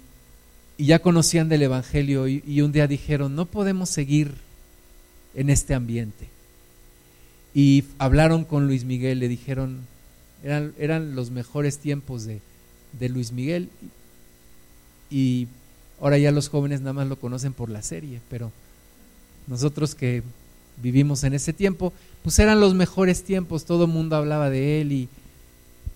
ya 0.86 1.00
conocían 1.00 1.50
del 1.50 1.64
Evangelio 1.64 2.28
y, 2.28 2.44
y 2.48 2.62
un 2.62 2.72
día 2.72 2.88
dijeron, 2.88 3.36
no 3.36 3.46
podemos 3.46 3.90
seguir 3.90 4.34
en 5.36 5.50
este 5.50 5.74
ambiente. 5.74 6.30
Y 7.54 7.84
hablaron 7.98 8.46
con 8.46 8.68
Luis 8.68 8.86
Miguel, 8.86 9.20
le 9.20 9.28
dijeron, 9.28 9.80
eran, 10.44 11.16
los 11.16 11.32
mejores 11.32 11.78
tiempos 11.78 12.26
de, 12.26 12.42
Luis 13.10 13.32
Miguel. 13.32 13.70
Y 15.10 15.48
ahora 16.00 16.18
ya 16.18 16.32
los 16.32 16.50
jóvenes 16.50 16.82
nada 16.82 16.94
más 16.94 17.08
lo 17.08 17.18
conocen 17.18 17.54
por 17.54 17.70
la 17.70 17.82
serie, 17.82 18.22
pero 18.30 18.52
nosotros 19.48 19.96
que 19.96 20.24
vivimos 20.82 21.24
en 21.24 21.34
ese 21.34 21.54
tiempo, 21.54 21.94
pues 22.24 22.40
eran 22.40 22.60
los 22.60 22.74
mejores 22.74 23.24
tiempos, 23.24 23.66
todo 23.66 23.86
el 23.86 23.92
mundo 23.92 24.16
hablaba 24.16 24.50
de 24.50 24.82
él 24.82 24.92
y, 24.92 25.10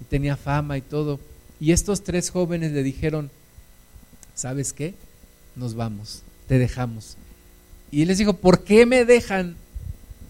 tenía 0.10 0.36
fama 0.36 0.78
y 0.78 0.82
todo. 0.82 1.20
Y 1.60 1.72
estos 1.72 2.04
tres 2.04 2.30
jóvenes 2.30 2.74
le 2.74 2.84
dijeron, 2.84 3.32
¿sabes 4.36 4.74
qué? 4.74 4.94
Nos 5.56 5.74
vamos, 5.74 6.22
te 6.48 6.60
dejamos. 6.60 7.18
Y 7.92 8.02
él 8.02 8.10
les 8.10 8.18
dijo, 8.18 8.34
¿por 8.34 8.64
qué 8.64 8.86
me 8.86 9.06
dejan? 9.06 9.56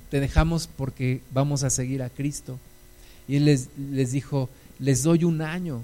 Te 0.10 0.20
dejamos 0.20 0.68
porque 0.68 1.22
vamos 1.32 1.64
a 1.64 1.70
seguir 1.70 2.04
a 2.04 2.10
Cristo. 2.10 2.60
Y 3.28 3.38
él 3.38 3.46
les, 3.46 3.70
les 3.78 4.12
dijo, 4.12 4.50
les 4.80 5.04
doy 5.04 5.24
un 5.24 5.42
año 5.42 5.82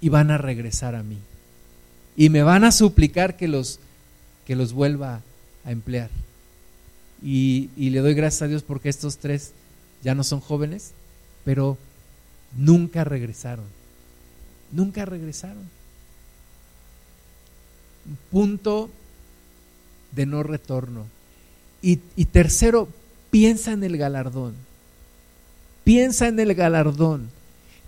y 0.00 0.08
van 0.08 0.30
a 0.30 0.38
regresar 0.38 0.94
a 0.94 1.02
mí. 1.02 1.18
Y 2.16 2.30
me 2.30 2.42
van 2.42 2.64
a 2.64 2.72
suplicar 2.72 3.36
que 3.36 3.48
los, 3.48 3.80
que 4.46 4.56
los 4.56 4.72
vuelva 4.72 5.20
a 5.64 5.70
emplear. 5.70 6.10
Y, 7.22 7.68
y, 7.76 7.90
le 7.90 8.00
doy 8.00 8.14
gracias 8.14 8.42
a 8.42 8.48
Dios 8.48 8.62
porque 8.62 8.88
estos 8.88 9.18
tres 9.18 9.52
ya 10.02 10.14
no 10.14 10.24
son 10.24 10.40
jóvenes, 10.40 10.92
pero 11.44 11.76
nunca 12.56 13.04
regresaron. 13.04 13.66
Nunca 14.72 15.04
regresaron. 15.04 15.68
Punto 18.30 18.90
de 20.12 20.26
no 20.26 20.42
retorno. 20.42 21.06
Y, 21.82 21.96
tercero, 22.26 22.88
piensa 23.30 23.72
en 23.72 23.84
el 23.84 23.96
galardón. 23.96 24.54
Piensa 25.84 26.28
en 26.28 26.38
el 26.38 26.54
galardón. 26.54 27.30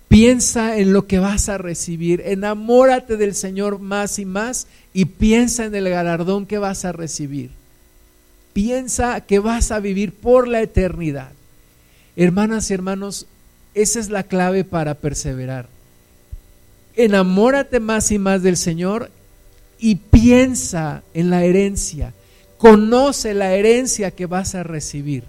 Piensa 0.07 0.77
en 0.77 0.93
lo 0.93 1.05
que 1.07 1.19
vas 1.19 1.49
a 1.49 1.57
recibir. 1.57 2.21
Enamórate 2.25 3.17
del 3.17 3.35
Señor 3.35 3.79
más 3.79 4.19
y 4.19 4.25
más 4.25 4.67
y 4.93 5.05
piensa 5.05 5.65
en 5.65 5.75
el 5.75 5.89
galardón 5.89 6.45
que 6.45 6.57
vas 6.57 6.85
a 6.85 6.91
recibir. 6.91 7.51
Piensa 8.53 9.21
que 9.21 9.39
vas 9.39 9.71
a 9.71 9.79
vivir 9.79 10.13
por 10.13 10.47
la 10.47 10.61
eternidad. 10.61 11.31
Hermanas 12.15 12.69
y 12.69 12.73
hermanos, 12.75 13.25
esa 13.73 13.99
es 13.99 14.09
la 14.09 14.23
clave 14.23 14.63
para 14.63 14.93
perseverar. 14.95 15.67
Enamórate 16.95 17.79
más 17.79 18.11
y 18.11 18.19
más 18.19 18.43
del 18.43 18.57
Señor 18.57 19.09
y 19.83 19.95
piensa 19.95 21.03
en 21.13 21.29
la 21.29 21.43
herencia. 21.43 22.13
Conoce 22.57 23.33
la 23.33 23.53
herencia 23.53 24.11
que 24.11 24.25
vas 24.25 24.55
a 24.55 24.63
recibir 24.63 25.23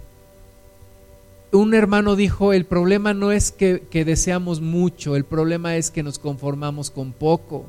un 1.54 1.72
hermano 1.74 2.16
dijo, 2.16 2.52
el 2.52 2.64
problema 2.64 3.14
no 3.14 3.30
es 3.30 3.52
que, 3.52 3.80
deseamos 4.04 4.60
mucho, 4.60 5.16
el 5.16 5.24
problema 5.24 5.76
es 5.76 5.90
que 5.90 6.02
nos 6.02 6.18
conformamos 6.18 6.90
con 6.90 7.12
poco. 7.12 7.64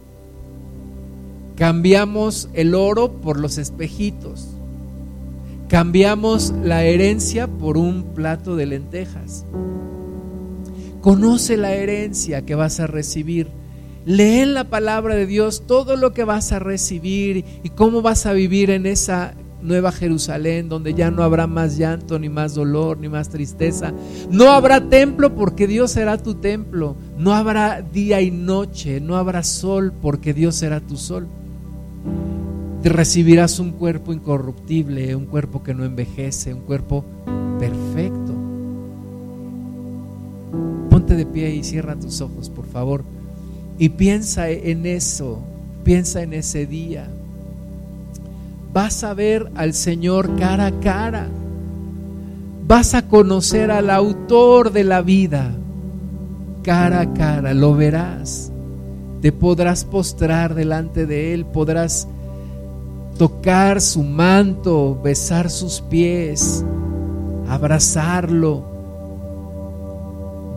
Cambiamos 1.55 2.49
el 2.53 2.73
oro 2.73 3.11
por 3.11 3.39
los 3.39 3.57
espejitos. 3.57 4.47
Cambiamos 5.69 6.53
la 6.63 6.83
herencia 6.83 7.47
por 7.47 7.77
un 7.77 8.03
plato 8.15 8.55
de 8.55 8.65
lentejas. 8.65 9.45
Conoce 11.01 11.55
la 11.55 11.73
herencia 11.73 12.43
que 12.43 12.55
vas 12.55 12.79
a 12.79 12.87
recibir. 12.87 13.47
Lee 14.05 14.45
la 14.45 14.65
palabra 14.65 15.15
de 15.15 15.25
Dios 15.25 15.63
todo 15.67 15.95
lo 15.95 16.13
que 16.13 16.23
vas 16.23 16.51
a 16.51 16.59
recibir 16.59 17.43
y 17.63 17.69
cómo 17.69 18.01
vas 18.01 18.25
a 18.25 18.33
vivir 18.33 18.69
en 18.69 18.85
esa 18.85 19.33
nueva 19.61 19.91
Jerusalén, 19.91 20.69
donde 20.69 20.93
ya 20.93 21.11
no 21.11 21.23
habrá 21.23 21.47
más 21.47 21.77
llanto, 21.77 22.19
ni 22.19 22.29
más 22.29 22.53
dolor, 22.55 22.99
ni 22.99 23.09
más 23.09 23.29
tristeza. 23.29 23.93
No 24.29 24.51
habrá 24.51 24.89
templo 24.89 25.35
porque 25.35 25.67
Dios 25.67 25.91
será 25.91 26.17
tu 26.17 26.35
templo. 26.35 26.95
No 27.17 27.33
habrá 27.33 27.81
día 27.81 28.21
y 28.21 28.31
noche, 28.31 29.01
no 29.01 29.17
habrá 29.17 29.43
sol 29.43 29.91
porque 30.01 30.33
Dios 30.33 30.55
será 30.55 30.79
tu 30.79 30.97
sol. 30.97 31.27
Te 32.83 32.89
recibirás 32.89 33.59
un 33.59 33.71
cuerpo 33.71 34.13
incorruptible, 34.13 35.15
un 35.15 35.25
cuerpo 35.25 35.63
que 35.63 35.73
no 35.73 35.83
envejece, 35.83 36.53
un 36.53 36.61
cuerpo 36.61 37.03
perfecto. 37.59 38.33
Ponte 40.91 41.15
de 41.15 41.25
pie 41.25 41.55
y 41.55 41.63
cierra 41.63 41.95
tus 41.95 42.21
ojos, 42.21 42.51
por 42.51 42.67
favor. 42.67 43.03
Y 43.77 43.89
piensa 43.89 44.49
en 44.49 44.85
eso, 44.85 45.39
piensa 45.83 46.21
en 46.21 46.33
ese 46.33 46.65
día 46.65 47.07
vas 48.75 49.05
a 49.05 49.13
ver 49.13 49.49
al 49.55 49.73
Señor 49.73 50.35
cara 50.37 50.65
a 50.65 50.79
cara. 50.81 51.29
Vas 52.67 52.93
a 52.93 53.07
conocer 53.07 53.71
al 53.71 53.89
autor 53.89 54.73
de 54.73 54.83
la 54.83 55.01
vida 55.01 55.49
cara 56.61 56.99
a 56.99 57.13
cara, 57.13 57.53
lo 57.53 57.73
verás. 57.73 58.51
Te 59.21 59.31
podrás 59.31 59.85
postrar 59.85 60.55
delante 60.55 61.05
de 61.05 61.33
Él, 61.33 61.45
podrás 61.45 62.05
tocar 63.17 63.79
su 63.79 64.03
manto, 64.03 64.99
besar 65.01 65.49
sus 65.49 65.79
pies, 65.79 66.65
abrazarlo. 67.47 68.65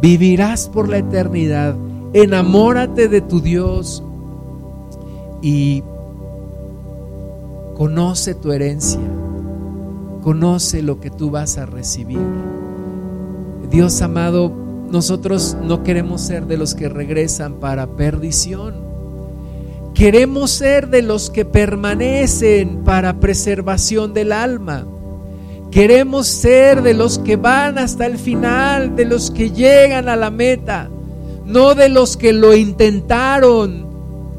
Vivirás 0.02 0.68
por 0.68 0.88
la 0.88 0.98
eternidad. 0.98 1.76
Enamórate 2.12 3.08
de 3.08 3.20
tu 3.20 3.40
Dios 3.40 4.02
y 5.42 5.82
Conoce 7.78 8.34
tu 8.34 8.50
herencia. 8.50 8.98
Conoce 10.24 10.82
lo 10.82 10.98
que 10.98 11.10
tú 11.10 11.30
vas 11.30 11.58
a 11.58 11.64
recibir. 11.64 12.18
Dios 13.70 14.02
amado, 14.02 14.50
nosotros 14.90 15.56
no 15.62 15.84
queremos 15.84 16.22
ser 16.22 16.46
de 16.46 16.56
los 16.56 16.74
que 16.74 16.88
regresan 16.88 17.54
para 17.60 17.86
perdición. 17.86 18.74
Queremos 19.94 20.50
ser 20.50 20.88
de 20.88 21.02
los 21.02 21.30
que 21.30 21.44
permanecen 21.44 22.78
para 22.78 23.20
preservación 23.20 24.12
del 24.12 24.32
alma. 24.32 24.84
Queremos 25.70 26.26
ser 26.26 26.82
de 26.82 26.94
los 26.94 27.20
que 27.20 27.36
van 27.36 27.78
hasta 27.78 28.06
el 28.06 28.18
final, 28.18 28.96
de 28.96 29.04
los 29.04 29.30
que 29.30 29.52
llegan 29.52 30.08
a 30.08 30.16
la 30.16 30.32
meta, 30.32 30.90
no 31.48 31.74
de 31.74 31.88
los 31.88 32.16
que 32.16 32.32
lo 32.32 32.54
intentaron, 32.54 33.86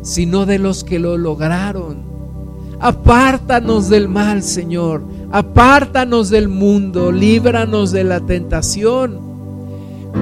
sino 0.01 0.45
de 0.45 0.59
los 0.59 0.83
que 0.83 0.99
lo 0.99 1.17
lograron. 1.17 2.09
Apártanos 2.79 3.89
del 3.89 4.07
mal, 4.07 4.43
Señor. 4.43 5.03
Apártanos 5.31 6.29
del 6.29 6.47
mundo. 6.47 7.11
Líbranos 7.11 7.91
de 7.91 8.03
la 8.03 8.21
tentación. 8.21 9.19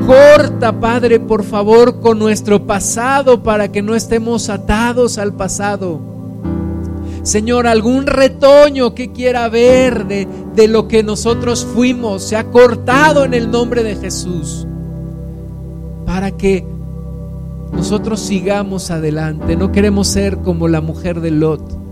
Corta, 0.05 0.79
Padre, 0.79 1.19
por 1.19 1.43
favor, 1.43 1.99
con 1.99 2.19
nuestro 2.19 2.65
pasado 2.65 3.43
para 3.43 3.71
que 3.71 3.81
no 3.81 3.93
estemos 3.93 4.49
atados 4.49 5.17
al 5.17 5.33
pasado. 5.33 5.99
Señor, 7.21 7.67
algún 7.67 8.07
retoño 8.07 8.95
que 8.95 9.11
quiera 9.11 9.49
ver 9.49 10.05
de, 10.07 10.27
de, 10.55 10.67
lo 10.69 10.87
que 10.87 11.03
nosotros 11.03 11.65
fuimos, 11.65 12.23
se 12.23 12.37
ha 12.37 12.45
cortado 12.45 13.25
en 13.25 13.33
el 13.33 13.51
nombre 13.51 13.83
de 13.83 13.97
Jesús. 13.97 14.65
Para 16.05 16.31
que 16.31 16.65
nosotros 17.77 18.19
sigamos 18.19 18.91
adelante. 18.91 19.55
No 19.55 19.71
queremos 19.71 20.07
ser 20.07 20.39
como 20.39 20.67
la 20.67 20.81
mujer 20.81 21.21
de 21.21 21.31
Lot 21.31 21.87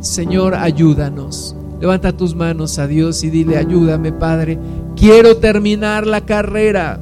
Señor, 0.00 0.54
ayúdanos. 0.54 1.56
Levanta 1.80 2.16
tus 2.16 2.34
manos 2.34 2.78
a 2.78 2.86
Dios 2.86 3.22
y 3.24 3.30
dile, 3.30 3.56
ayúdame, 3.56 4.12
Padre. 4.12 4.58
Quiero 4.94 5.36
terminar 5.38 6.06
la 6.06 6.22
carrera. 6.22 7.00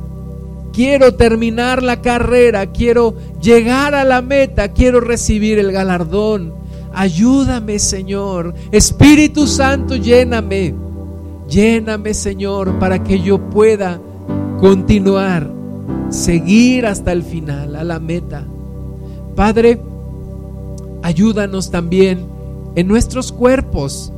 Quiero 0.72 1.14
terminar 1.14 1.82
la 1.82 2.00
carrera. 2.00 2.66
Quiero 2.66 3.14
llegar 3.40 3.94
a 3.94 4.04
la 4.04 4.22
meta. 4.22 4.68
Quiero 4.68 5.00
recibir 5.00 5.58
el 5.58 5.70
galardón. 5.70 6.54
Ayúdame, 6.92 7.78
Señor. 7.78 8.54
Espíritu 8.72 9.46
Santo, 9.46 9.96
lléname. 9.96 10.74
Lléname, 11.48 12.14
Señor, 12.14 12.78
para 12.78 13.02
que 13.02 13.20
yo 13.20 13.38
pueda 13.50 14.00
continuar, 14.58 15.50
seguir 16.14 16.86
hasta 16.86 17.12
el 17.12 17.22
final, 17.22 17.76
a 17.76 17.84
la 17.84 17.98
meta. 17.98 18.44
Padre, 19.34 19.80
ayúdanos 21.02 21.70
también 21.70 22.26
en 22.76 22.86
nuestros 22.86 23.32
cuerpos, 23.32 24.12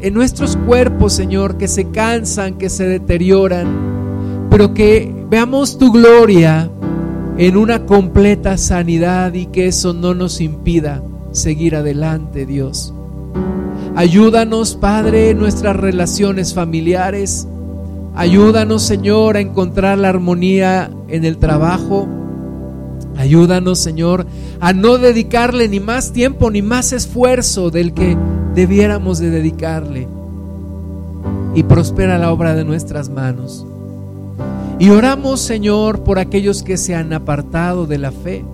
en 0.00 0.14
nuestros 0.14 0.56
cuerpos, 0.56 1.12
Señor, 1.12 1.58
que 1.58 1.68
se 1.68 1.90
cansan, 1.90 2.58
que 2.58 2.68
se 2.68 2.86
deterioran, 2.86 4.48
pero 4.50 4.74
que 4.74 5.14
veamos 5.30 5.78
tu 5.78 5.92
gloria 5.92 6.70
en 7.38 7.56
una 7.56 7.86
completa 7.86 8.56
sanidad 8.56 9.34
y 9.34 9.46
que 9.46 9.68
eso 9.68 9.94
no 9.94 10.14
nos 10.14 10.40
impida 10.40 11.02
seguir 11.32 11.76
adelante, 11.76 12.46
Dios. 12.46 12.92
Ayúdanos, 13.94 14.74
Padre, 14.74 15.30
en 15.30 15.38
nuestras 15.38 15.76
relaciones 15.76 16.52
familiares. 16.52 17.46
Ayúdanos, 18.20 18.82
Señor, 18.82 19.38
a 19.38 19.40
encontrar 19.40 19.96
la 19.96 20.10
armonía 20.10 20.90
en 21.08 21.24
el 21.24 21.38
trabajo. 21.38 22.06
Ayúdanos, 23.16 23.78
Señor, 23.78 24.26
a 24.60 24.74
no 24.74 24.98
dedicarle 24.98 25.68
ni 25.68 25.80
más 25.80 26.12
tiempo 26.12 26.50
ni 26.50 26.60
más 26.60 26.92
esfuerzo 26.92 27.70
del 27.70 27.94
que 27.94 28.18
debiéramos 28.54 29.20
de 29.20 29.30
dedicarle. 29.30 30.06
Y 31.54 31.62
prospera 31.62 32.18
la 32.18 32.30
obra 32.30 32.54
de 32.54 32.62
nuestras 32.62 33.08
manos. 33.08 33.64
Y 34.78 34.90
oramos, 34.90 35.40
Señor, 35.40 36.00
por 36.00 36.18
aquellos 36.18 36.62
que 36.62 36.76
se 36.76 36.94
han 36.94 37.14
apartado 37.14 37.86
de 37.86 37.96
la 37.96 38.12
fe. 38.12 38.44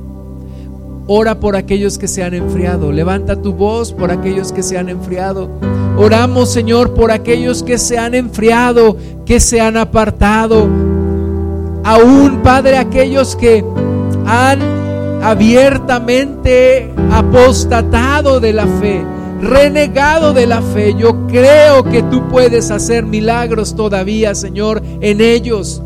Ora 1.09 1.39
por 1.39 1.55
aquellos 1.55 1.99
que 1.99 2.09
se 2.09 2.25
han 2.25 2.35
enfriado. 2.35 2.91
Levanta 2.91 3.41
tu 3.41 3.53
voz 3.53 3.93
por 3.93 4.11
aquellos 4.11 4.51
que 4.51 4.65
se 4.65 4.77
han 4.77 4.89
enfriado. 4.89 5.49
Oramos, 5.97 6.51
Señor, 6.53 6.95
por 6.95 7.13
aquellos 7.13 7.63
que 7.63 7.79
se 7.79 7.97
han 7.97 8.15
enfriado, 8.15 8.97
que 9.25 9.39
se 9.39 9.61
han 9.61 9.77
apartado. 9.77 10.67
Aún, 11.85 12.41
Padre, 12.43 12.77
aquellos 12.77 13.37
que 13.37 13.65
han 14.27 14.61
abiertamente 15.23 16.91
apostatado 17.13 18.41
de 18.41 18.53
la 18.53 18.67
fe, 18.67 19.05
renegado 19.41 20.33
de 20.33 20.47
la 20.49 20.61
fe. 20.61 20.95
Yo 20.99 21.29
creo 21.29 21.85
que 21.85 22.03
tú 22.03 22.29
puedes 22.29 22.73
hacer 22.73 23.07
milagros 23.07 23.77
todavía, 23.77 24.35
Señor, 24.35 24.83
en 25.01 25.21
ellos. 25.21 25.81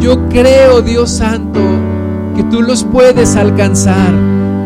Yo 0.00 0.28
creo, 0.28 0.80
Dios 0.80 1.10
Santo, 1.10 1.60
que 2.34 2.42
tú 2.44 2.62
los 2.62 2.84
puedes 2.84 3.36
alcanzar. 3.36 4.12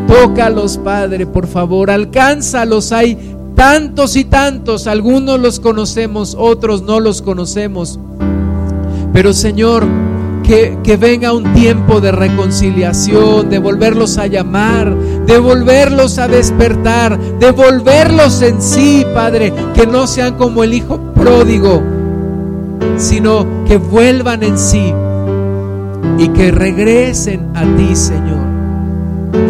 Tócalos, 0.06 0.78
Padre, 0.78 1.26
por 1.26 1.46
favor, 1.46 1.90
alcánzalos. 1.90 2.92
Hay 2.92 3.18
tantos 3.54 4.16
y 4.16 4.24
tantos, 4.24 4.86
algunos 4.86 5.40
los 5.40 5.60
conocemos, 5.60 6.36
otros 6.38 6.82
no 6.82 7.00
los 7.00 7.22
conocemos. 7.22 7.98
Pero 9.12 9.32
Señor, 9.32 9.84
que, 10.44 10.96
venga 10.96 11.32
un 11.32 11.52
tiempo 11.54 12.00
de 12.00 12.12
reconciliación, 12.12 13.50
de 13.50 13.58
volverlos 13.58 14.16
a 14.18 14.26
llamar, 14.26 14.94
de 15.26 15.38
volverlos 15.38 16.18
a 16.18 16.28
despertar, 16.28 17.18
de 17.18 17.50
volverlos 17.50 18.42
en 18.42 18.62
sí, 18.62 19.04
Padre, 19.12 19.52
que 19.74 19.86
no 19.86 20.06
sean 20.06 20.36
como 20.36 20.62
el 20.62 20.74
Hijo 20.74 21.00
pródigo, 21.14 21.82
sino 22.96 23.46
que 23.66 23.76
vuelvan 23.78 24.44
en 24.44 24.56
sí 24.56 24.94
y 26.18 26.28
que 26.28 26.50
regresen 26.50 27.48
a 27.54 27.64
ti, 27.76 27.94
Señor. 27.94 28.46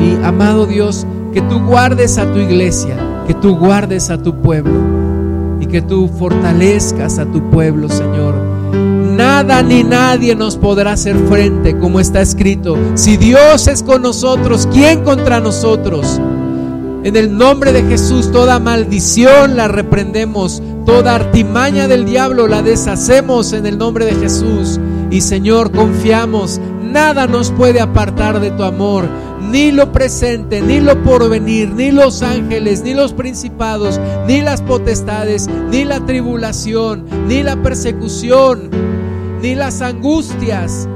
Y 0.01 0.25
amado 0.25 0.67
Dios, 0.67 1.07
que 1.33 1.41
tú 1.43 1.61
guardes 1.61 2.19
a 2.19 2.31
tu 2.33 2.39
iglesia, 2.39 2.97
que 3.27 3.35
tú 3.35 3.57
guardes 3.57 4.11
a 4.11 4.23
tu 4.23 4.41
pueblo 4.41 4.81
y 5.61 5.67
que 5.67 5.83
tú 5.83 6.09
fortalezcas 6.09 7.19
a 7.19 7.27
tu 7.27 7.51
pueblo, 7.51 7.89
Señor 7.89 8.57
Nada 9.17 9.63
ni 9.63 9.83
nadie 9.83 10.35
nos 10.35 10.59
podrá 10.59 10.93
hacer 10.93 11.17
frente, 11.27 11.79
como 11.79 12.01
está 12.01 12.21
escrito. 12.21 12.77
Si 12.97 13.17
Dios 13.17 13.67
es 13.67 13.83
con 13.83 14.03
nosotros, 14.03 14.69
¿quién 14.71 15.05
contra 15.05 15.41
nosotros? 15.41 16.21
En 17.03 17.17
el 17.17 17.35
nombre 17.39 17.73
de 17.73 17.83
Jesús, 17.85 18.31
toda 18.31 18.59
maldición 18.59 19.57
la 19.57 19.69
reprendemos, 19.69 20.63
toda 20.85 21.15
artimaña 21.15 21.89
del 21.89 22.05
diablo 22.05 22.47
la 22.47 22.61
deshacemos 22.61 23.55
en 23.55 23.65
el 23.65 23.79
nombre 23.79 24.05
de 24.05 24.17
Jesús. 24.17 24.79
Y 25.11 25.21
Señor, 25.21 25.71
confiamos, 25.73 26.61
nada 26.83 27.27
nos 27.27 27.51
puede 27.53 27.81
apartar 27.81 28.41
de 28.41 28.51
tu 28.51 28.63
amor, 28.65 29.09
ni 29.51 29.71
lo 29.71 29.93
presente, 29.93 30.61
ni 30.61 30.81
lo 30.81 31.01
porvenir, 31.05 31.71
ni 31.71 31.91
los 31.91 32.23
ángeles, 32.23 32.83
ni 32.83 32.95
los 32.95 33.13
principados, 33.13 34.01
ni 34.27 34.41
las 34.41 34.63
potestades, 34.63 35.49
ni 35.71 35.85
la 35.85 36.05
tribulación, 36.05 37.05
ni 37.29 37.43
la 37.43 37.57
persecución 37.63 38.71
ni 39.41 39.55
las 39.55 39.81
angustias. 39.81 40.89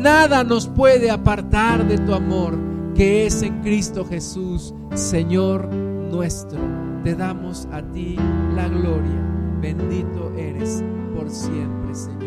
Nada 0.00 0.44
nos 0.44 0.68
puede 0.68 1.10
apartar 1.10 1.86
de 1.86 1.98
tu 1.98 2.12
amor. 2.14 2.66
que 2.94 3.26
es 3.26 3.42
en 3.42 3.60
Cristo 3.60 4.06
Jesús, 4.06 4.72
Señor 4.94 5.68
nuestro. 5.70 6.58
Te 7.04 7.14
damos 7.14 7.68
a 7.70 7.82
ti 7.92 8.16
la 8.54 8.68
gloria. 8.68 9.58
Bendito 9.60 10.32
eres 10.34 10.82
por 11.14 11.28
siempre, 11.28 11.94
Señor. 11.94 12.25